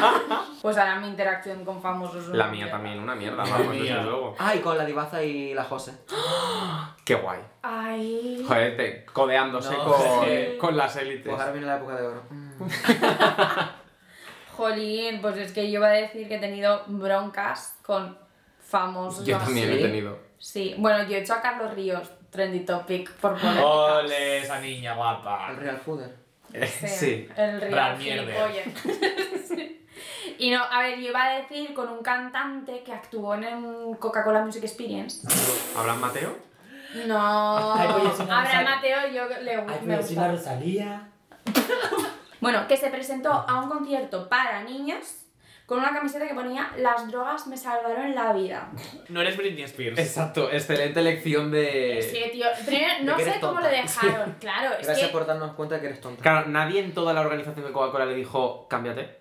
pues 0.62 0.78
ahora 0.78 0.96
mi 0.98 1.08
interacción 1.08 1.66
con 1.66 1.82
famosos. 1.82 2.28
La 2.28 2.44
mía 2.46 2.52
mierda. 2.64 2.72
también, 2.72 2.98
una 2.98 3.14
mierda, 3.14 3.44
vamos, 3.44 3.66
mía. 3.68 3.82
desde 3.96 4.02
luego. 4.04 4.34
Ah, 4.38 4.54
y 4.54 4.60
con 4.60 4.78
la 4.78 4.86
divaza 4.86 5.22
y 5.22 5.52
la 5.52 5.64
Jose. 5.64 5.92
¡Qué 7.04 7.14
guay! 7.14 7.40
Ay. 7.60 8.42
Joder, 8.48 8.76
te- 8.78 9.04
codeándose 9.12 9.72
No, 9.76 9.84
con, 9.84 10.00
sí. 10.24 10.56
con 10.58 10.76
las 10.78 10.96
élites. 10.96 11.26
Pues 11.28 11.38
ahora 11.40 11.52
viene 11.52 11.66
la 11.66 11.76
época 11.76 11.96
de 11.96 12.06
oro. 12.06 12.22
Mm. 12.30 12.62
Jolín, 14.56 15.20
pues 15.20 15.36
es 15.38 15.52
que 15.52 15.70
yo 15.70 15.78
iba 15.78 15.88
a 15.88 15.92
decir 15.92 16.28
que 16.28 16.36
he 16.36 16.38
tenido 16.38 16.82
broncas 16.86 17.76
con 17.84 18.16
famosos. 18.60 19.24
Yo 19.24 19.36
así. 19.36 19.46
también 19.46 19.70
he 19.72 19.76
tenido. 19.78 20.18
Sí, 20.38 20.74
bueno, 20.78 21.04
yo 21.04 21.16
he 21.16 21.20
hecho 21.20 21.34
a 21.34 21.40
Carlos 21.42 21.74
Ríos 21.74 22.10
trendy 22.30 22.60
topic 22.60 23.12
por 23.14 23.38
polémica. 23.38 23.66
Ole, 23.66 24.38
esa 24.38 24.60
niña 24.60 24.94
guapa. 24.94 25.48
El 25.50 25.56
Real 25.56 25.76
Fooder. 25.78 26.16
Sí. 26.86 27.28
El 27.36 27.60
real. 27.60 27.96
Sí. 29.48 29.86
Y 30.38 30.50
no, 30.50 30.62
a 30.64 30.80
ver, 30.82 30.98
yo 30.98 31.08
iba 31.08 31.22
a 31.24 31.38
decir 31.40 31.74
con 31.74 31.88
un 31.88 32.02
cantante 32.02 32.82
que 32.82 32.92
actuó 32.92 33.34
en 33.34 33.44
un 33.64 33.94
Coca-Cola 33.96 34.42
Music 34.42 34.62
Experience. 34.64 35.26
¿Hablan 35.76 36.00
Mateo? 36.00 36.36
No. 37.06 37.74
Pues 37.76 38.18
Rosalía. 38.18 38.62
Mateo, 38.62 38.98
yo 39.12 39.28
le 39.42 39.54
Ay, 39.54 39.78
me 39.82 40.02
si 40.02 40.14
la 40.14 40.28
gusta. 40.28 40.52
Rosalía. 40.52 41.08
Bueno, 42.40 42.66
que 42.66 42.76
se 42.76 42.88
presentó 42.88 43.30
a 43.32 43.60
un 43.60 43.68
concierto 43.68 44.28
para 44.28 44.62
niños 44.64 45.26
con 45.70 45.78
una 45.78 45.94
camiseta 45.94 46.26
que 46.26 46.34
ponía 46.34 46.72
Las 46.78 47.08
drogas 47.08 47.46
me 47.46 47.56
salvaron 47.56 48.12
la 48.12 48.32
vida. 48.32 48.72
No 49.08 49.20
eres 49.20 49.36
Britney 49.36 49.62
Spears. 49.62 50.00
Exacto, 50.00 50.50
excelente 50.50 51.00
lección 51.00 51.52
de... 51.52 52.00
Es 52.00 52.06
que, 52.06 52.28
tío, 52.30 52.46
primero, 52.66 53.04
no 53.04 53.16
sé 53.16 53.34
cómo 53.40 53.60
lo 53.60 53.68
dejaron. 53.68 54.34
Claro, 54.40 54.74
es 54.80 54.84
Gracias 54.84 55.06
que 55.06 55.12
por 55.12 55.26
darnos 55.26 55.52
cuenta 55.52 55.80
que 55.80 55.86
eres 55.86 56.00
tonta. 56.00 56.22
Claro, 56.22 56.48
nadie 56.48 56.80
en 56.80 56.92
toda 56.92 57.12
la 57.12 57.20
organización 57.20 57.64
de 57.64 57.70
Coca-Cola 57.70 58.04
le 58.06 58.16
dijo, 58.16 58.66
cámbiate. 58.68 59.19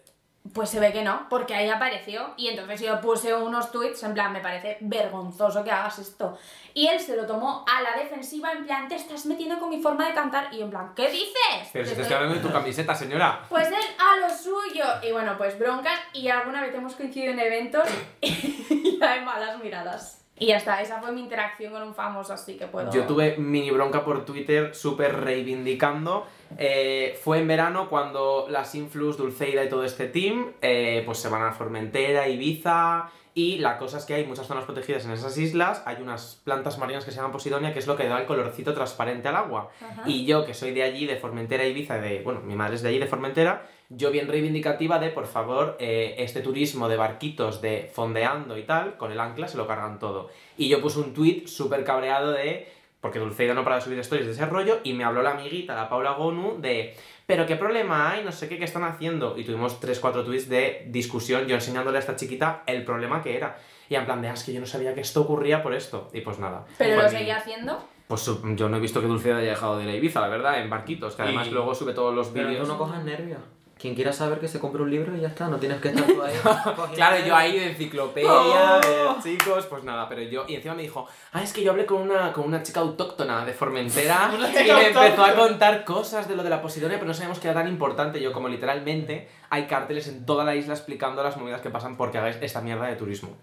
Pues 0.54 0.70
se 0.70 0.80
ve 0.80 0.92
que 0.92 1.04
no, 1.04 1.28
porque 1.30 1.54
ahí 1.54 1.70
apareció 1.70 2.34
y 2.38 2.48
entonces 2.48 2.82
yo 2.82 3.00
puse 3.02 3.34
unos 3.36 3.72
tweets 3.72 4.02
en 4.04 4.14
plan, 4.14 4.34
me 4.34 4.40
parece 4.40 4.78
vergonzoso 4.82 5.64
que 5.64 5.72
hagas 5.72 6.00
esto. 6.00 6.38
Y 6.74 6.88
él 6.88 7.00
se 7.00 7.16
lo 7.16 7.26
tomó 7.26 7.66
a 7.68 7.82
la 7.82 8.02
defensiva 8.02 8.52
en 8.54 8.66
plan, 8.66 8.88
te 8.88 8.96
estás 8.96 9.26
metiendo 9.26 9.60
con 9.60 9.70
mi 9.70 9.82
forma 9.82 10.08
de 10.08 10.14
cantar 10.14 10.54
y 10.54 10.62
en 10.62 10.70
plan, 10.70 10.94
¿qué 10.96 11.10
dices? 11.10 11.70
Pero 11.72 11.86
si 11.86 11.94
Te 11.94 12.02
estoy 12.02 12.16
hablando 12.16 12.36
de 12.36 12.42
tu 12.42 12.52
camiseta, 12.52 12.96
señora. 12.96 13.44
Pues 13.50 13.68
él 13.68 13.76
a 14.00 14.28
lo 14.28 14.34
suyo. 14.34 14.86
Y 15.04 15.12
bueno, 15.12 15.38
pues 15.38 15.60
broncas 15.60 16.00
y 16.14 16.30
alguna 16.30 16.62
vez 16.62 16.74
hemos 16.74 16.96
coincidido 16.96 17.34
en 17.34 17.40
eventos 17.40 17.88
y 18.22 19.00
hay 19.02 19.24
malas 19.24 19.62
miradas. 19.62 20.20
Y 20.40 20.48
ya 20.48 20.58
está, 20.58 20.82
esa 20.82 21.02
fue 21.02 21.12
mi 21.12 21.20
interacción 21.20 21.74
con 21.74 21.84
un 21.84 21.94
famoso, 21.94 22.34
así 22.34 22.56
que 22.56 22.66
puedo... 22.66 22.90
Yo 22.94 23.04
tuve 23.06 23.36
mini 23.38 23.72
bronca 23.72 24.06
por 24.06 24.24
Twitter 24.24 24.74
súper 24.74 25.20
reivindicando. 25.20 26.26
Eh, 26.62 27.18
fue 27.24 27.40
en 27.40 27.48
verano 27.48 27.90
cuando 27.90 28.48
las 28.50 28.76
Influx, 28.76 29.16
Dulceida 29.16 29.64
y 29.64 29.70
todo 29.70 29.86
este 29.86 30.08
team 30.08 30.52
eh, 30.62 31.04
pues 31.06 31.20
se 31.20 31.30
van 31.30 31.44
a 31.44 31.54
Formentera, 31.54 32.28
Ibiza 32.28 33.10
y 33.34 33.60
la 33.60 33.78
cosa 33.78 33.98
es 34.00 34.04
que 34.04 34.16
hay 34.16 34.26
muchas 34.26 34.46
zonas 34.46 34.66
protegidas 34.66 35.06
en 35.06 35.12
esas 35.12 35.38
islas, 35.38 35.82
hay 35.86 36.02
unas 36.02 36.42
plantas 36.44 36.78
marinas 36.78 37.06
que 37.06 37.12
se 37.12 37.18
llaman 37.18 37.32
Posidonia 37.32 37.72
que 37.72 37.80
es 37.80 37.88
lo 37.88 37.96
que 37.96 38.10
da 38.10 38.20
el 38.20 38.26
colorcito 38.26 38.74
transparente 38.74 39.30
al 39.30 39.38
agua. 39.38 39.70
Ajá. 39.80 40.04
Y 40.06 40.26
yo 40.26 40.46
que 40.46 40.54
soy 40.54 40.72
de 40.72 40.84
allí, 40.84 41.06
de 41.06 41.16
Formentera, 41.16 41.66
Ibiza, 41.66 41.98
de, 41.98 42.22
bueno, 42.24 42.42
mi 42.42 42.56
madre 42.56 42.76
es 42.76 42.82
de 42.82 42.90
allí, 42.90 43.00
de 43.00 43.08
Formentera, 43.08 43.66
yo 43.88 44.12
bien 44.12 44.28
reivindicativa 44.28 45.00
de, 45.00 45.12
por 45.12 45.28
favor, 45.28 45.78
eh, 45.80 46.16
este 46.18 46.42
turismo 46.42 46.90
de 46.90 46.98
barquitos 46.98 47.62
de 47.62 47.90
fondeando 47.94 48.58
y 48.58 48.64
tal, 48.64 48.98
con 48.98 49.14
el 49.14 49.20
ancla 49.22 49.48
se 49.48 49.56
lo 49.56 49.66
cargan 49.66 49.98
todo. 49.98 50.30
Y 50.58 50.68
yo 50.68 50.82
puse 50.82 51.00
un 51.00 51.14
tweet 51.14 51.48
súper 51.48 51.86
cabreado 51.86 52.32
de, 52.32 52.68
porque 53.02 53.20
Dulceida 53.20 53.54
no 53.54 53.64
para 53.64 53.78
de 53.78 53.82
subir 53.82 54.00
stories 54.00 54.26
de 54.28 54.34
ese 54.34 54.46
rollo, 54.46 54.80
y 54.84 54.94
me 54.94 55.04
habló 55.04 55.22
la 55.22 55.32
amiguita, 55.32 55.76
la 55.76 55.88
Paula 55.90 56.12
Gonu, 56.14 56.60
de, 56.60 56.96
pero 57.26 57.46
qué 57.46 57.56
problema 57.56 58.12
hay, 58.12 58.24
no 58.24 58.32
sé 58.32 58.50
qué, 58.50 58.58
qué 58.58 58.66
están 58.66 58.84
haciendo. 58.84 59.38
Y 59.38 59.44
tuvimos 59.44 59.80
3-4 59.80 60.24
tweets 60.26 60.50
de 60.50 60.86
discusión, 60.88 61.46
yo 61.48 61.56
enseñándole 61.56 61.98
a 61.98 62.02
esta 62.02 62.16
chiquita 62.16 62.64
el 62.66 62.84
problema 62.84 63.22
que 63.22 63.38
era. 63.38 63.58
Y 63.88 63.96
en 63.96 64.06
plan 64.06 64.22
de, 64.22 64.28
"Ah, 64.30 64.34
es 64.34 64.44
que 64.44 64.54
yo 64.54 64.60
no 64.60 64.66
sabía 64.66 64.94
que 64.94 65.02
esto 65.02 65.22
ocurría 65.22 65.64
por 65.64 65.74
esto. 65.74 66.10
Y 66.14 66.22
pues 66.22 66.38
nada. 66.40 66.66
Pero 66.78 66.96
Fue 66.96 67.04
lo 67.04 67.10
seguía 67.10 67.38
haciendo. 67.38 67.84
Pues 68.08 68.30
yo 68.56 68.70
no 68.70 68.78
he 68.78 68.80
visto 68.80 69.02
que 69.02 69.08
Dulceida 69.08 69.38
haya 69.38 69.52
dejado 69.52 69.78
de 69.78 69.84
ir 69.86 69.90
a 69.90 69.94
Ibiza, 69.96 70.20
la 70.20 70.28
verdad, 70.28 70.60
en 70.62 70.70
barquitos, 70.70 71.16
que 71.16 71.22
además 71.22 71.48
Y- 71.48 71.52
luego 71.52 71.74
sube 71.76 71.94
todos 71.94 72.14
los 72.14 72.28
Pero 72.30 72.50
vídeos. 72.50 72.68
tú 72.68 72.74
no 72.74 72.78
cojas 72.80 73.04
nervios. 73.04 73.40
Quien 73.80 73.96
quiera 73.96 74.12
saber 74.12 74.40
que 74.40 74.50
se 74.50 74.60
compre 74.60 74.82
un 74.84 74.92
libro 74.92 75.16
y 75.16 75.22
ya 75.22 75.30
está, 75.30 75.48
no 75.48 75.58
tienes 75.58 75.80
que 75.80 75.88
estar 75.88 76.06
tú 76.06 76.22
ahí. 76.22 76.36
Claro, 76.96 77.26
yo 77.26 77.34
ahí 77.34 77.58
de 77.58 77.72
enciclopedia, 77.72 78.80
de 78.82 79.24
chicos, 79.24 79.68
pues 79.68 79.86
nada, 79.86 80.10
pero 80.10 80.22
yo, 80.22 80.44
y 80.50 80.56
encima 80.56 80.74
me 80.76 80.82
dijo, 80.82 81.08
ah, 81.32 81.42
es 81.42 81.54
que 81.54 81.64
yo 81.64 81.72
hablé 81.72 81.86
con 81.86 82.02
una, 82.02 82.34
con 82.34 82.44
una 82.44 82.62
chica 82.62 82.82
autóctona 82.82 83.46
de 83.46 83.54
Formentera 83.54 84.32
y 84.38 84.72
me 84.72 84.88
empezó 84.88 85.24
a 85.24 85.34
contar 85.34 85.86
cosas 85.86 86.28
de 86.28 86.36
lo 86.36 86.44
de 86.44 86.50
la 86.50 86.62
Posidonia, 86.62 86.98
pero 86.98 87.08
no 87.08 87.14
sabíamos 87.14 87.40
que 87.40 87.48
era 87.48 87.62
tan 87.62 87.70
importante. 87.70 88.20
Yo, 88.20 88.34
como 88.34 88.50
literalmente, 88.50 89.30
hay 89.50 89.66
carteles 89.66 90.10
en 90.10 90.26
toda 90.26 90.44
la 90.44 90.56
isla 90.56 90.74
explicando 90.74 91.24
las 91.24 91.38
movidas 91.38 91.62
que 91.62 91.70
pasan 91.70 91.96
porque 91.96 92.18
hagáis 92.18 92.38
esta 92.42 92.60
mierda 92.60 92.86
de 92.88 92.98
turismo. 92.98 93.38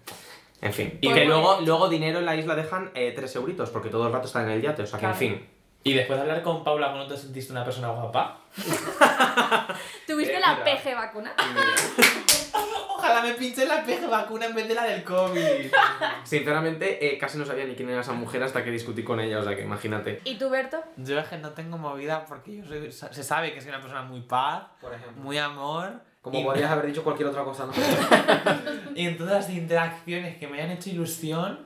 En 0.61 0.73
fin, 0.73 0.97
y 1.01 1.07
Pues 1.07 1.19
que 1.19 1.25
luego, 1.25 1.61
luego 1.61 1.89
dinero 1.89 2.19
en 2.19 2.25
la 2.25 2.35
isla 2.35 2.55
dejan 2.55 2.91
eh, 2.93 3.13
3 3.15 3.35
euritos, 3.35 3.69
porque 3.69 3.89
todo 3.89 4.07
el 4.07 4.13
rato 4.13 4.27
están 4.27 4.45
en 4.45 4.51
el 4.51 4.61
yate, 4.61 4.83
o 4.83 4.87
sea 4.87 4.99
que, 4.99 5.05
en 5.05 5.15
fin. 5.15 5.56
Y 5.87 5.93
después 5.93 6.17
de 6.17 6.23
hablar 6.23 6.41
con 6.43 6.63
Paula, 6.65 6.91
¿no 6.93 7.07
te 7.07 7.15
sentiste 7.15 7.53
una 7.53 7.63
persona 7.63 7.89
guapa? 7.89 8.39
¿Tuviste 10.05 10.35
Eh, 10.35 10.39
la. 10.39 10.63
PG 10.63 10.95
vacuna? 10.95 11.33
Ojalá 12.97 13.21
me 13.21 13.33
pinche 13.35 13.65
la 13.65 13.85
peje 13.85 14.05
vacuna 14.07 14.47
en 14.47 14.55
vez 14.55 14.67
de 14.67 14.73
la 14.75 14.83
del 14.83 15.03
COVID. 15.03 15.71
Sinceramente, 16.23 17.07
eh, 17.07 17.17
casi 17.17 17.37
no 17.37 17.45
sabía 17.45 17.63
ni 17.65 17.75
quién 17.75 17.89
era 17.89 18.01
esa 18.01 18.11
mujer 18.13 18.43
hasta 18.43 18.63
que 18.63 18.71
discutí 18.71 19.03
con 19.03 19.19
ella, 19.19 19.39
o 19.39 19.43
sea 19.43 19.55
que 19.55 19.61
imagínate. 19.61 20.19
¿Y 20.25 20.35
tú, 20.37 20.49
Berto? 20.49 20.83
Yo 20.97 21.17
es 21.19 21.27
que 21.27 21.37
no 21.37 21.51
tengo 21.51 21.77
movida 21.77 22.25
porque 22.25 22.57
yo 22.57 22.65
soy, 22.65 22.91
se 22.91 23.23
sabe 23.23 23.53
que 23.53 23.61
soy 23.61 23.69
una 23.69 23.79
persona 23.79 24.01
muy 24.01 24.21
paz, 24.21 24.63
Por 24.81 24.93
ejemplo. 24.93 25.21
muy 25.23 25.37
amor. 25.37 26.01
Como 26.21 26.39
y, 26.39 26.43
podrías 26.43 26.71
haber 26.71 26.87
dicho 26.87 27.03
cualquier 27.03 27.29
otra 27.29 27.43
cosa, 27.45 27.65
¿no? 27.67 27.73
y 28.95 29.05
en 29.07 29.17
todas 29.17 29.33
las 29.33 29.49
interacciones 29.51 30.37
que 30.37 30.47
me 30.47 30.61
han 30.61 30.71
hecho 30.71 30.89
ilusión, 30.89 31.59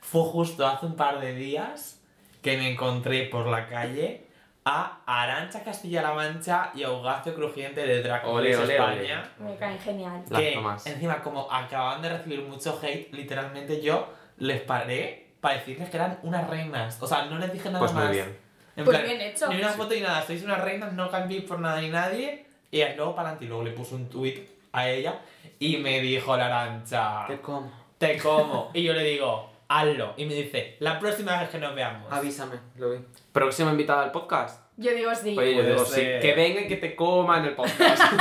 fue 0.00 0.22
justo 0.22 0.66
hace 0.66 0.86
un 0.86 0.96
par 0.96 1.20
de 1.20 1.34
días 1.34 2.00
que 2.46 2.56
me 2.56 2.70
encontré 2.70 3.24
por 3.24 3.48
la 3.48 3.66
calle 3.66 4.24
a 4.64 5.00
Arancha 5.04 5.64
Castilla-La 5.64 6.12
Mancha 6.14 6.70
y 6.76 6.84
a 6.84 6.86
Eugacio 6.86 7.34
Crujiente 7.34 7.84
de 7.84 8.02
Drag 8.04 8.24
Ole, 8.24 8.52
Race 8.52 8.62
ole, 8.62 8.76
España. 8.76 9.28
Me 9.40 9.56
caen 9.56 9.78
genial. 9.80 10.22
Que 10.32 10.52
encima 10.84 11.20
como 11.22 11.50
acababan 11.50 12.02
de 12.02 12.10
recibir 12.10 12.42
mucho 12.42 12.78
hate, 12.80 13.12
literalmente 13.12 13.82
yo 13.82 14.08
les 14.38 14.60
paré 14.60 15.26
para 15.40 15.56
decirles 15.56 15.90
que 15.90 15.96
eran 15.96 16.20
unas 16.22 16.48
reinas. 16.48 17.02
O 17.02 17.06
sea, 17.08 17.24
no 17.24 17.36
les 17.36 17.52
dije 17.52 17.66
nada 17.68 17.80
Pues 17.80 17.92
más. 17.92 18.04
muy 18.04 18.12
bien. 18.14 18.38
En 18.76 18.84
Pues 18.84 18.96
plan, 18.98 19.08
bien 19.10 19.20
hecho. 19.28 19.48
Ni 19.48 19.56
una 19.58 19.70
foto 19.70 19.92
ni 19.94 20.00
nada, 20.02 20.22
sois 20.24 20.44
unas 20.44 20.60
reinas, 20.60 20.92
no 20.92 21.10
cambiéis 21.10 21.42
por 21.42 21.58
nada 21.58 21.80
ni 21.80 21.88
nadie. 21.88 22.46
Y 22.70 22.78
luego 22.94 23.16
para 23.16 23.30
adelante, 23.30 23.46
y 23.46 23.48
luego 23.48 23.64
le 23.64 23.72
puse 23.72 23.96
un 23.96 24.08
tweet 24.08 24.46
a 24.70 24.88
ella 24.88 25.18
y 25.58 25.78
me 25.78 25.98
dijo 26.00 26.36
la 26.36 26.46
arancha, 26.46 27.24
¿Qué 27.26 27.40
como? 27.40 27.72
te 27.98 28.16
como. 28.18 28.70
y 28.72 28.84
yo 28.84 28.92
le 28.92 29.02
digo, 29.02 29.50
hazlo. 29.68 30.14
Y 30.16 30.24
me 30.26 30.34
dice, 30.34 30.76
la 30.80 30.98
próxima 30.98 31.38
vez 31.40 31.48
que 31.50 31.58
nos 31.58 31.74
veamos. 31.74 32.12
Avísame, 32.12 32.56
lo 32.76 32.90
vi. 32.90 32.98
Próxima 33.32 33.70
invitada 33.70 34.02
al 34.04 34.12
podcast. 34.12 34.62
Yo 34.76 34.92
digo 34.92 35.14
sí. 35.14 35.36
Oye, 35.38 35.56
yo 35.56 35.62
Puede 35.62 35.72
digo 35.74 35.84
sí. 35.84 35.94
ser. 35.94 36.20
Que 36.20 36.34
venga 36.34 36.60
y 36.62 36.68
que 36.68 36.76
te 36.76 36.94
coma 36.96 37.38
en 37.38 37.44
el 37.46 37.54
podcast. 37.54 38.02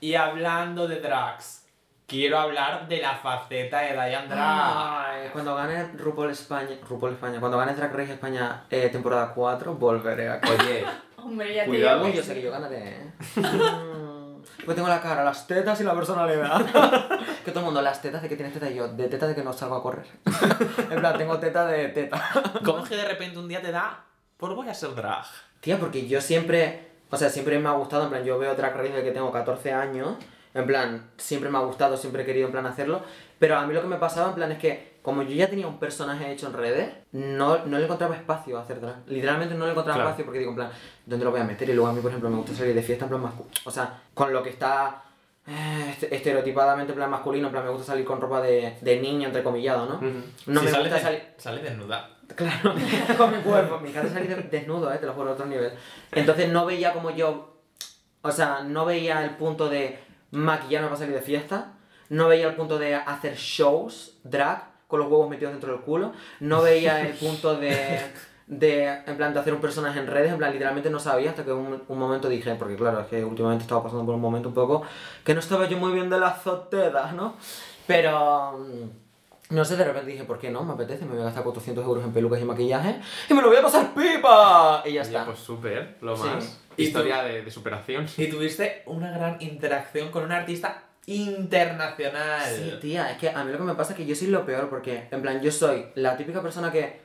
Y 0.00 0.14
hablando 0.14 0.86
de 0.86 1.00
drags, 1.00 1.66
quiero 2.06 2.38
hablar 2.38 2.86
de 2.86 2.98
la 3.02 3.16
faceta 3.16 3.80
de 3.80 3.94
Diane 3.94 4.28
Drag. 4.28 4.38
Ay, 4.40 5.28
cuando 5.32 5.56
gane 5.56 5.88
RuPaul 5.96 6.30
España, 6.30 6.70
RuPaul 6.88 7.14
España, 7.14 7.40
cuando 7.40 7.58
gane 7.58 7.74
Drag 7.74 7.92
Race 7.92 8.12
España 8.12 8.62
eh, 8.70 8.90
temporada 8.92 9.32
4, 9.34 9.74
volveré 9.74 10.28
a 10.28 10.40
Oye, 10.48 10.84
Hombre, 11.16 11.52
ya 11.52 11.62
te 11.64 11.68
Cuidado. 11.70 12.04
digo 12.04 12.16
yo 12.16 12.22
sé 12.22 12.34
que 12.34 12.42
yo 12.42 12.52
ganaré, 12.52 12.78
¿eh? 12.78 13.12
Mm, 13.34 13.40
Pues 14.64 14.74
tengo 14.74 14.88
la 14.88 15.00
cara, 15.00 15.24
las 15.24 15.46
tetas 15.46 15.80
y 15.80 15.84
la 15.84 15.94
personalidad. 15.94 16.64
que 17.44 17.50
todo 17.50 17.60
el 17.60 17.64
mundo, 17.66 17.80
las 17.82 18.02
tetas 18.02 18.22
de 18.22 18.28
que 18.28 18.36
tienes 18.36 18.52
teta 18.52 18.70
y 18.70 18.74
yo, 18.74 18.88
de 18.88 19.08
teta 19.08 19.26
de 19.26 19.34
que 19.34 19.42
no 19.42 19.52
salgo 19.52 19.76
a 19.76 19.82
correr. 19.82 20.06
en 20.90 21.00
plan, 21.00 21.16
tengo 21.16 21.38
teta 21.38 21.66
de 21.66 21.88
teta. 21.88 22.22
¿Cómo 22.64 22.82
es 22.82 22.88
que 22.88 22.96
de 22.96 23.04
repente 23.04 23.38
un 23.38 23.48
día 23.48 23.62
te 23.62 23.72
da 23.72 24.04
por 24.36 24.54
voy 24.54 24.68
a 24.68 24.74
ser 24.74 24.94
drag? 24.94 25.26
Tía, 25.60 25.78
porque 25.78 26.06
yo 26.06 26.20
siempre, 26.20 26.88
o 27.10 27.16
sea, 27.16 27.28
siempre 27.30 27.58
me 27.58 27.68
ha 27.68 27.72
gustado, 27.72 28.04
en 28.04 28.10
plan, 28.10 28.24
yo 28.24 28.38
veo 28.38 28.54
Drag 28.54 28.76
Race 28.76 28.90
desde 28.90 29.04
que 29.04 29.10
tengo 29.10 29.32
14 29.32 29.72
años, 29.72 30.16
en 30.54 30.66
plan, 30.66 31.10
siempre 31.16 31.50
me 31.50 31.58
ha 31.58 31.62
gustado, 31.62 31.96
siempre 31.96 32.22
he 32.22 32.26
querido, 32.26 32.46
en 32.46 32.52
plan, 32.52 32.66
hacerlo, 32.66 33.02
pero 33.40 33.56
a 33.56 33.66
mí 33.66 33.74
lo 33.74 33.82
que 33.82 33.88
me 33.88 33.96
pasaba, 33.96 34.28
en 34.28 34.34
plan, 34.36 34.52
es 34.52 34.58
que 34.58 34.97
como 35.08 35.22
yo 35.22 35.30
ya 35.34 35.48
tenía 35.48 35.66
un 35.66 35.78
personaje 35.78 36.30
hecho 36.30 36.48
en 36.48 36.52
redes, 36.52 36.90
no, 37.12 37.64
no 37.64 37.78
le 37.78 37.84
encontraba 37.84 38.14
espacio 38.14 38.58
a 38.58 38.62
hacer 38.62 38.78
drag. 38.78 38.96
Literalmente 39.06 39.54
no 39.54 39.64
le 39.64 39.70
encontraba 39.70 39.96
Claro. 39.96 40.10
espacio 40.10 40.26
porque 40.26 40.40
digo, 40.40 40.50
en 40.50 40.56
plan, 40.56 40.70
¿dónde 41.06 41.24
lo 41.24 41.30
voy 41.30 41.40
a 41.40 41.44
meter? 41.44 41.66
Y 41.70 41.72
luego 41.72 41.88
a 41.88 41.92
mí, 41.94 42.00
por 42.02 42.10
ejemplo, 42.10 42.28
me 42.28 42.36
gusta 42.36 42.54
salir 42.54 42.74
de 42.74 42.82
fiesta 42.82 43.06
en 43.06 43.08
plan 43.08 43.22
masculino. 43.22 43.54
O 43.64 43.70
sea, 43.70 44.02
con 44.12 44.32
lo 44.34 44.42
que 44.42 44.50
está 44.50 45.02
eh, 45.46 45.86
este- 45.92 46.14
estereotipadamente 46.14 46.92
en 46.92 46.96
plan 46.98 47.10
masculino, 47.10 47.46
en 47.46 47.52
plan, 47.52 47.64
me 47.64 47.70
gusta 47.70 47.86
salir 47.86 48.04
con 48.04 48.20
ropa 48.20 48.42
de, 48.42 48.76
de 48.82 49.00
niño, 49.00 49.28
entrecomillado, 49.28 49.86
¿no? 49.86 49.98
No 50.46 50.60
Si 50.60 50.66
me 50.66 50.70
sale, 50.70 50.84
gusta 50.90 51.00
salir... 51.00 51.22
sale 51.38 51.62
desnuda. 51.62 52.10
Claro, 52.34 52.74
con 53.16 53.30
mi 53.34 53.42
cuerpo. 53.42 53.80
Me 53.80 53.88
encanta 53.88 54.12
salir 54.12 54.28
de- 54.36 54.42
desnudo, 54.58 54.92
eh, 54.92 54.98
te 54.98 55.06
lo 55.06 55.14
juro, 55.14 55.30
a 55.30 55.32
otro 55.32 55.46
nivel. 55.46 55.72
Entonces 56.12 56.50
no 56.50 56.66
veía 56.66 56.92
como 56.92 57.10
yo. 57.10 57.56
O 58.20 58.30
sea, 58.30 58.62
no 58.62 58.84
veía 58.84 59.24
el 59.24 59.30
punto 59.36 59.70
de 59.70 59.98
maquillarme 60.32 60.88
para 60.88 60.98
salir 60.98 61.14
de 61.14 61.22
fiesta. 61.22 61.72
No 62.10 62.28
veía 62.28 62.48
el 62.48 62.54
punto 62.56 62.78
de 62.78 62.94
hacer 62.94 63.34
shows, 63.36 64.18
drag, 64.24 64.64
con 64.88 64.98
los 64.98 65.08
huevos 65.08 65.30
metidos 65.30 65.52
dentro 65.52 65.70
del 65.70 65.82
culo. 65.82 66.12
No 66.40 66.62
veía 66.62 67.02
el 67.06 67.14
punto 67.18 67.56
de. 67.56 68.00
De, 68.50 68.86
en 69.06 69.16
plan, 69.18 69.34
de 69.34 69.40
hacer 69.40 69.52
un 69.52 69.60
personaje 69.60 69.98
en 70.00 70.06
redes, 70.06 70.32
en 70.32 70.38
plan, 70.38 70.50
literalmente 70.50 70.88
no 70.88 70.98
sabía 70.98 71.28
hasta 71.28 71.44
que 71.44 71.52
un, 71.52 71.82
un 71.86 71.98
momento 71.98 72.30
dije, 72.30 72.54
porque 72.54 72.76
claro, 72.76 73.00
es 73.00 73.06
que 73.08 73.22
últimamente 73.22 73.64
estaba 73.64 73.82
pasando 73.82 74.06
por 74.06 74.14
un 74.14 74.22
momento 74.22 74.48
un 74.48 74.54
poco 74.54 74.84
que 75.22 75.34
no 75.34 75.40
estaba 75.40 75.68
yo 75.68 75.76
muy 75.76 75.92
bien 75.92 76.08
de 76.08 76.18
las 76.18 76.42
zotedas, 76.42 77.12
¿no? 77.12 77.34
Pero, 77.86 78.58
mm, 78.58 79.54
no 79.54 79.64
sé, 79.66 79.76
de 79.76 79.84
repente 79.84 80.12
dije, 80.12 80.24
¿por 80.24 80.38
qué 80.38 80.50
no? 80.50 80.64
Me 80.64 80.72
apetece, 80.72 81.04
me 81.04 81.12
voy 81.12 81.20
a 81.20 81.24
gastar 81.24 81.42
400 81.42 81.84
euros 81.84 82.02
en 82.02 82.12
pelucas 82.14 82.40
y 82.40 82.44
maquillaje 82.46 82.98
y 83.28 83.34
me 83.34 83.42
lo 83.42 83.48
voy 83.48 83.58
a 83.58 83.62
pasar 83.62 83.92
pipa. 83.92 84.82
Y 84.86 84.94
ya 84.94 85.00
Oye, 85.02 85.10
está. 85.10 85.26
pues 85.26 85.38
súper, 85.40 85.98
lo 86.00 86.16
más. 86.16 86.58
¿Y 86.78 86.84
Historia 86.84 87.22
de, 87.24 87.42
de 87.42 87.50
superación. 87.50 88.06
Y 88.16 88.28
tuviste 88.28 88.82
una 88.86 89.10
gran 89.10 89.36
interacción 89.40 90.10
con 90.10 90.24
un 90.24 90.32
artista 90.32 90.84
internacional. 91.08 92.54
Sí, 92.54 92.78
tía, 92.80 93.10
es 93.10 93.18
que 93.18 93.30
a 93.30 93.42
mí 93.42 93.50
lo 93.50 93.58
que 93.58 93.64
me 93.64 93.74
pasa 93.74 93.92
es 93.92 93.96
que 93.96 94.04
yo 94.04 94.14
soy 94.14 94.28
lo 94.28 94.44
peor 94.44 94.68
porque, 94.68 95.08
en 95.10 95.22
plan, 95.22 95.40
yo 95.40 95.50
soy 95.50 95.86
la 95.94 96.16
típica 96.16 96.42
persona 96.42 96.70
que 96.70 97.00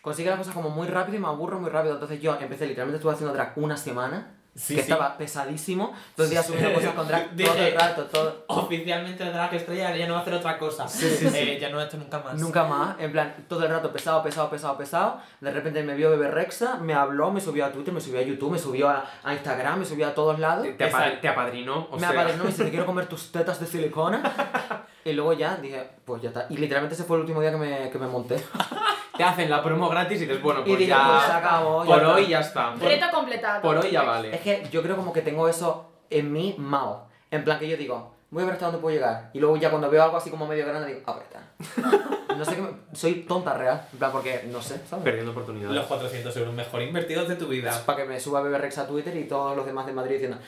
consigue 0.00 0.30
las 0.30 0.38
cosas 0.38 0.54
como 0.54 0.70
muy 0.70 0.88
rápido 0.88 1.18
y 1.18 1.20
me 1.20 1.28
aburro 1.28 1.60
muy 1.60 1.70
rápido. 1.70 1.94
Entonces 1.94 2.20
yo 2.20 2.38
empecé, 2.40 2.66
literalmente 2.66 2.96
estuve 2.96 3.12
haciendo 3.12 3.34
drag 3.34 3.52
una 3.56 3.76
semana, 3.76 4.39
Sí, 4.54 4.74
que 4.74 4.82
sí. 4.82 4.90
estaba 4.90 5.16
pesadísimo, 5.16 5.94
dos 6.16 6.28
días 6.28 6.44
subiendo 6.44 6.74
cosas 6.74 6.92
con 6.94 7.06
drag 7.06 7.28
todo 7.36 7.36
Dije, 7.36 7.68
el 7.68 7.74
rato, 7.74 8.04
todo... 8.06 8.44
Oficialmente 8.48 9.22
el 9.22 9.32
drag 9.32 9.54
estrella 9.54 9.96
ya 9.96 10.06
no 10.08 10.14
va 10.14 10.18
a 10.18 10.22
hacer 10.22 10.34
otra 10.34 10.58
cosa. 10.58 10.86
Eh, 11.00 11.58
ya 11.60 11.70
no 11.70 11.78
ha 11.78 11.84
hecho 11.84 11.96
nunca 11.96 12.18
más. 12.18 12.34
Nunca 12.34 12.64
más, 12.64 12.96
en 12.98 13.12
plan, 13.12 13.46
todo 13.48 13.64
el 13.64 13.70
rato 13.70 13.92
pesado, 13.92 14.22
pesado, 14.22 14.50
pesado, 14.50 14.76
pesado. 14.76 15.20
De 15.40 15.52
repente 15.52 15.82
me 15.84 15.94
vio 15.94 16.10
Bebe 16.10 16.30
Rexa, 16.30 16.76
me 16.76 16.94
habló, 16.94 17.30
me 17.30 17.40
subió 17.40 17.64
a 17.64 17.70
Twitter, 17.70 17.94
me 17.94 18.00
subió 18.00 18.18
a 18.18 18.22
YouTube, 18.22 18.50
me 18.50 18.58
subió 18.58 18.88
a, 18.88 19.08
a 19.22 19.32
Instagram, 19.34 19.78
me 19.78 19.84
subió 19.84 20.08
a 20.08 20.14
todos 20.14 20.38
lados. 20.40 20.66
Te, 20.76 20.90
te 21.20 21.28
apadrinó, 21.28 21.88
o 21.90 21.94
me 21.94 22.00
sea... 22.00 22.10
apadrinó, 22.10 22.44
me 22.44 22.50
dice, 22.50 22.64
te 22.64 22.70
quiero 22.70 22.86
comer 22.86 23.06
tus 23.06 23.30
tetas 23.30 23.60
de 23.60 23.66
silicona. 23.66 24.22
y 25.04 25.12
luego 25.12 25.32
ya 25.32 25.56
dije, 25.56 25.88
pues 26.04 26.22
ya 26.22 26.28
está. 26.28 26.46
Y 26.50 26.56
literalmente 26.56 26.94
ese 26.94 27.04
fue 27.04 27.16
el 27.16 27.22
último 27.22 27.40
día 27.40 27.50
que 27.50 27.56
me, 27.56 27.90
que 27.90 27.98
me 27.98 28.06
monté. 28.06 28.36
Te 29.16 29.24
hacen 29.24 29.50
la 29.50 29.62
promo 29.62 29.88
gratis 29.88 30.22
y 30.22 30.26
dices, 30.26 30.42
bueno, 30.42 30.60
Y 30.60 30.64
pues 30.64 30.78
dije, 30.78 30.90
ya... 30.90 31.06
pues 31.10 31.24
se 31.26 31.32
acabó, 31.32 31.84
ya 31.84 31.88
por 31.90 31.98
está. 32.02 32.14
hoy 32.14 32.26
ya 32.28 32.40
está. 32.40 32.74
Por, 32.74 32.88
Reto 32.88 33.06
completado. 33.12 33.62
por 33.62 33.76
hoy 33.76 33.90
ya 33.90 34.02
vale. 34.02 34.34
Es 34.34 34.40
que 34.40 34.66
yo 34.70 34.82
creo 34.82 34.96
como 34.96 35.12
que 35.12 35.20
tengo 35.22 35.46
eso 35.48 35.90
en 36.08 36.32
mí 36.32 36.54
mal. 36.58 37.04
En 37.30 37.44
plan 37.44 37.58
que 37.58 37.68
yo 37.68 37.76
digo, 37.76 38.14
voy 38.30 38.42
a 38.42 38.46
ver 38.46 38.54
hasta 38.54 38.66
dónde 38.66 38.80
puedo 38.80 38.94
llegar. 38.94 39.30
Y 39.32 39.40
luego 39.40 39.56
ya 39.56 39.70
cuando 39.70 39.90
veo 39.90 40.02
algo 40.02 40.16
así 40.16 40.30
como 40.30 40.46
medio 40.46 40.66
grande 40.66 40.88
digo, 40.88 41.00
ah, 41.06 41.14
pues 41.14 41.26
está. 41.26 42.34
no 42.36 42.44
sé 42.44 42.56
qué 42.56 42.62
me... 42.62 42.70
Soy 42.92 43.14
tonta 43.22 43.54
real. 43.54 43.86
En 43.92 43.98
plan 43.98 44.12
porque, 44.12 44.48
no 44.50 44.62
sé, 44.62 44.80
¿sabes? 44.88 45.04
Perdiendo 45.04 45.32
oportunidades. 45.32 45.74
Los 45.76 45.86
400 45.86 46.36
euros 46.36 46.54
mejor 46.54 46.82
invertidos 46.82 47.28
de 47.28 47.36
tu 47.36 47.48
vida. 47.48 47.72
Para 47.84 48.02
que 48.02 48.08
me 48.08 48.20
suba 48.20 48.40
Bebe 48.42 48.58
Rex 48.58 48.78
a 48.78 48.86
Twitter 48.86 49.16
y 49.16 49.24
todos 49.24 49.56
los 49.56 49.66
demás 49.66 49.86
de 49.86 49.92
Madrid 49.92 50.14
diciendo 50.14 50.38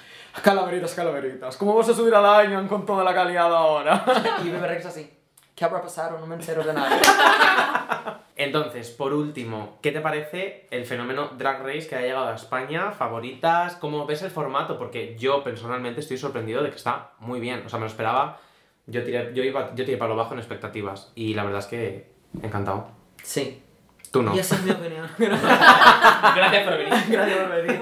Calaveritas, 0.43 0.95
calaveritas, 0.95 1.57
¿cómo 1.57 1.75
vas 1.75 1.89
a 1.89 1.95
subir 1.95 2.15
al 2.15 2.25
año 2.25 2.67
con 2.69 2.87
toda 2.87 3.05
la 3.05 3.15
calidad 3.15 3.55
ahora? 3.55 4.05
y 4.45 4.49
Bebe 4.49 4.67
Rex 4.67 4.87
así, 4.87 5.11
¿qué 5.55 5.65
habrá 5.65 5.83
pasado? 5.83 6.19
No 6.19 6.27
me 6.27 6.37
entero 6.37 6.65
de 6.65 6.73
nada. 6.73 6.99
Entonces, 8.45 8.91
por 8.91 9.13
último, 9.13 9.79
¿qué 9.83 9.93
te 9.93 10.01
parece 10.01 10.67
el 10.71 10.85
fenómeno 10.85 11.31
Drag 11.39 11.63
Race 11.63 11.87
que 11.89 11.97
ha 11.97 12.01
llegado 12.01 12.29
a 12.29 12.35
España? 12.35 12.93
¿Favoritas? 12.93 13.77
¿Cómo 13.77 14.05
ves 14.07 14.23
el 14.23 14.31
formato? 14.31 14.79
Porque 14.79 15.17
yo 15.19 15.45
personalmente 15.45 16.01
estoy 16.01 16.19
sorprendido 16.19 16.63
de 16.63 16.71
que 16.71 16.77
está 16.77 17.11
muy 17.19 17.41
bien. 17.41 17.63
O 17.65 17.69
sea, 17.69 17.79
me 17.79 17.85
lo 17.85 17.91
esperaba. 17.91 18.41
Yo 18.87 19.05
tiré, 19.05 19.33
yo 19.35 19.45
iba, 19.45 19.75
yo 19.75 19.85
tiré 19.85 19.97
para 19.97 20.11
lo 20.11 20.17
bajo 20.17 20.33
en 20.35 20.41
expectativas. 20.41 21.13
Y 21.15 21.35
la 21.35 21.45
verdad 21.45 21.61
es 21.61 21.67
que 21.67 22.11
encantado. 22.43 22.89
Sí. 23.23 23.63
Tú 24.11 24.23
no. 24.23 24.35
Y 24.35 24.39
esa 24.41 24.57
es 24.57 24.63
mi 24.63 24.71
opinión. 24.73 25.09
Gracias 25.19 26.65
por 26.69 26.77
venir. 26.79 26.95
Gracias 27.09 27.39
por 27.39 27.49
venir. 27.51 27.81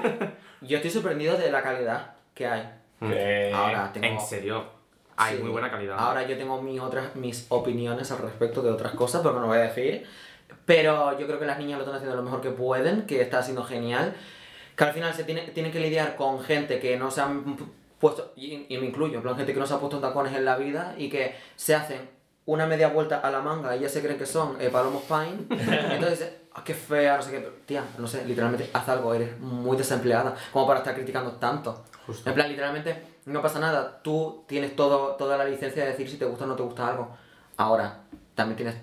Yo 0.61 0.77
estoy 0.77 0.91
sorprendido 0.91 1.37
de 1.37 1.51
la 1.51 1.61
calidad 1.61 2.13
que 2.33 2.45
hay. 2.47 2.69
Eh, 3.01 3.51
Ahora 3.53 3.91
tengo... 3.91 4.05
En 4.05 4.19
serio, 4.21 4.63
hay 5.17 5.37
Sí. 5.37 5.41
muy 5.41 5.51
buena 5.51 5.69
calidad. 5.71 5.97
Ahora 5.99 6.25
yo 6.27 6.37
tengo 6.37 6.61
mis, 6.61 6.79
otras, 6.79 7.15
mis 7.15 7.45
opiniones 7.49 8.11
al 8.11 8.19
respecto 8.19 8.61
de 8.61 8.69
otras 8.71 8.93
cosas, 8.93 9.21
pero 9.23 9.39
no 9.39 9.47
voy 9.47 9.57
a 9.57 9.61
decir. 9.61 10.05
Pero 10.65 11.17
yo 11.19 11.27
creo 11.27 11.39
que 11.39 11.45
las 11.45 11.57
niñas 11.57 11.77
lo 11.77 11.83
están 11.83 11.95
haciendo 11.95 12.15
lo 12.15 12.23
mejor 12.23 12.41
que 12.41 12.49
pueden, 12.51 13.05
que 13.05 13.21
está 13.21 13.41
siendo 13.43 13.63
genial. 13.63 14.13
Que 14.75 14.83
al 14.85 14.93
final 14.93 15.13
se 15.13 15.23
tiene, 15.23 15.41
tienen 15.49 15.71
que 15.71 15.79
lidiar 15.79 16.15
con 16.15 16.39
gente 16.41 16.79
que 16.79 16.97
no 16.97 17.11
se 17.11 17.21
han 17.21 17.45
pu- 17.57 17.67
puesto, 17.99 18.31
y, 18.35 18.65
y 18.73 18.77
me 18.79 18.87
incluyo, 18.87 19.17
en 19.17 19.21
plan 19.21 19.35
gente 19.35 19.53
que 19.53 19.59
no 19.59 19.67
se 19.67 19.73
ha 19.73 19.79
puesto 19.79 19.99
tacones 19.99 20.33
en 20.33 20.45
la 20.45 20.55
vida 20.57 20.95
y 20.97 21.09
que 21.09 21.35
se 21.55 21.75
hacen 21.75 22.09
una 22.45 22.65
media 22.65 22.87
vuelta 22.87 23.19
a 23.19 23.29
la 23.29 23.41
manga 23.41 23.75
y 23.75 23.81
ya 23.81 23.89
se 23.89 24.01
creen 24.01 24.17
que 24.17 24.25
son 24.25 24.59
eh, 24.59 24.69
palomos 24.69 25.03
pine. 25.03 25.45
Entonces, 25.93 26.33
ah, 26.53 26.63
qué 26.65 26.73
fea, 26.73 27.17
no 27.17 27.21
sé 27.21 27.31
qué. 27.31 27.39
pero, 27.39 27.53
Tía, 27.65 27.83
no 27.99 28.07
sé, 28.07 28.25
literalmente 28.25 28.69
haz 28.73 28.89
algo, 28.89 29.13
eres 29.13 29.37
muy 29.39 29.77
desempleada 29.77 30.33
como 30.51 30.65
para 30.65 30.79
estar 30.79 30.95
criticando 30.95 31.33
tanto. 31.33 31.83
Justo. 32.07 32.27
En 32.29 32.33
plan, 32.33 32.49
literalmente, 32.49 33.03
no 33.25 33.41
pasa 33.43 33.59
nada. 33.59 34.01
Tú 34.01 34.43
tienes 34.47 34.75
todo, 34.75 35.15
toda 35.17 35.37
la 35.37 35.45
licencia 35.45 35.83
de 35.83 35.91
decir 35.91 36.09
si 36.09 36.17
te 36.17 36.25
gusta 36.25 36.45
o 36.45 36.47
no 36.47 36.55
te 36.55 36.63
gusta 36.63 36.87
algo. 36.87 37.09
Ahora, 37.57 37.99
también 38.33 38.55
tienes 38.57 38.75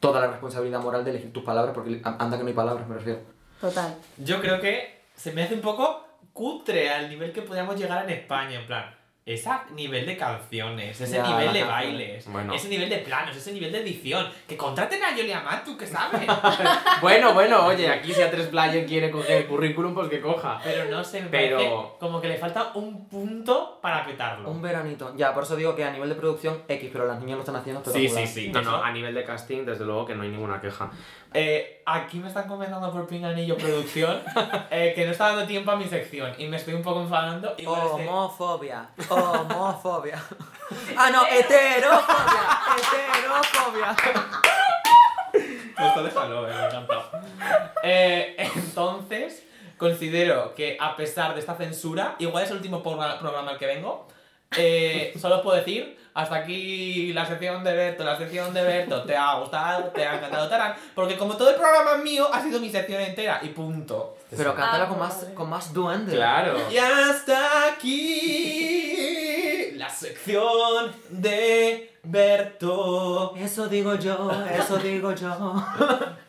toda 0.00 0.20
la 0.20 0.28
responsabilidad 0.28 0.80
moral 0.80 1.04
de 1.04 1.10
elegir 1.10 1.32
tus 1.32 1.44
palabras, 1.44 1.74
porque 1.74 2.00
anda 2.02 2.36
que 2.36 2.42
no 2.42 2.48
hay 2.48 2.54
palabras, 2.54 2.88
me 2.88 2.96
refiero. 2.96 3.20
Total. 3.60 3.94
Yo 4.16 4.40
creo 4.40 4.60
que 4.60 5.02
se 5.14 5.32
me 5.32 5.42
hace 5.42 5.54
un 5.54 5.60
poco 5.60 6.06
cutre 6.32 6.90
al 6.90 7.08
nivel 7.10 7.32
que 7.32 7.42
podríamos 7.42 7.78
llegar 7.78 8.02
en 8.04 8.10
España, 8.10 8.60
en 8.60 8.66
plan. 8.66 8.99
Ese 9.34 9.48
nivel 9.74 10.06
de 10.06 10.16
canciones, 10.16 11.00
ese 11.00 11.16
Ya, 11.16 11.22
nivel 11.26 11.52
de 11.52 11.62
bailes, 11.64 12.26
Bueno. 12.32 12.52
ese 12.52 12.68
nivel 12.68 12.90
de 12.90 12.98
planos, 12.98 13.36
ese 13.36 13.52
nivel 13.52 13.70
de 13.70 13.78
edición. 13.82 14.26
Que 14.48 14.56
contraten 14.56 15.00
a 15.04 15.16
Yoli 15.16 15.30
Amat, 15.30 15.64
tú 15.64 15.76
que 15.76 15.86
sabes. 15.86 16.22
bueno, 17.00 17.32
bueno, 17.32 17.66
oye, 17.66 17.88
aquí 17.88 18.12
si 18.12 18.22
a 18.22 18.30
tres 18.30 18.48
Player 18.48 18.84
quiere 18.86 19.10
coger 19.10 19.42
el 19.42 19.46
currículum, 19.46 19.94
pues 19.94 20.08
que 20.08 20.20
coja. 20.20 20.60
Pero 20.64 20.86
no 20.90 21.04
sé, 21.04 21.20
me 21.22 21.28
Pero- 21.28 21.56
parece 21.58 21.74
como 22.00 22.20
que 22.20 22.28
le 22.28 22.38
falta 22.38 22.72
un 22.74 23.08
punto 23.08 23.78
para 23.80 24.04
petarlo. 24.04 24.50
Un 24.50 24.60
veranito. 24.60 25.14
Ya, 25.16 25.32
por 25.32 25.44
eso 25.44 25.54
digo 25.54 25.76
que 25.76 25.84
a 25.84 25.90
nivel 25.92 26.08
de 26.08 26.16
producción 26.16 26.62
X, 26.66 26.90
pero 26.92 27.06
las 27.06 27.20
niñas 27.20 27.36
lo 27.36 27.40
están 27.42 27.56
haciendo 27.56 27.82
Sí, 27.84 28.06
espectacular. 28.06 28.26
sí, 28.28 28.40
sí. 28.46 28.48
No, 28.52 28.62
no, 28.62 28.82
a 28.82 28.90
nivel 28.90 29.14
de 29.14 29.24
casting, 29.24 29.64
desde 29.64 29.84
luego 29.84 30.06
que 30.06 30.14
no 30.16 30.22
hay 30.24 30.30
ninguna 30.30 30.60
queja. 30.60 30.90
Eh, 31.32 31.82
aquí 31.86 32.18
me 32.18 32.26
están 32.26 32.48
comentando 32.48 32.90
por 32.90 33.06
Pinganillo 33.06 33.56
Producción 33.56 34.20
eh, 34.72 34.92
que 34.96 35.04
no 35.06 35.12
está 35.12 35.28
dando 35.28 35.46
tiempo 35.46 35.70
a 35.70 35.76
mi 35.76 35.84
sección 35.84 36.32
y 36.38 36.46
me 36.48 36.56
estoy 36.56 36.74
un 36.74 36.82
poco 36.82 37.02
enfadando. 37.02 37.54
Que- 37.54 37.64
Homofobia, 39.20 40.22
ah, 40.96 41.10
no, 41.10 41.26
heterofobia, 41.26 42.42
heterofobia. 42.76 43.96
Esto 45.78 46.02
déjalo, 46.02 46.42
me 46.42 46.52
ha 46.52 46.66
encantado. 46.66 47.10
Eh, 47.82 48.36
entonces, 48.38 49.46
considero 49.76 50.54
que 50.54 50.76
a 50.80 50.96
pesar 50.96 51.34
de 51.34 51.40
esta 51.40 51.54
censura, 51.54 52.16
igual 52.18 52.44
es 52.44 52.50
el 52.50 52.56
último 52.56 52.82
programa, 52.82 53.50
al 53.50 53.58
que 53.58 53.66
vengo, 53.66 54.06
eh, 54.56 55.14
solo 55.18 55.36
os 55.36 55.42
puedo 55.42 55.56
decir, 55.56 55.98
hasta 56.12 56.36
aquí 56.36 57.12
la 57.12 57.24
sección 57.24 57.64
de 57.64 57.74
Berto, 57.74 58.04
la 58.04 58.18
sección 58.18 58.52
de 58.52 58.62
Berto, 58.62 59.04
te 59.04 59.16
ha 59.16 59.34
gustado, 59.36 59.84
te 59.90 60.04
ha 60.04 60.16
encantado, 60.16 60.48
tarán, 60.48 60.74
porque 60.94 61.16
como 61.16 61.36
todo 61.36 61.50
el 61.50 61.56
programa 61.56 61.96
mío, 61.96 62.28
ha 62.32 62.42
sido 62.42 62.60
mi 62.60 62.68
sección 62.68 63.00
entera 63.00 63.40
y 63.42 63.48
punto. 63.48 64.16
Pero 64.36 64.54
cántala 64.54 64.88
con 64.88 64.98
más, 64.98 65.26
con 65.34 65.50
más 65.50 65.72
duende. 65.72 66.14
Claro. 66.14 66.58
Y 66.70 66.76
hasta 66.78 67.72
aquí 67.72 69.72
la 69.74 69.88
sección 69.88 70.94
de 71.08 71.98
Berto. 72.02 73.34
Eso 73.36 73.68
digo 73.68 73.94
yo, 73.96 74.30
eso 74.52 74.76
digo 74.78 75.12
yo. 75.12 75.30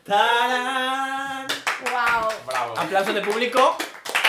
¡Tarán! 0.04 1.46
Wow. 1.82 2.28
Bravo. 2.46 2.74
Aplauso 2.76 3.12
de 3.12 3.20
público. 3.20 3.76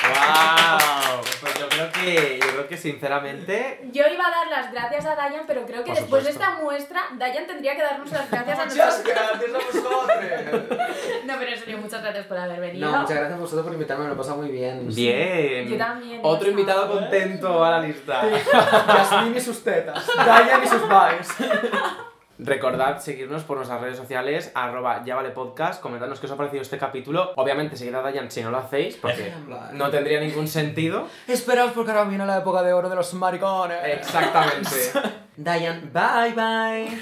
¡Wow! 0.04 1.22
Pues 1.42 1.60
yo 1.60 1.70
creo 1.70 1.92
que, 1.92 2.40
yo 2.42 2.48
creo 2.48 2.68
que 2.68 2.78
sinceramente. 2.78 3.80
Yo 3.92 4.04
iba 4.08 4.28
a 4.28 4.32
dar 4.32 4.48
las 4.48 4.72
gracias 4.72 5.06
a 5.06 5.16
Dayan, 5.16 5.44
pero 5.48 5.66
creo 5.66 5.84
que 5.84 5.92
Por 5.92 6.00
después 6.00 6.24
de 6.24 6.32
esta 6.32 6.52
muestra, 6.62 7.02
Dayan 7.18 7.48
tendría 7.48 7.76
que 7.76 7.82
darnos 7.82 8.12
las 8.12 8.30
gracias 8.30 8.60
a 8.60 8.66
Muchas 8.66 8.78
nosotros. 8.78 9.16
gracias 9.16 9.50
a 9.54 9.58
vosotros. 9.58 10.80
No, 11.26 11.34
pero 11.40 11.52
en 11.52 11.60
serio, 11.60 11.78
muchas 11.78 12.02
gracias 12.02 12.26
por 12.26 12.38
haber 12.38 12.60
venido. 12.60 12.92
No, 12.92 12.98
muchas 13.02 13.16
gracias 13.16 13.38
a 13.38 13.42
vosotros 13.42 13.64
por 13.66 13.74
invitarme, 13.74 14.04
me 14.04 14.10
lo 14.10 14.16
he 14.16 14.18
pasado 14.18 14.38
muy 14.38 14.52
bien. 14.52 14.88
Bien. 14.94 15.68
Yo 15.70 15.78
también, 15.78 16.20
Otro 16.24 16.50
invitado 16.50 16.90
contento 16.92 17.64
a 17.64 17.72
la 17.72 17.80
lista. 17.80 18.22
Yasmin 18.88 19.36
y 19.38 19.42
sus 19.42 19.64
tetas, 19.64 20.06
Dayan 20.16 20.64
y 20.64 20.68
sus 20.68 20.82
vibes. 20.82 21.30
Recordad 22.44 23.00
seguirnos 23.00 23.44
por 23.44 23.56
nuestras 23.56 23.80
redes 23.80 23.98
sociales, 23.98 24.52
arroba 24.54 25.02
ya 25.06 25.16
vale 25.16 25.30
podcast, 25.30 25.82
comentadnos 25.82 26.20
qué 26.20 26.26
os 26.26 26.32
ha 26.34 26.36
parecido 26.36 26.62
este 26.62 26.78
capítulo. 26.78 27.32
Obviamente 27.38 27.78
seguid 27.78 27.96
a 27.96 28.02
Dayan 28.02 28.30
si 28.30 28.44
no 28.44 28.52
lo 28.52 28.58
hacéis, 28.58 28.98
porque 28.98 29.34
no 29.72 29.90
tendría 29.90 30.20
ningún 30.20 30.50
sentido. 30.50 31.08
Esperaos 31.26 31.72
porque 31.72 31.92
ahora 31.92 32.04
viene 32.04 32.26
la 32.26 32.40
época 32.40 32.62
de 32.62 32.74
oro 32.74 32.90
de 32.90 32.98
los 32.98 33.14
maricones. 33.14 33.78
Exactamente. 33.86 34.70
Dayan, 35.38 35.90
bye 35.94 36.34
bye. 36.34 36.90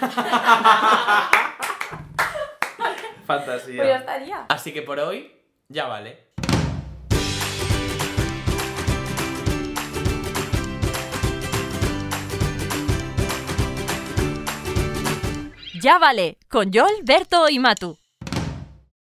Fantasía. 3.26 3.78
Pues 3.78 3.88
ya 3.90 3.98
estaría. 3.98 4.46
Así 4.48 4.72
que 4.72 4.84
por 4.84 5.00
hoy, 5.00 5.32
ya 5.70 5.88
vale. 5.88 6.31
Ya 15.82 15.98
vale, 15.98 16.38
con 16.48 16.72
Joel, 16.72 17.02
Berto 17.04 17.50
y 17.50 17.58
Matu. 17.58 18.01